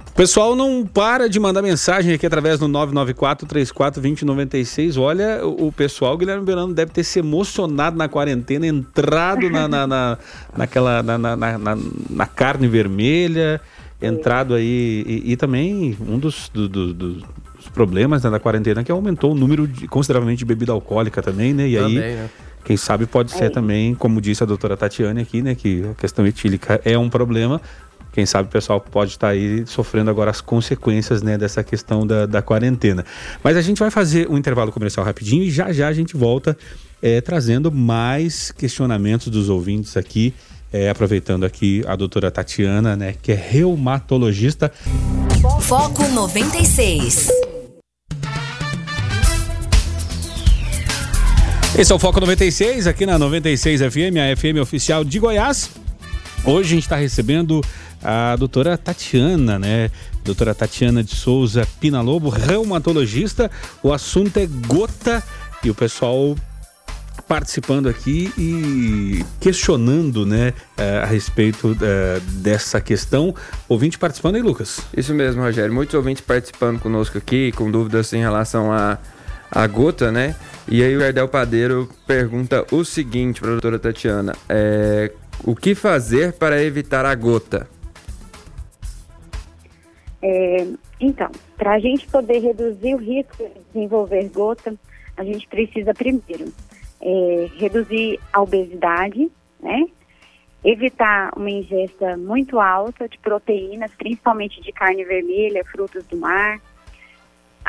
O 0.09 0.13
pessoal 0.19 0.57
não 0.57 0.85
para 0.85 1.29
de 1.29 1.39
mandar 1.39 1.63
mensagem 1.63 2.13
aqui 2.13 2.27
através 2.27 2.59
do 2.59 2.67
994-34-2096. 2.69 5.01
Olha, 5.01 5.47
o, 5.47 5.71
pessoal, 5.71 6.15
o 6.15 6.19
Guilherme 6.19 6.45
Verano, 6.45 6.75
deve 6.75 6.91
ter 6.91 7.05
se 7.05 7.21
emocionado 7.21 7.97
na 7.97 8.09
quarentena, 8.09 8.67
entrado 8.67 9.49
na, 9.49 9.69
na, 9.69 9.87
na 9.87 10.19
naquela, 10.57 11.05
na, 11.05 11.17
na, 11.17 11.37
na, 11.37 11.79
na, 12.11 12.27
carne 12.27 12.67
vermelha, 12.67 13.61
entrado 14.03 14.55
aí. 14.55 15.05
E, 15.07 15.31
e 15.33 15.37
também 15.37 15.97
um 16.01 16.19
dos, 16.19 16.49
do, 16.49 16.69
do, 16.69 16.93
do, 16.93 17.13
dos 17.59 17.69
problemas 17.73 18.25
né, 18.25 18.31
da 18.31 18.41
quarentena 18.41 18.83
que 18.83 18.91
aumentou 18.91 19.31
o 19.31 19.37
número 19.37 19.69
de, 19.69 19.87
consideravelmente 19.87 20.41
de 20.41 20.45
bebida 20.45 20.73
alcoólica 20.73 21.23
também, 21.23 21.55
né? 21.55 21.69
E 21.69 21.77
também, 21.77 21.99
aí. 21.99 22.15
Né? 22.17 22.29
Quem 22.69 22.77
sabe 22.77 23.07
pode 23.07 23.31
ser 23.31 23.45
é. 23.45 23.49
também, 23.49 23.95
como 23.95 24.21
disse 24.21 24.43
a 24.43 24.47
doutora 24.47 24.77
Tatiane 24.77 25.23
aqui, 25.23 25.41
né, 25.41 25.55
que 25.55 25.83
a 25.91 25.95
questão 25.95 26.27
etílica 26.27 26.79
é 26.85 26.99
um 26.99 27.09
problema. 27.09 27.63
Quem 28.13 28.27
sabe 28.27 28.47
o 28.47 28.53
pessoal 28.53 28.79
pode 28.79 29.13
estar 29.13 29.29
aí 29.29 29.67
sofrendo 29.67 30.11
agora 30.11 30.31
as 30.31 30.43
consequências 30.43 31.23
né, 31.23 31.39
dessa 31.39 31.65
questão 31.65 32.07
da, 32.07 32.27
da 32.27 32.43
quarentena. 32.43 33.07
Mas 33.43 33.57
a 33.57 33.63
gente 33.63 33.79
vai 33.79 33.91
fazer 33.91 34.29
um 34.29 34.37
intervalo 34.37 34.71
comercial 34.71 35.07
rapidinho 35.07 35.45
e 35.45 35.51
já 35.51 35.73
já 35.73 35.89
a 35.89 35.95
gente 35.95 36.15
volta 36.15 36.55
é, 37.01 37.23
trazendo 37.23 37.73
mais 37.73 38.53
questionamentos 38.53 39.29
dos 39.29 39.49
ouvintes 39.49 39.97
aqui. 39.97 40.35
É, 40.71 40.91
aproveitando 40.91 41.45
aqui 41.45 41.83
a 41.87 41.97
doutora 41.97 42.31
Tatiana, 42.31 42.95
né, 42.95 43.15
que 43.23 43.33
é 43.33 43.35
reumatologista. 43.35 44.71
Foco 45.63 46.07
96. 46.07 47.31
Esse 51.79 51.93
é 51.93 51.95
o 51.95 51.99
Foco 52.01 52.19
96, 52.19 52.89
aqui 52.89 53.07
na 53.07 53.17
96 53.17 53.83
FM, 53.83 54.17
a 54.19 54.37
FM 54.37 54.61
oficial 54.61 55.05
de 55.05 55.21
Goiás. 55.21 55.71
Hoje 56.45 56.71
a 56.71 56.75
gente 56.75 56.83
está 56.83 56.97
recebendo 56.97 57.61
a 58.03 58.35
doutora 58.35 58.77
Tatiana, 58.77 59.61
né? 59.61 59.89
Doutora 60.25 60.57
Tatiana 60.57 61.05
de 61.05 61.15
Souza 61.15 61.65
Pinalobo, 61.79 62.31
reumatologista. 62.31 63.49
O 63.81 63.93
assunto 63.93 64.39
é 64.39 64.47
gota 64.67 65.23
e 65.63 65.71
o 65.71 65.75
pessoal 65.75 66.35
participando 67.29 67.89
aqui 67.89 68.33
e 68.37 69.25
questionando, 69.39 70.27
né, 70.27 70.55
eh, 70.77 71.01
a 71.05 71.07
respeito 71.07 71.69
uh, 71.69 72.21
dessa 72.43 72.81
questão. 72.81 73.33
Ouvinte 73.69 73.97
participando 73.97 74.35
aí, 74.35 74.43
Lucas? 74.43 74.81
Isso 74.97 75.15
mesmo, 75.15 75.43
Rogério. 75.43 75.73
Muitos 75.73 75.95
ouvintes 75.95 76.25
participando 76.25 76.81
conosco 76.81 77.19
aqui, 77.19 77.53
com 77.53 77.71
dúvidas 77.71 78.13
em 78.13 78.21
relação 78.21 78.73
a, 78.73 78.99
a 79.49 79.65
gota, 79.69 80.11
né? 80.11 80.35
E 80.71 80.83
aí 80.83 80.95
o 80.95 81.03
Erdel 81.03 81.27
Padeiro 81.29 81.89
pergunta 82.07 82.67
o 82.71 82.85
seguinte 82.85 83.41
para 83.41 83.51
a 83.51 83.53
doutora 83.53 83.79
Tatiana: 83.79 84.35
é, 84.49 85.11
o 85.43 85.57
que 85.57 85.75
fazer 85.75 86.35
para 86.35 86.63
evitar 86.63 87.07
a 87.07 87.15
gota? 87.15 87.67
É, 90.21 90.67
então, 91.01 91.31
para 91.57 91.75
a 91.75 91.79
gente 91.79 92.07
poder 92.09 92.41
reduzir 92.41 92.95
o 92.95 92.99
risco 92.99 93.37
de 93.39 93.61
desenvolver 93.73 94.29
gota, 94.29 94.75
a 95.17 95.25
gente 95.25 95.49
precisa 95.49 95.95
primeiro 95.95 96.53
é, 97.01 97.49
reduzir 97.57 98.21
a 98.31 98.43
obesidade, 98.43 99.31
né? 99.61 99.87
Evitar 100.63 101.31
uma 101.35 101.51
ingesta 101.51 102.17
muito 102.17 102.61
alta 102.61 103.09
de 103.09 103.17
proteínas, 103.19 103.93
principalmente 103.97 104.61
de 104.61 104.73
carne 104.73 105.05
vermelha, 105.05 105.65
frutos 105.65 106.05
do 106.09 106.17
mar. 106.19 106.61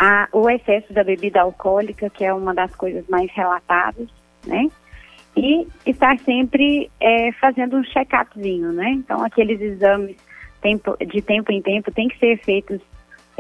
A, 0.02 0.30
o 0.32 0.50
excesso 0.50 0.94
da 0.94 1.04
bebida 1.04 1.42
alcoólica, 1.42 2.10
que 2.10 2.24
é 2.24 2.34
uma 2.34 2.54
das 2.54 2.74
coisas 2.74 3.06
mais 3.10 3.30
relatadas, 3.34 4.08
né? 4.48 4.70
E 5.36 5.68
estar 5.86 6.18
sempre 6.20 6.90
é, 7.02 7.34
fazendo 7.34 7.76
um 7.76 7.84
check-upzinho, 7.84 8.72
né? 8.72 8.92
Então, 8.92 9.22
aqueles 9.24 9.60
exames 9.60 10.16
tempo, 10.62 10.96
de 11.06 11.22
tempo 11.22 11.52
em 11.52 11.62
tempo 11.62 11.92
têm 11.92 12.08
que 12.08 12.18
ser 12.18 12.38
feitos 12.38 12.80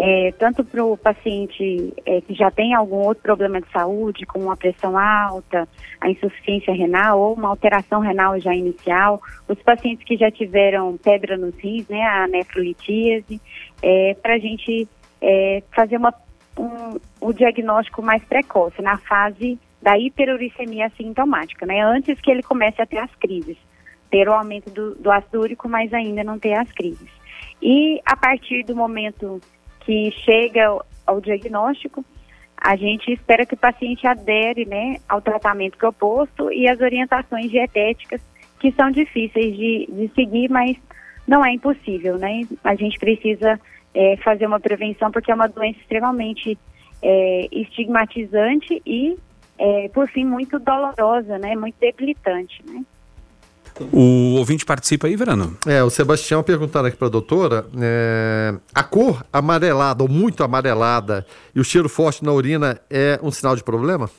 é, 0.02 0.32
tanto 0.40 0.64
para 0.64 0.82
o 0.84 0.96
paciente 0.96 1.94
é, 2.06 2.22
que 2.22 2.34
já 2.34 2.50
tem 2.50 2.74
algum 2.74 3.06
outro 3.06 3.22
problema 3.22 3.60
de 3.60 3.70
saúde, 3.70 4.26
como 4.26 4.46
uma 4.46 4.56
pressão 4.56 4.98
alta, 4.98 5.68
a 6.00 6.10
insuficiência 6.10 6.74
renal 6.74 7.20
ou 7.20 7.34
uma 7.34 7.50
alteração 7.50 8.00
renal 8.00 8.40
já 8.40 8.56
inicial, 8.56 9.22
os 9.46 9.62
pacientes 9.62 10.06
que 10.06 10.16
já 10.16 10.32
tiveram 10.32 10.98
pedra 10.98 11.38
nos 11.38 11.54
rins, 11.56 11.86
né, 11.90 12.02
a 12.02 12.28
nefrolitíase, 12.30 13.42
é, 13.84 14.16
para 14.22 14.36
a 14.36 14.40
gente 14.40 14.88
é, 15.22 15.64
fazer 15.76 15.98
uma, 15.98 16.14
um, 16.60 17.34
diagnóstico 17.34 18.02
mais 18.02 18.24
precoce, 18.24 18.82
na 18.82 18.98
fase 18.98 19.58
da 19.82 19.98
hiperuricemia 19.98 20.92
sintomática, 20.98 21.66
né, 21.66 21.82
antes 21.82 22.20
que 22.20 22.30
ele 22.30 22.44
comece 22.44 22.82
a 22.82 22.86
ter 22.86 22.98
as 22.98 23.14
crises, 23.16 23.58
ter 24.12 24.28
o 24.28 24.34
aumento 24.34 24.70
do, 24.70 24.96
do 24.96 25.12
ácido 25.12 25.40
úrico, 25.40 25.70
mas 25.70 25.94
ainda 25.94 26.24
não 26.24 26.38
ter 26.38 26.54
as 26.54 26.70
crises. 26.72 27.10
E 27.62 28.02
a 28.06 28.16
partir 28.16 28.64
do 28.64 28.76
momento 28.76 29.42
que 29.82 30.12
chega 30.12 30.78
ao, 31.06 31.22
diagnóstico, 31.22 32.04
a 32.58 32.76
gente 32.76 33.12
espera 33.12 33.46
que 33.46 33.54
o 33.54 33.58
paciente 33.58 34.06
adere 34.06 34.66
né, 34.66 34.98
ao 35.08 35.22
tratamento 35.22 35.78
proposto 35.78 36.52
e 36.52 36.68
às 36.68 36.82
orientações 36.82 37.50
dietéticas 37.50 38.22
que 38.60 38.72
são 38.74 38.92
difíceis 38.92 39.56
de, 39.56 39.88
de 39.90 40.12
seguir, 40.14 40.50
mas 40.50 40.76
não 41.26 41.46
é 41.46 41.54
impossível, 41.54 42.18
né? 42.18 42.42
A 42.64 42.76
gente 42.76 43.00
precisa 43.00 43.60
é, 43.94 44.18
fazer 44.18 44.46
uma 44.46 44.60
prevenção 44.60 45.12
porque 45.12 45.32
é 45.32 45.36
uma 45.36 45.48
doença 45.48 45.80
extremamente 45.80 46.58
é, 47.02 47.48
estigmatizante 47.52 48.82
e, 48.86 49.18
é, 49.58 49.90
por 49.90 50.08
fim, 50.10 50.26
muito 50.26 50.60
dolorosa, 50.60 51.38
né? 51.38 51.56
Muito 51.56 51.76
debilitante, 51.80 52.64
né? 52.68 52.84
O 53.94 54.36
ouvinte 54.36 54.66
participa 54.66 55.08
aí, 55.08 55.16
Verano? 55.16 55.58
É, 55.66 55.82
o 55.82 55.90
Sebastião 55.90 56.44
perguntando 56.44 56.88
aqui 56.88 56.98
para 56.98 57.08
a 57.08 57.12
doutora, 57.12 57.66
é, 57.80 58.54
a 58.76 58.84
cor 58.84 59.26
amarelada 59.32 60.04
ou 60.04 60.10
muito 60.10 60.44
amarelada 60.44 61.26
e 61.56 61.60
o 61.62 61.64
cheiro 61.64 61.88
forte 61.88 62.24
na 62.24 62.34
urina 62.34 62.80
é 62.90 63.18
um 63.24 63.32
sinal 63.32 63.56
de 63.56 63.64
problema? 63.64 64.10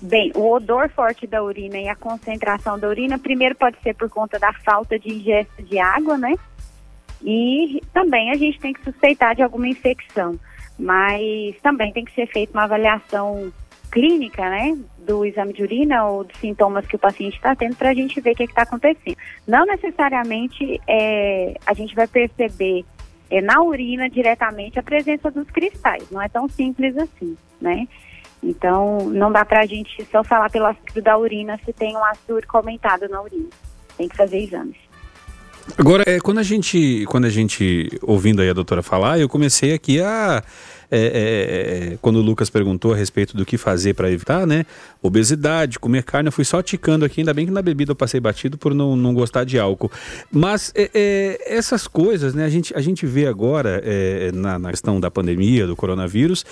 Bem, 0.00 0.32
o 0.34 0.52
odor 0.52 0.88
forte 0.90 1.26
da 1.26 1.42
urina 1.42 1.78
e 1.78 1.88
a 1.88 1.94
concentração 1.94 2.78
da 2.78 2.88
urina, 2.88 3.18
primeiro 3.18 3.54
pode 3.54 3.76
ser 3.82 3.94
por 3.94 4.08
conta 4.08 4.38
da 4.38 4.52
falta 4.52 4.98
de 4.98 5.08
ingesta 5.08 5.62
de 5.62 5.78
água, 5.78 6.16
né? 6.18 6.34
E 7.24 7.80
também 7.92 8.30
a 8.30 8.36
gente 8.36 8.58
tem 8.58 8.72
que 8.72 8.82
suspeitar 8.82 9.34
de 9.34 9.42
alguma 9.42 9.68
infecção, 9.68 10.38
mas 10.78 11.54
também 11.62 11.92
tem 11.92 12.04
que 12.04 12.14
ser 12.14 12.26
feita 12.26 12.52
uma 12.52 12.64
avaliação 12.64 13.52
clínica, 13.92 14.48
né, 14.48 14.76
do 14.98 15.24
exame 15.24 15.52
de 15.52 15.62
urina 15.62 16.06
ou 16.06 16.24
dos 16.24 16.36
sintomas 16.38 16.86
que 16.86 16.96
o 16.96 16.98
paciente 16.98 17.36
está 17.36 17.54
tendo 17.54 17.76
para 17.76 17.90
a 17.90 17.94
gente 17.94 18.20
ver 18.22 18.32
o 18.32 18.34
que 18.34 18.44
está 18.44 18.62
acontecendo. 18.62 19.16
Não 19.46 19.66
necessariamente 19.66 20.80
é, 20.88 21.54
a 21.66 21.74
gente 21.74 21.94
vai 21.94 22.06
perceber 22.08 22.86
é, 23.30 23.42
na 23.42 23.62
urina 23.62 24.08
diretamente 24.08 24.78
a 24.78 24.82
presença 24.82 25.30
dos 25.30 25.48
cristais, 25.50 26.10
não 26.10 26.22
é 26.22 26.28
tão 26.28 26.48
simples 26.48 26.96
assim, 26.96 27.36
né? 27.60 27.86
Então, 28.42 28.98
não 29.10 29.30
dá 29.30 29.44
para 29.44 29.60
a 29.60 29.66
gente 29.66 30.04
só 30.06 30.24
falar 30.24 30.50
pelo 30.50 30.66
ácido 30.66 31.00
da 31.00 31.16
urina 31.16 31.60
se 31.64 31.72
tem 31.72 31.96
um 31.96 32.04
ácido 32.04 32.34
úrico 32.34 32.56
aumentado 32.56 33.08
na 33.08 33.22
urina. 33.22 33.48
Tem 33.96 34.08
que 34.08 34.16
fazer 34.16 34.38
exames. 34.38 34.76
Agora, 35.78 36.04
é, 36.06 36.18
quando 36.20 36.38
a 36.38 36.42
gente, 36.42 37.04
quando 37.06 37.24
a 37.24 37.30
gente 37.30 37.90
ouvindo 38.02 38.42
aí 38.42 38.48
a 38.48 38.52
doutora 38.52 38.82
falar, 38.82 39.18
eu 39.18 39.28
comecei 39.28 39.72
aqui 39.72 40.00
a 40.00 40.42
é, 40.94 40.98
é, 40.98 41.94
é, 41.94 41.98
quando 42.02 42.16
o 42.16 42.20
Lucas 42.20 42.50
perguntou 42.50 42.92
a 42.92 42.96
respeito 42.96 43.34
do 43.34 43.46
que 43.46 43.56
fazer 43.56 43.94
para 43.94 44.10
evitar, 44.10 44.46
né? 44.46 44.66
Obesidade, 45.00 45.78
comer 45.78 46.02
carne, 46.02 46.28
eu 46.28 46.32
fui 46.32 46.44
só 46.44 46.60
ticando 46.60 47.06
aqui, 47.06 47.22
ainda 47.22 47.32
bem 47.32 47.46
que 47.46 47.50
na 47.50 47.62
bebida 47.62 47.92
eu 47.92 47.96
passei 47.96 48.20
batido 48.20 48.58
por 48.58 48.74
não, 48.74 48.94
não 48.94 49.14
gostar 49.14 49.44
de 49.44 49.58
álcool. 49.58 49.90
Mas 50.30 50.70
é, 50.74 50.90
é, 50.92 51.56
essas 51.56 51.88
coisas, 51.88 52.34
né? 52.34 52.44
A 52.44 52.50
gente, 52.50 52.76
a 52.76 52.80
gente 52.82 53.06
vê 53.06 53.26
agora 53.26 53.82
na, 54.34 54.58
na, 54.58 54.70
questão 54.70 55.00
da 55.00 55.10
pandemia, 55.10 55.66
do 55.66 55.74
coronavírus, 55.74 56.44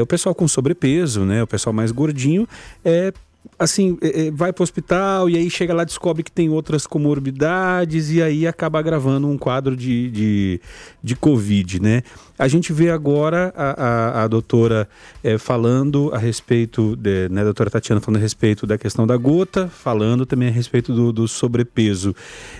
o 0.00 0.06
pessoal 0.06 0.34
com 0.34 0.48
sobrepeso, 0.48 1.26
né? 1.26 1.42
O 1.42 1.46
pessoal 1.46 1.74
mais 1.74 1.92
gordinho, 1.92 2.48
é 2.82 3.12
assim, 3.58 3.98
é, 4.00 4.26
é, 4.26 4.30
vai 4.30 4.52
para 4.52 4.62
o 4.62 4.64
hospital 4.64 5.28
e 5.28 5.36
aí 5.36 5.48
chega 5.50 5.74
lá 5.74 5.84
descobre 5.84 6.22
que 6.22 6.32
tem 6.32 6.48
outras 6.48 6.86
comorbidades 6.86 8.10
e 8.10 8.22
aí 8.22 8.46
acaba 8.46 8.78
agravando 8.78 9.28
um 9.28 9.38
quadro 9.38 9.76
de, 9.76 10.10
de, 10.10 10.60
de 11.02 11.16
Covid, 11.16 11.80
né? 11.80 12.02
A 12.38 12.48
gente 12.48 12.72
vê 12.72 12.90
agora 12.90 13.52
a, 13.56 13.84
a, 13.84 14.24
a 14.24 14.28
doutora 14.28 14.88
é, 15.22 15.38
falando 15.38 16.10
a 16.12 16.18
respeito, 16.18 16.96
de, 16.96 17.28
né, 17.28 17.42
a 17.42 17.44
doutora 17.44 17.70
Tatiana 17.70 18.00
falando 18.00 18.18
a 18.18 18.22
respeito 18.22 18.66
da 18.66 18.76
questão 18.76 19.06
da 19.06 19.16
gota, 19.16 19.68
falando 19.68 20.26
também 20.26 20.48
a 20.48 20.52
respeito 20.52 20.92
do, 20.92 21.12
do 21.12 21.28
sobrepeso, 21.28 22.14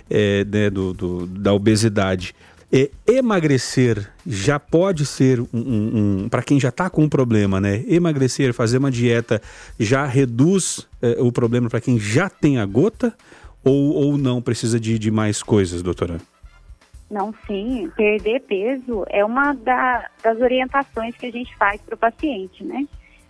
é, 0.09 0.45
né, 0.45 0.71
do, 0.71 0.93
do, 0.93 1.27
da 1.27 1.53
obesidade. 1.53 2.35
É, 2.77 2.91
emagrecer 3.07 4.11
já 4.27 4.59
pode 4.59 5.07
ser 5.07 5.39
um, 5.39 5.47
um, 5.55 6.25
um 6.25 6.29
para 6.29 6.43
quem 6.43 6.59
já 6.59 6.71
está 6.71 6.91
com 6.91 7.05
um 7.05 7.09
problema, 7.09 7.61
né? 7.61 7.85
Emagrecer, 7.87 8.53
fazer 8.53 8.79
uma 8.79 8.91
dieta 8.91 9.41
já 9.79 10.05
reduz 10.05 10.85
é, 11.01 11.23
o 11.23 11.31
problema 11.31 11.71
para 11.71 11.81
quem 11.81 12.01
já 12.01 12.29
tem 12.29 12.59
a 12.59 12.67
gota 12.67 13.15
ou, 13.65 13.95
ou 13.95 14.19
não 14.19 14.43
precisa 14.43 14.81
de, 14.81 14.99
de 14.99 15.09
mais 15.09 15.41
coisas, 15.41 15.83
doutora? 15.83 16.19
Não, 17.09 17.33
sim, 17.47 17.89
perder 17.97 18.41
peso 18.41 19.05
é 19.09 19.25
uma 19.25 19.53
da, 19.53 20.09
das 20.21 20.41
orientações 20.41 21.15
que 21.17 21.27
a 21.27 21.31
gente 21.31 21.57
faz 21.57 21.81
para 21.81 21.95
o 21.95 21.99
paciente, 21.99 22.65
né? 22.65 22.89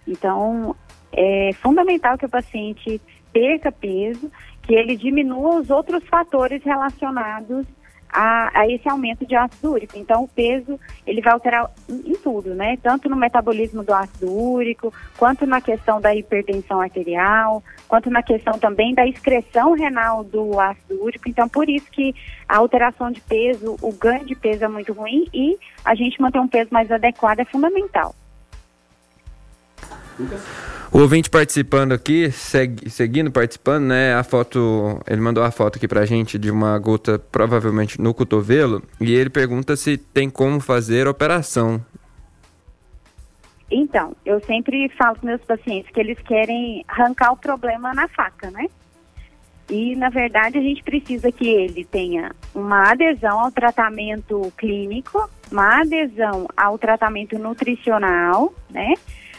Então, 0.08 0.74
é 1.12 1.50
fundamental 1.60 2.16
que 2.16 2.24
o 2.24 2.30
paciente 2.30 2.98
perca 3.30 3.70
peso, 3.70 4.32
que 4.62 4.74
ele 4.74 4.96
diminua 4.96 5.60
os 5.60 5.68
outros 5.68 6.02
fatores 6.04 6.62
relacionados 6.64 7.66
a, 8.14 8.60
a, 8.60 8.68
esse 8.68 8.88
aumento 8.88 9.26
de 9.26 9.34
ácido 9.34 9.72
úrico. 9.72 9.98
Então, 9.98 10.22
o 10.22 10.28
peso 10.28 10.78
ele 11.04 11.20
vai 11.20 11.32
alterar 11.32 11.68
em 11.88 12.14
tudo, 12.14 12.54
né? 12.54 12.78
Tanto 12.80 13.08
no 13.08 13.16
metabolismo 13.16 13.82
do 13.82 13.92
ácido 13.92 14.32
úrico, 14.32 14.94
quanto 15.18 15.44
na 15.44 15.60
questão 15.60 16.00
da 16.00 16.14
hipertensão 16.14 16.80
arterial, 16.80 17.60
quanto 17.88 18.08
na 18.10 18.22
questão 18.22 18.56
também 18.56 18.94
da 18.94 19.04
excreção 19.04 19.72
renal 19.72 20.22
do 20.22 20.60
ácido 20.60 21.02
úrico. 21.02 21.28
Então, 21.28 21.48
por 21.48 21.68
isso 21.68 21.90
que 21.90 22.14
a 22.48 22.58
alteração 22.58 23.10
de 23.10 23.20
peso, 23.20 23.76
o 23.82 23.92
ganho 23.92 24.24
de 24.24 24.36
peso 24.36 24.64
é 24.64 24.68
muito 24.68 24.92
ruim 24.92 25.26
e 25.34 25.58
a 25.84 25.96
gente 25.96 26.22
manter 26.22 26.38
um 26.38 26.46
peso 26.46 26.68
mais 26.72 26.92
adequado 26.92 27.40
é 27.40 27.44
fundamental. 27.44 28.14
O 30.92 31.00
ouvinte 31.00 31.28
participando 31.28 31.92
aqui, 31.92 32.30
segue, 32.30 32.88
seguindo 32.88 33.30
participando, 33.30 33.84
né? 33.86 34.14
A 34.14 34.22
foto, 34.22 35.00
ele 35.06 35.20
mandou 35.20 35.42
a 35.42 35.50
foto 35.50 35.76
aqui 35.76 35.88
pra 35.88 36.06
gente 36.06 36.38
de 36.38 36.50
uma 36.50 36.78
gota 36.78 37.18
provavelmente 37.18 38.00
no 38.00 38.14
cotovelo 38.14 38.82
e 39.00 39.12
ele 39.12 39.28
pergunta 39.28 39.74
se 39.76 39.96
tem 39.96 40.30
como 40.30 40.60
fazer 40.60 41.08
operação. 41.08 41.84
Então, 43.70 44.14
eu 44.24 44.40
sempre 44.44 44.88
falo 44.90 45.16
com 45.16 45.26
meus 45.26 45.40
pacientes 45.40 45.90
que 45.90 45.98
eles 45.98 46.18
querem 46.20 46.84
arrancar 46.86 47.32
o 47.32 47.36
problema 47.36 47.92
na 47.92 48.06
faca, 48.06 48.50
né? 48.50 48.66
E, 49.68 49.96
na 49.96 50.10
verdade, 50.10 50.58
a 50.58 50.60
gente 50.60 50.82
precisa 50.84 51.32
que 51.32 51.48
ele 51.48 51.84
tenha 51.84 52.30
uma 52.54 52.92
adesão 52.92 53.40
ao 53.40 53.50
tratamento 53.50 54.52
clínico, 54.56 55.28
uma 55.50 55.80
adesão 55.80 56.46
ao 56.56 56.78
tratamento 56.78 57.38
nutricional, 57.38 58.54
né? 58.70 58.94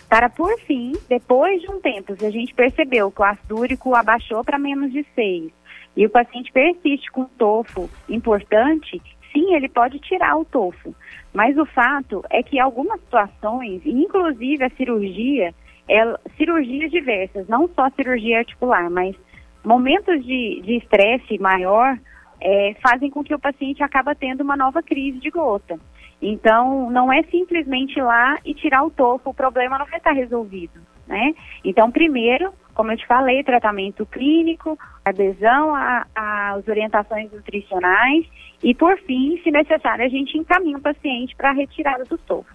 Para 0.10 0.30
por 0.30 0.58
fim, 0.62 0.94
depois 1.10 1.62
de 1.62 1.70
um 1.70 1.80
tempo, 1.80 2.16
se 2.16 2.26
a 2.26 2.32
gente 2.32 2.54
percebeu 2.54 3.12
que 3.12 3.22
o 3.22 3.26
ácido 3.26 3.60
úrico 3.60 3.96
abaixou 3.96 4.44
para 4.44 4.60
menos 4.60 4.92
de 4.92 5.06
6 5.16 5.52
e 5.98 6.06
o 6.06 6.10
paciente 6.10 6.52
persiste 6.52 7.12
com 7.12 7.26
tofo 7.26 7.90
importante, 8.10 9.02
sim, 9.32 9.54
ele 9.56 9.70
pode 9.70 10.00
tirar 10.00 10.38
o 10.38 10.46
tofo. 10.46 10.94
Mas 11.34 11.58
o 11.58 11.66
fato 11.66 12.24
é 12.30 12.44
que 12.44 12.60
algumas 12.60 13.00
situações, 13.02 13.82
inclusive 13.86 14.64
a 14.64 14.70
cirurgia, 14.72 15.54
é, 15.88 16.20
cirurgias 16.38 16.92
diversas, 16.92 17.48
não 17.48 17.68
só 17.70 17.90
cirurgia 17.92 18.40
articular, 18.40 18.90
mas 18.90 19.16
momentos 19.64 20.24
de 20.24 20.78
estresse 20.78 21.38
maior 21.40 21.98
é, 22.42 22.76
fazem 22.82 23.10
com 23.10 23.24
que 23.24 23.34
o 23.34 23.40
paciente 23.40 23.84
acaba 23.84 24.14
tendo 24.14 24.42
uma 24.42 24.56
nova 24.56 24.82
crise 24.84 25.20
de 25.20 25.30
gota. 25.30 25.80
Então, 26.22 26.90
não 26.90 27.12
é 27.12 27.24
simplesmente 27.24 28.00
ir 28.00 28.04
lá 28.04 28.38
e 28.46 28.54
tirar 28.54 28.84
o 28.84 28.90
topo, 28.90 29.30
o 29.30 29.34
problema 29.34 29.78
não 29.78 29.86
vai 29.86 29.98
estar 29.98 30.12
resolvido, 30.12 30.80
né? 31.08 31.34
Então, 31.64 31.92
primeiro, 31.92 32.54
como 32.74 32.92
eu 32.92 32.98
te 32.98 33.08
falei, 33.08 33.44
tratamento 33.44 34.06
clínico, 34.06 34.78
adesão 35.04 35.74
às 36.16 36.68
orientações 36.68 37.32
nutricionais 37.32 38.26
e, 38.62 38.74
por 38.74 38.98
fim, 39.00 39.40
se 39.44 39.52
necessário, 39.52 40.06
a 40.06 40.10
gente 40.10 40.38
encaminha 40.38 40.78
o 40.78 40.82
paciente 40.82 41.36
para 41.36 41.52
a 41.52 41.54
retirada 41.54 42.04
dos 42.04 42.20
topos. 42.22 42.54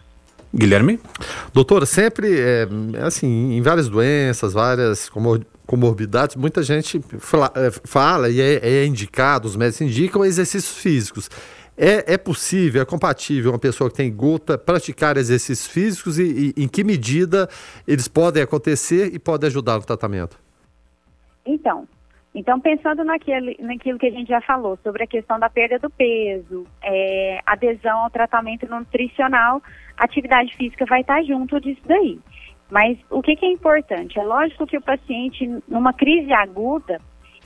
Guilherme? 0.52 0.98
Doutora, 1.54 1.86
sempre, 1.86 2.40
é, 2.40 2.66
assim, 3.04 3.52
em 3.52 3.62
várias 3.62 3.88
doenças, 3.88 4.52
várias 4.52 5.08
comorbidades, 5.64 6.34
muita 6.34 6.62
gente 6.62 7.00
fala, 7.20 7.52
é, 7.54 7.70
fala 7.70 8.28
e 8.28 8.40
é, 8.40 8.58
é 8.60 8.84
indicado, 8.84 9.46
os 9.46 9.54
médicos 9.54 9.80
indicam 9.82 10.24
exercícios 10.24 10.76
físicos. 10.76 11.30
É, 11.82 12.12
é 12.12 12.18
possível, 12.18 12.82
é 12.82 12.84
compatível 12.84 13.52
uma 13.52 13.58
pessoa 13.58 13.88
que 13.88 13.96
tem 13.96 14.14
gota 14.14 14.58
praticar 14.58 15.16
exercícios 15.16 15.66
físicos 15.66 16.18
e, 16.18 16.52
e 16.54 16.62
em 16.62 16.68
que 16.68 16.84
medida 16.84 17.48
eles 17.88 18.06
podem 18.06 18.42
acontecer 18.42 19.14
e 19.14 19.18
podem 19.18 19.46
ajudar 19.46 19.76
no 19.76 19.86
tratamento? 19.86 20.38
Então, 21.46 21.88
então 22.34 22.60
pensando 22.60 23.02
naquele, 23.02 23.56
naquilo 23.60 23.98
que 23.98 24.08
a 24.08 24.10
gente 24.10 24.28
já 24.28 24.42
falou 24.42 24.78
sobre 24.82 25.04
a 25.04 25.06
questão 25.06 25.38
da 25.38 25.48
perda 25.48 25.78
do 25.78 25.88
peso, 25.88 26.66
é, 26.82 27.40
adesão 27.46 28.00
ao 28.00 28.10
tratamento 28.10 28.68
nutricional, 28.68 29.62
atividade 29.96 30.54
física 30.56 30.84
vai 30.84 31.00
estar 31.00 31.22
junto 31.22 31.58
disso 31.62 31.80
daí. 31.86 32.20
Mas 32.70 32.98
o 33.08 33.22
que, 33.22 33.34
que 33.34 33.46
é 33.46 33.50
importante? 33.50 34.18
É 34.18 34.22
lógico 34.22 34.66
que 34.66 34.76
o 34.76 34.82
paciente, 34.82 35.48
numa 35.66 35.94
crise 35.94 36.30
aguda, 36.30 37.00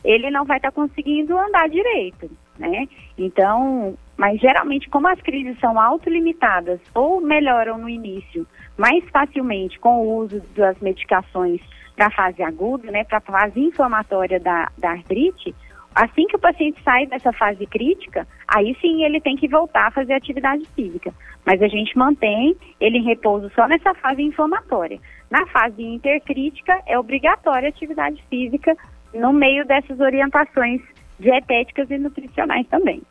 ele 0.04 0.28
não 0.28 0.44
vai 0.44 0.56
estar 0.56 0.72
conseguindo 0.72 1.38
andar 1.38 1.68
direito, 1.68 2.28
né? 2.58 2.88
Então, 3.16 3.96
mas 4.16 4.40
geralmente, 4.40 4.88
como 4.88 5.08
as 5.08 5.20
crises 5.20 5.58
são 5.58 5.78
autolimitadas 5.78 6.80
ou 6.94 7.20
melhoram 7.20 7.78
no 7.78 7.88
início 7.88 8.46
mais 8.76 9.04
facilmente 9.10 9.78
com 9.78 10.02
o 10.02 10.16
uso 10.16 10.40
das 10.56 10.78
medicações 10.80 11.60
para 11.96 12.06
a 12.06 12.10
fase 12.10 12.42
aguda, 12.42 12.90
né, 12.90 13.04
para 13.04 13.18
a 13.18 13.20
fase 13.20 13.60
inflamatória 13.60 14.40
da, 14.40 14.68
da 14.76 14.90
artrite, 14.90 15.54
assim 15.94 16.26
que 16.26 16.36
o 16.36 16.40
paciente 16.40 16.82
sai 16.82 17.06
dessa 17.06 17.32
fase 17.32 17.66
crítica, 17.66 18.26
aí 18.48 18.76
sim 18.80 19.04
ele 19.04 19.20
tem 19.20 19.36
que 19.36 19.48
voltar 19.48 19.86
a 19.86 19.90
fazer 19.92 20.14
atividade 20.14 20.64
física. 20.74 21.12
Mas 21.46 21.62
a 21.62 21.68
gente 21.68 21.96
mantém 21.96 22.56
ele 22.80 22.98
em 22.98 23.04
repouso 23.04 23.50
só 23.54 23.68
nessa 23.68 23.94
fase 23.94 24.22
inflamatória. 24.22 24.98
Na 25.30 25.46
fase 25.46 25.82
intercrítica, 25.82 26.80
é 26.86 26.98
obrigatória 26.98 27.68
atividade 27.68 28.22
física 28.28 28.76
no 29.12 29.32
meio 29.32 29.64
dessas 29.64 30.00
orientações 30.00 30.80
dietéticas 31.20 31.90
e 31.90 31.98
nutricionais 31.98 32.66
também. 32.68 33.02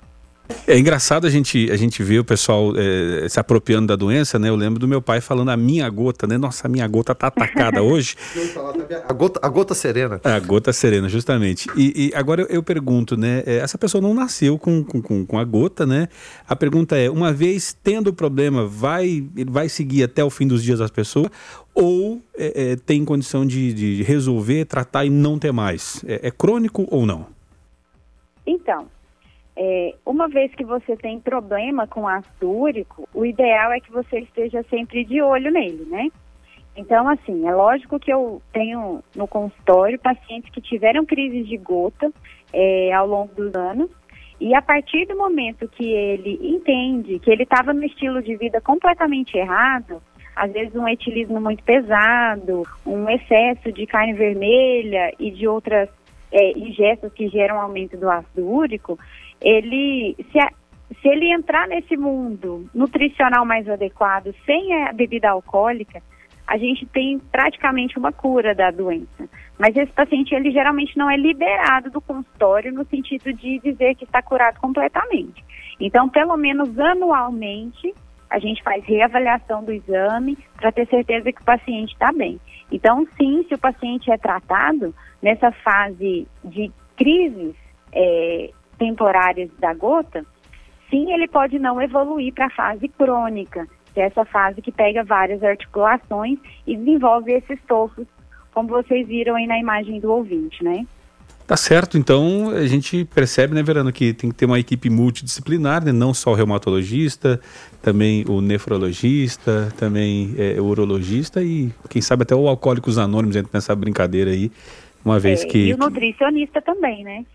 É 0.67 0.77
engraçado 0.77 1.25
a 1.25 1.29
gente, 1.29 1.71
a 1.71 1.75
gente 1.77 2.03
ver 2.03 2.19
o 2.19 2.25
pessoal 2.25 2.73
é, 2.75 3.27
se 3.29 3.39
apropriando 3.39 3.87
da 3.87 3.95
doença, 3.95 4.37
né? 4.37 4.49
Eu 4.49 4.55
lembro 4.55 4.79
do 4.79 4.87
meu 4.87 5.01
pai 5.01 5.21
falando 5.21 5.49
a 5.49 5.57
minha 5.57 5.89
gota, 5.89 6.27
né? 6.27 6.37
Nossa, 6.37 6.67
a 6.67 6.69
minha 6.69 6.87
gota 6.87 7.15
tá 7.15 7.27
atacada 7.27 7.81
hoje. 7.81 8.15
a, 9.07 9.13
gota, 9.13 9.39
a 9.41 9.49
gota 9.49 9.73
serena. 9.73 10.19
A 10.23 10.39
gota 10.39 10.73
serena, 10.73 11.07
justamente. 11.07 11.69
E, 11.75 12.09
e 12.09 12.15
agora 12.15 12.41
eu, 12.41 12.47
eu, 12.47 12.63
pergunto, 12.63 13.15
né? 13.15 13.43
É, 13.45 13.57
essa 13.57 13.77
pessoa 13.77 14.01
não 14.01 14.13
nasceu 14.13 14.57
com, 14.57 14.83
com, 14.83 15.25
com 15.25 15.39
a 15.39 15.43
gota, 15.43 15.85
né? 15.85 16.07
A 16.47 16.55
pergunta 16.55 16.97
é, 16.97 17.09
uma 17.09 17.31
vez 17.31 17.75
tendo 17.83 18.09
o 18.09 18.13
problema, 18.13 18.65
vai, 18.65 19.25
vai 19.47 19.69
seguir 19.69 20.03
até 20.03 20.23
o 20.23 20.29
fim 20.29 20.47
dos 20.47 20.61
dias 20.61 20.79
das 20.79 20.91
pessoas 20.91 21.29
ou 21.73 22.21
é, 22.37 22.71
é, 22.71 22.75
tem 22.75 23.03
condição 23.03 23.45
de, 23.45 23.73
de, 23.73 24.03
resolver, 24.03 24.65
tratar 24.65 25.05
e 25.05 25.09
não 25.09 25.39
ter 25.39 25.51
mais? 25.51 26.03
É, 26.05 26.27
é 26.27 26.31
crônico 26.31 26.87
ou 26.89 27.05
não? 27.05 27.27
Então, 28.45 28.87
é, 29.55 29.93
uma 30.05 30.27
vez 30.27 30.53
que 30.55 30.63
você 30.63 30.95
tem 30.95 31.19
problema 31.19 31.87
com 31.87 32.07
ácido 32.07 32.49
úrico, 32.49 33.07
o 33.13 33.25
ideal 33.25 33.71
é 33.71 33.79
que 33.79 33.91
você 33.91 34.19
esteja 34.19 34.63
sempre 34.63 35.05
de 35.05 35.21
olho 35.21 35.51
nele, 35.51 35.85
né? 35.85 36.09
Então, 36.75 37.07
assim, 37.07 37.47
é 37.47 37.53
lógico 37.53 37.99
que 37.99 38.11
eu 38.11 38.41
tenho 38.51 39.03
no 39.15 39.27
consultório 39.27 39.99
pacientes 39.99 40.51
que 40.51 40.59
tiveram 40.59 41.05
crises 41.05 41.47
de 41.47 41.57
gota 41.57 42.11
é, 42.51 42.91
ao 42.93 43.07
longo 43.07 43.33
dos 43.35 43.53
anos, 43.53 43.91
e 44.39 44.53
a 44.55 44.61
partir 44.61 45.05
do 45.05 45.15
momento 45.15 45.67
que 45.67 45.85
ele 45.85 46.39
entende 46.41 47.19
que 47.19 47.29
ele 47.29 47.43
estava 47.43 47.73
no 47.73 47.83
estilo 47.83 48.21
de 48.21 48.35
vida 48.35 48.59
completamente 48.59 49.37
errado, 49.37 50.01
às 50.35 50.51
vezes 50.51 50.75
um 50.75 50.87
etilismo 50.87 51.39
muito 51.39 51.63
pesado, 51.63 52.63
um 52.85 53.07
excesso 53.07 53.71
de 53.71 53.85
carne 53.85 54.13
vermelha 54.13 55.13
e 55.19 55.29
de 55.29 55.47
outras 55.47 55.87
é, 56.31 56.57
ingestas 56.57 57.13
que 57.13 57.29
geram 57.29 57.61
aumento 57.61 57.95
do 57.95 58.09
ácido 58.09 58.45
úrico, 58.45 58.97
ele 59.43 60.15
se, 60.31 60.39
se 61.01 61.07
ele 61.07 61.31
entrar 61.31 61.67
nesse 61.67 61.97
mundo 61.97 62.69
nutricional 62.73 63.45
mais 63.45 63.67
adequado, 63.69 64.33
sem 64.45 64.73
a 64.85 64.93
bebida 64.93 65.29
alcoólica, 65.29 66.01
a 66.47 66.57
gente 66.57 66.85
tem 66.85 67.19
praticamente 67.19 67.97
uma 67.97 68.11
cura 68.11 68.55
da 68.55 68.71
doença. 68.71 69.29
Mas 69.57 69.75
esse 69.75 69.91
paciente, 69.91 70.33
ele 70.33 70.51
geralmente 70.51 70.97
não 70.97 71.09
é 71.09 71.15
liberado 71.15 71.89
do 71.89 72.01
consultório 72.01 72.73
no 72.73 72.85
sentido 72.85 73.31
de 73.33 73.59
dizer 73.59 73.95
que 73.95 74.03
está 74.03 74.21
curado 74.21 74.59
completamente. 74.59 75.43
Então, 75.79 76.09
pelo 76.09 76.35
menos 76.35 76.77
anualmente, 76.79 77.93
a 78.29 78.39
gente 78.39 78.63
faz 78.63 78.83
reavaliação 78.85 79.63
do 79.63 79.71
exame 79.71 80.37
para 80.55 80.71
ter 80.71 80.87
certeza 80.87 81.31
que 81.31 81.41
o 81.41 81.45
paciente 81.45 81.93
está 81.93 82.11
bem. 82.11 82.39
Então, 82.71 83.05
sim, 83.15 83.45
se 83.47 83.53
o 83.53 83.59
paciente 83.59 84.11
é 84.11 84.17
tratado 84.17 84.93
nessa 85.21 85.51
fase 85.51 86.27
de 86.43 86.71
crises 86.97 87.55
é, 87.91 88.49
temporárias 88.83 89.49
da 89.59 89.73
gota, 89.73 90.25
sim, 90.89 91.13
ele 91.13 91.27
pode 91.29 91.57
não 91.57 91.81
evoluir 91.81 92.33
para 92.33 92.47
a 92.47 92.49
fase 92.49 92.89
crônica, 92.89 93.65
que 93.93 94.01
é 94.01 94.07
essa 94.07 94.25
fase 94.25 94.61
que 94.61 94.73
pega 94.73 95.05
várias 95.05 95.41
articulações 95.41 96.37
e 96.67 96.75
desenvolve 96.75 97.31
esses 97.31 97.57
tofos, 97.65 98.05
como 98.53 98.67
vocês 98.67 99.07
viram 99.07 99.35
aí 99.35 99.47
na 99.47 99.57
imagem 99.57 100.01
do 100.01 100.11
ouvinte, 100.11 100.61
né? 100.61 100.85
Tá 101.47 101.55
certo, 101.55 101.97
então 101.97 102.49
a 102.49 102.65
gente 102.65 103.05
percebe, 103.05 103.53
né, 103.53 103.63
Verano, 103.63 103.91
que 103.91 104.13
tem 104.13 104.29
que 104.29 104.35
ter 104.35 104.45
uma 104.45 104.59
equipe 104.59 104.89
multidisciplinar, 104.89 105.83
né? 105.83 105.91
não 105.91 106.13
só 106.13 106.31
o 106.31 106.33
reumatologista, 106.33 107.39
também 107.81 108.25
o 108.27 108.41
nefrologista, 108.41 109.73
também 109.77 110.33
é, 110.37 110.59
o 110.59 110.65
urologista 110.65 111.41
e 111.41 111.71
quem 111.89 112.01
sabe 112.01 112.23
até 112.23 112.35
o 112.35 112.47
Alcoólicos 112.47 112.97
Anônimos 112.97 113.35
entra 113.35 113.51
nessa 113.53 113.75
brincadeira 113.75 114.31
aí, 114.31 114.51
uma 115.03 115.19
vez 115.19 115.43
é, 115.43 115.45
que... 115.45 115.57
E 115.69 115.73
o 115.73 115.77
nutricionista 115.77 116.61
também, 116.61 117.03
né? 117.03 117.25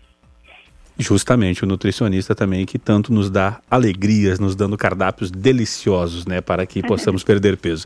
Justamente, 0.99 1.63
o 1.63 1.67
nutricionista 1.67 2.35
também 2.35 2.65
que 2.65 2.77
tanto 2.77 3.13
nos 3.13 3.29
dá 3.29 3.61
alegrias, 3.71 4.37
nos 4.37 4.53
dando 4.53 4.77
cardápios 4.77 5.31
deliciosos, 5.31 6.25
né, 6.25 6.41
para 6.41 6.65
que 6.65 6.81
possamos 6.81 7.23
perder 7.25 7.55
peso. 7.55 7.85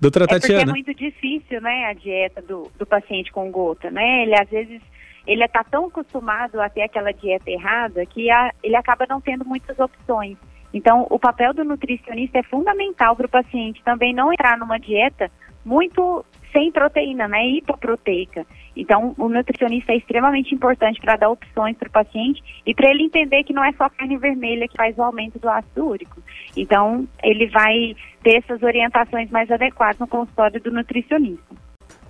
Doutora 0.00 0.24
é 0.24 0.28
Tatiana. 0.28 0.62
É 0.62 0.66
muito 0.66 0.94
difícil, 0.94 1.60
né, 1.60 1.84
a 1.84 1.92
dieta 1.92 2.40
do, 2.40 2.70
do 2.78 2.86
paciente 2.86 3.30
com 3.30 3.50
gota, 3.50 3.90
né? 3.90 4.22
Ele 4.22 4.34
às 4.34 4.48
vezes 4.48 4.80
ele 5.26 5.44
está 5.44 5.62
tão 5.62 5.86
acostumado 5.86 6.58
a 6.58 6.68
ter 6.70 6.82
aquela 6.82 7.12
dieta 7.12 7.50
errada 7.50 8.04
que 8.06 8.30
a, 8.30 8.50
ele 8.62 8.76
acaba 8.76 9.06
não 9.08 9.20
tendo 9.20 9.44
muitas 9.44 9.78
opções. 9.78 10.38
Então, 10.72 11.06
o 11.08 11.18
papel 11.18 11.54
do 11.54 11.64
nutricionista 11.64 12.38
é 12.38 12.42
fundamental 12.42 13.14
para 13.14 13.26
o 13.26 13.28
paciente 13.28 13.82
também 13.84 14.12
não 14.14 14.32
entrar 14.32 14.58
numa 14.58 14.78
dieta 14.78 15.30
muito 15.64 16.24
sem 16.52 16.70
proteína, 16.70 17.26
né, 17.26 17.44
hipoproteica. 17.48 18.46
Então, 18.76 19.14
o 19.18 19.28
nutricionista 19.28 19.92
é 19.92 19.96
extremamente 19.96 20.54
importante 20.54 21.00
para 21.00 21.16
dar 21.16 21.28
opções 21.28 21.76
para 21.76 21.88
o 21.88 21.92
paciente 21.92 22.42
e 22.64 22.74
para 22.74 22.90
ele 22.90 23.04
entender 23.04 23.42
que 23.42 23.52
não 23.52 23.64
é 23.64 23.72
só 23.72 23.88
carne 23.88 24.16
vermelha 24.16 24.68
que 24.68 24.76
faz 24.76 24.96
o 24.96 25.02
aumento 25.02 25.38
do 25.38 25.48
ácido 25.48 25.86
úrico. 25.86 26.22
Então, 26.56 27.06
ele 27.22 27.48
vai 27.48 27.96
ter 28.22 28.38
essas 28.38 28.62
orientações 28.62 29.30
mais 29.30 29.50
adequadas 29.50 29.98
no 29.98 30.06
consultório 30.06 30.60
do 30.60 30.70
nutricionista. 30.70 31.63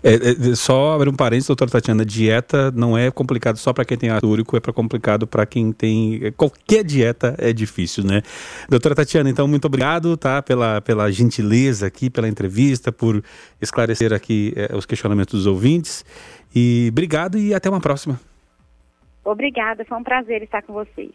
É, 0.06 0.50
é, 0.50 0.54
só 0.54 0.94
abrir 0.94 1.08
um 1.08 1.14
parênteses, 1.14 1.46
doutora 1.46 1.70
Tatiana, 1.70 2.04
dieta 2.04 2.70
não 2.72 2.96
é 2.96 3.10
complicado 3.10 3.56
só 3.56 3.72
para 3.72 3.86
quem 3.86 3.96
tem 3.96 4.10
ácido 4.10 4.28
úrico, 4.28 4.54
é 4.54 4.60
para 4.60 4.70
complicado 4.70 5.26
para 5.26 5.46
quem 5.46 5.72
tem. 5.72 6.20
É, 6.22 6.30
qualquer 6.30 6.84
dieta 6.84 7.34
é 7.38 7.54
difícil, 7.54 8.04
né? 8.04 8.20
Doutora 8.68 8.94
Tatiana, 8.94 9.30
então, 9.30 9.48
muito 9.48 9.64
obrigado 9.64 10.14
tá, 10.18 10.42
pela, 10.42 10.82
pela 10.82 11.10
gentileza 11.10 11.86
aqui, 11.86 12.10
pela 12.10 12.28
entrevista, 12.28 12.92
por 12.92 13.24
esclarecer 13.62 14.12
aqui 14.12 14.52
é, 14.54 14.76
os 14.76 14.84
questionamentos 14.84 15.32
dos 15.32 15.46
ouvintes. 15.46 16.04
E 16.54 16.88
obrigado 16.92 17.38
e 17.38 17.54
até 17.54 17.70
uma 17.70 17.80
próxima. 17.80 18.20
Obrigada, 19.24 19.86
foi 19.86 19.96
um 19.96 20.04
prazer 20.04 20.42
estar 20.42 20.60
com 20.60 20.74
vocês. 20.74 21.12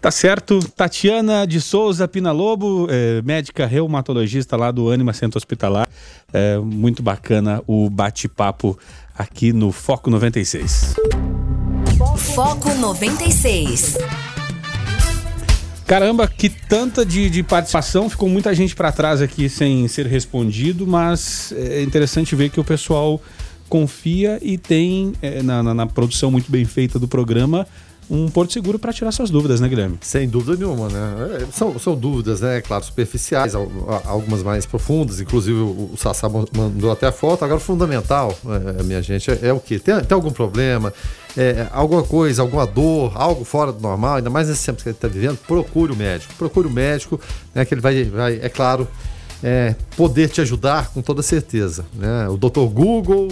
Tá 0.00 0.12
certo. 0.12 0.60
Tatiana 0.76 1.44
de 1.44 1.60
Souza 1.60 2.06
Pinalobo, 2.06 2.86
é, 2.88 3.20
médica 3.22 3.66
reumatologista 3.66 4.56
lá 4.56 4.70
do 4.70 4.90
Anima 4.90 5.12
Centro 5.12 5.38
Hospitalar. 5.38 5.88
É, 6.32 6.56
muito 6.58 7.02
bacana 7.02 7.62
o 7.66 7.90
bate-papo 7.90 8.78
aqui 9.16 9.52
no 9.52 9.72
Foco 9.72 10.08
96. 10.08 10.94
Foco 12.16 12.72
96. 12.74 13.98
Caramba, 15.84 16.28
que 16.28 16.48
tanta 16.48 17.04
de, 17.04 17.28
de 17.28 17.42
participação, 17.42 18.08
ficou 18.08 18.28
muita 18.28 18.54
gente 18.54 18.76
para 18.76 18.92
trás 18.92 19.20
aqui 19.20 19.48
sem 19.48 19.88
ser 19.88 20.06
respondido, 20.06 20.86
mas 20.86 21.52
é 21.56 21.82
interessante 21.82 22.36
ver 22.36 22.50
que 22.50 22.60
o 22.60 22.64
pessoal 22.64 23.20
confia 23.68 24.38
e 24.42 24.56
tem 24.58 25.12
é, 25.20 25.42
na, 25.42 25.62
na, 25.62 25.74
na 25.74 25.86
produção 25.86 26.30
muito 26.30 26.52
bem 26.52 26.64
feita 26.64 26.98
do 26.98 27.08
programa 27.08 27.66
um 28.10 28.28
porto 28.28 28.52
seguro 28.52 28.78
para 28.78 28.92
tirar 28.92 29.12
suas 29.12 29.30
dúvidas, 29.30 29.60
né, 29.60 29.68
Guilherme? 29.68 29.98
Sem 30.00 30.28
dúvida 30.28 30.56
nenhuma, 30.56 30.88
né? 30.88 31.42
É, 31.42 31.46
são, 31.52 31.78
são 31.78 31.94
dúvidas, 31.94 32.40
né? 32.40 32.60
Claro, 32.60 32.84
superficiais, 32.84 33.54
algumas 33.54 34.42
mais 34.42 34.64
profundas, 34.64 35.20
inclusive 35.20 35.58
o, 35.58 35.90
Sassá 35.96 36.28
mandou 36.28 36.90
até 36.90 37.06
a 37.06 37.12
foto. 37.12 37.44
Agora, 37.44 37.58
o 37.58 37.62
fundamental, 37.62 38.36
é, 38.78 38.82
minha 38.82 39.02
gente, 39.02 39.30
é, 39.30 39.48
é 39.48 39.52
o 39.52 39.60
quê? 39.60 39.78
Tem, 39.78 39.98
tem 40.00 40.14
algum 40.14 40.30
problema? 40.30 40.92
É, 41.36 41.68
alguma 41.70 42.02
coisa, 42.02 42.42
alguma 42.42 42.66
dor, 42.66 43.12
algo 43.14 43.44
fora 43.44 43.72
do 43.72 43.80
normal, 43.80 44.16
ainda 44.16 44.30
mais 44.30 44.48
nesse 44.48 44.64
tempo 44.64 44.82
que 44.82 44.88
ele 44.88 44.96
está 44.96 45.06
vivendo, 45.06 45.36
procure 45.46 45.92
o 45.92 45.96
médico. 45.96 46.32
Procure 46.34 46.66
o 46.66 46.70
médico, 46.70 47.20
né? 47.54 47.64
Que 47.64 47.74
ele 47.74 47.80
vai, 47.80 48.04
vai 48.04 48.40
é 48.42 48.48
claro, 48.48 48.88
é, 49.42 49.74
poder 49.96 50.28
te 50.28 50.40
ajudar 50.40 50.88
com 50.88 51.02
toda 51.02 51.22
certeza. 51.22 51.84
Né? 51.94 52.28
O 52.28 52.36
Dr. 52.36 52.66
Google, 52.72 53.28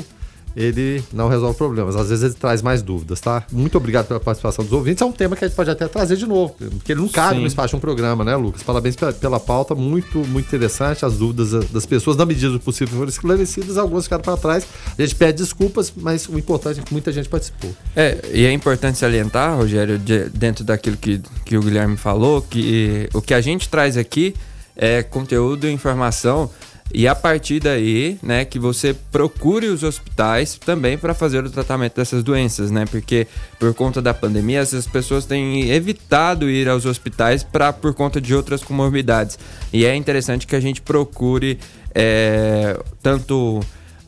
ele 0.56 1.04
não 1.12 1.28
resolve 1.28 1.56
problemas. 1.56 1.94
Às 1.94 2.08
vezes 2.08 2.24
ele 2.24 2.34
traz 2.34 2.62
mais 2.62 2.80
dúvidas, 2.80 3.20
tá? 3.20 3.44
Muito 3.52 3.76
obrigado 3.76 4.06
pela 4.06 4.18
participação 4.18 4.64
dos 4.64 4.72
ouvintes. 4.72 5.02
É 5.02 5.04
um 5.04 5.12
tema 5.12 5.36
que 5.36 5.44
a 5.44 5.48
gente 5.48 5.56
pode 5.56 5.70
até 5.70 5.86
trazer 5.86 6.16
de 6.16 6.24
novo, 6.24 6.54
porque 6.58 6.92
ele 6.92 7.02
não 7.02 7.08
cabe 7.08 7.36
Sim. 7.36 7.42
no 7.42 7.46
espaço 7.46 7.68
de 7.68 7.76
um 7.76 7.80
programa, 7.80 8.24
né, 8.24 8.34
Lucas? 8.34 8.62
Parabéns 8.62 8.96
pela, 8.96 9.12
pela 9.12 9.38
pauta, 9.38 9.74
muito, 9.74 10.18
muito 10.20 10.46
interessante. 10.46 11.04
As 11.04 11.18
dúvidas 11.18 11.50
das 11.68 11.84
pessoas, 11.84 12.16
na 12.16 12.24
medida 12.24 12.50
do 12.50 12.58
possível, 12.58 12.96
foram 12.96 13.10
esclarecidas, 13.10 13.76
algumas 13.76 14.04
ficaram 14.04 14.24
para 14.24 14.36
trás. 14.38 14.66
A 14.98 15.02
gente 15.02 15.14
pede 15.14 15.42
desculpas, 15.42 15.92
mas 15.94 16.26
o 16.26 16.38
importante 16.38 16.80
é 16.80 16.82
que 16.82 16.92
muita 16.92 17.12
gente 17.12 17.28
participou. 17.28 17.74
É, 17.94 18.18
e 18.32 18.46
é 18.46 18.52
importante 18.52 18.96
salientar, 18.96 19.58
Rogério, 19.58 19.98
de, 19.98 20.30
dentro 20.30 20.64
daquilo 20.64 20.96
que, 20.96 21.20
que 21.44 21.58
o 21.58 21.60
Guilherme 21.60 21.98
falou, 21.98 22.40
que 22.40 23.10
o 23.12 23.20
que 23.20 23.34
a 23.34 23.42
gente 23.42 23.68
traz 23.68 23.98
aqui 23.98 24.34
é 24.74 25.02
conteúdo 25.02 25.66
e 25.66 25.72
informação 25.72 26.50
e 26.92 27.06
a 27.08 27.14
partir 27.14 27.60
daí, 27.60 28.18
né, 28.22 28.44
que 28.44 28.58
você 28.58 28.94
procure 29.10 29.66
os 29.66 29.82
hospitais 29.82 30.56
também 30.56 30.96
para 30.96 31.14
fazer 31.14 31.44
o 31.44 31.50
tratamento 31.50 31.96
dessas 31.96 32.22
doenças, 32.22 32.70
né? 32.70 32.84
Porque 32.88 33.26
por 33.58 33.74
conta 33.74 34.00
da 34.00 34.14
pandemia, 34.14 34.60
essas 34.60 34.86
pessoas 34.86 35.26
têm 35.26 35.70
evitado 35.70 36.48
ir 36.48 36.68
aos 36.68 36.86
hospitais 36.86 37.42
para 37.42 37.72
por 37.72 37.92
conta 37.92 38.20
de 38.20 38.34
outras 38.34 38.62
comorbidades. 38.62 39.38
E 39.72 39.84
é 39.84 39.94
interessante 39.94 40.46
que 40.46 40.54
a 40.54 40.60
gente 40.60 40.80
procure 40.80 41.58
é, 41.94 42.78
tanto 43.02 43.60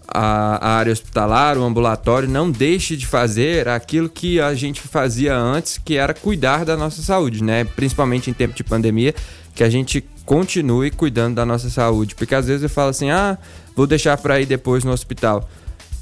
a, 0.07 0.77
área 0.77 0.93
hospitalar, 0.93 1.59
o 1.59 1.65
ambulatório, 1.65 2.29
não 2.29 2.51
deixe 2.51 2.97
de 2.97 3.07
fazer 3.07 3.69
aquilo 3.69 4.09
que 4.09 4.41
a 4.41 4.55
gente 4.55 4.81
fazia 4.81 5.37
antes, 5.37 5.79
que 5.79 5.97
era 5.97 6.15
cuidar 6.15 6.65
da 6.65 6.77
nossa 6.77 7.03
saúde, 7.03 7.43
né? 7.43 7.65
Principalmente 7.65 8.31
em 8.31 8.33
tempo 8.33 8.55
de 8.55 8.65
pandemia, 8.65 9.15
que 9.55 9.63
a 9.65 9.69
gente 9.69 10.05
continue 10.29 10.91
cuidando 10.91 11.37
da 11.37 11.47
nossa 11.47 11.71
saúde. 11.71 12.15
Porque 12.15 12.35
às 12.35 12.47
vezes 12.47 12.63
eu 12.63 12.69
falo 12.69 12.91
assim, 12.91 13.11
ah, 13.11 13.39
vou 13.75 13.87
deixar 13.87 14.19
para 14.19 14.39
ir 14.39 14.45
depois 14.45 14.85
no 14.85 14.93
hospital. 14.93 15.49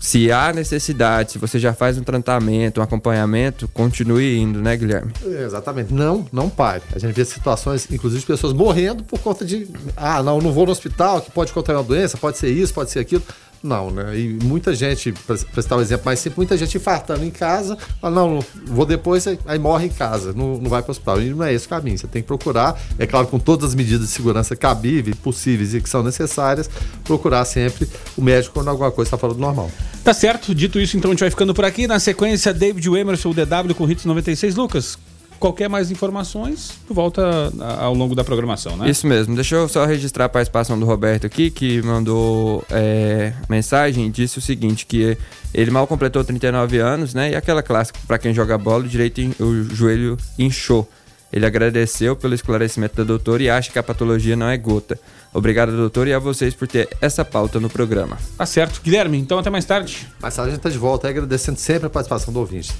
Se 0.00 0.32
há 0.32 0.52
necessidade, 0.52 1.32
se 1.32 1.38
você 1.38 1.60
já 1.60 1.72
faz 1.72 1.96
um 1.96 2.02
tratamento, 2.02 2.80
um 2.80 2.82
acompanhamento, 2.82 3.68
continue 3.68 4.36
indo, 4.36 4.60
né, 4.60 4.76
Guilherme? 4.76 5.12
exatamente. 5.24 5.94
Não, 5.94 6.26
não 6.32 6.50
pare. 6.50 6.82
A 6.92 6.98
gente 6.98 7.14
vê 7.14 7.24
situações, 7.24 7.88
inclusive, 7.90 8.20
de 8.20 8.26
pessoas 8.26 8.52
morrendo 8.52 9.04
por 9.04 9.20
conta 9.20 9.44
de. 9.44 9.68
Ah, 9.96 10.22
não, 10.22 10.40
não 10.40 10.52
vou 10.52 10.66
no 10.66 10.72
hospital, 10.72 11.20
que 11.20 11.30
pode 11.30 11.52
contrair 11.52 11.78
uma 11.78 11.84
doença, 11.84 12.16
pode 12.16 12.36
ser 12.36 12.50
isso, 12.50 12.74
pode 12.74 12.90
ser 12.90 12.98
aquilo. 12.98 13.22
Não, 13.66 13.90
né? 13.90 14.16
E 14.16 14.38
muita 14.44 14.74
gente, 14.74 15.12
para 15.12 15.36
citar 15.36 15.76
um 15.76 15.80
exemplo 15.80 16.06
mais 16.06 16.20
simples, 16.20 16.36
muita 16.36 16.56
gente 16.56 16.76
infartando 16.76 17.24
em 17.24 17.30
casa, 17.30 17.76
fala, 18.00 18.14
não, 18.14 18.38
vou 18.64 18.86
depois, 18.86 19.26
aí 19.26 19.58
morre 19.58 19.86
em 19.86 19.90
casa, 19.90 20.32
não, 20.32 20.56
não 20.56 20.70
vai 20.70 20.82
para 20.82 20.90
o 20.90 20.92
hospital. 20.92 21.20
E 21.20 21.30
não 21.30 21.44
é 21.44 21.52
esse 21.52 21.66
o 21.66 21.68
caminho. 21.68 21.98
Você 21.98 22.06
tem 22.06 22.22
que 22.22 22.28
procurar, 22.28 22.80
é 22.98 23.06
claro, 23.06 23.26
com 23.26 23.38
todas 23.38 23.70
as 23.70 23.74
medidas 23.74 24.06
de 24.06 24.12
segurança 24.12 24.54
cabíveis, 24.54 25.16
possíveis 25.16 25.74
e 25.74 25.80
que 25.80 25.88
são 25.88 26.02
necessárias, 26.02 26.70
procurar 27.04 27.44
sempre 27.44 27.88
o 28.16 28.22
médico 28.22 28.54
quando 28.54 28.68
alguma 28.68 28.90
coisa 28.92 29.08
está 29.08 29.18
fora 29.18 29.34
do 29.34 29.40
normal. 29.40 29.70
Tá 30.04 30.14
certo. 30.14 30.54
Dito 30.54 30.78
isso, 30.78 30.96
então 30.96 31.10
a 31.10 31.14
gente 31.14 31.20
vai 31.20 31.30
ficando 31.30 31.52
por 31.52 31.64
aqui. 31.64 31.88
Na 31.88 31.98
sequência, 31.98 32.54
David 32.54 32.88
Emerson, 32.88 33.30
o 33.30 33.34
DW 33.34 33.74
com 33.74 33.90
Hits 33.90 34.04
96. 34.04 34.54
Lucas, 34.54 34.96
qualquer 35.38 35.68
mais 35.68 35.90
informações, 35.90 36.72
volta 36.88 37.52
ao 37.78 37.94
longo 37.94 38.14
da 38.14 38.24
programação, 38.24 38.76
né? 38.76 38.88
Isso 38.88 39.06
mesmo. 39.06 39.34
Deixa 39.34 39.56
eu 39.56 39.68
só 39.68 39.84
registrar 39.84 40.26
a 40.26 40.28
participação 40.28 40.78
do 40.78 40.86
Roberto 40.86 41.26
aqui, 41.26 41.50
que 41.50 41.82
mandou 41.82 42.64
é, 42.70 43.32
mensagem 43.48 44.06
e 44.06 44.10
disse 44.10 44.38
o 44.38 44.42
seguinte, 44.42 44.86
que 44.86 45.16
ele 45.54 45.70
mal 45.70 45.86
completou 45.86 46.22
39 46.22 46.78
anos, 46.78 47.14
né? 47.14 47.30
E 47.30 47.34
aquela 47.34 47.62
clássica, 47.62 47.98
para 48.06 48.18
quem 48.18 48.34
joga 48.34 48.58
bola, 48.58 48.84
o 48.84 48.88
direito, 48.88 49.20
o 49.40 49.64
joelho 49.74 50.16
inchou. 50.38 50.88
Ele 51.32 51.44
agradeceu 51.44 52.14
pelo 52.14 52.34
esclarecimento 52.34 52.96
da 52.96 53.04
doutora 53.04 53.42
e 53.42 53.50
acha 53.50 53.70
que 53.70 53.78
a 53.78 53.82
patologia 53.82 54.36
não 54.36 54.48
é 54.48 54.56
gota. 54.56 54.98
Obrigado, 55.34 55.76
doutor, 55.76 56.06
e 56.08 56.14
a 56.14 56.18
vocês 56.18 56.54
por 56.54 56.66
ter 56.66 56.88
essa 57.00 57.24
pauta 57.24 57.60
no 57.60 57.68
programa. 57.68 58.16
Tá 58.38 58.46
certo. 58.46 58.80
Guilherme, 58.82 59.18
então 59.18 59.38
até 59.38 59.50
mais 59.50 59.64
tarde. 59.64 60.06
Mais 60.20 60.34
tarde 60.34 60.52
a 60.52 60.54
gente 60.54 60.62
tá 60.62 60.70
de 60.70 60.78
volta, 60.78 61.08
agradecendo 61.08 61.58
sempre 61.58 61.88
a 61.88 61.90
participação 61.90 62.32
do 62.32 62.40
ouvinte. 62.40 62.72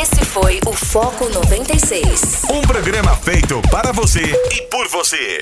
Esse 0.00 0.24
foi 0.24 0.60
o 0.66 0.72
Foco 0.72 1.28
96. 1.28 2.42
Um 2.50 2.62
programa 2.62 3.14
feito 3.16 3.60
para 3.70 3.92
você 3.92 4.20
e 4.52 4.62
por 4.62 4.88
você. 4.88 5.38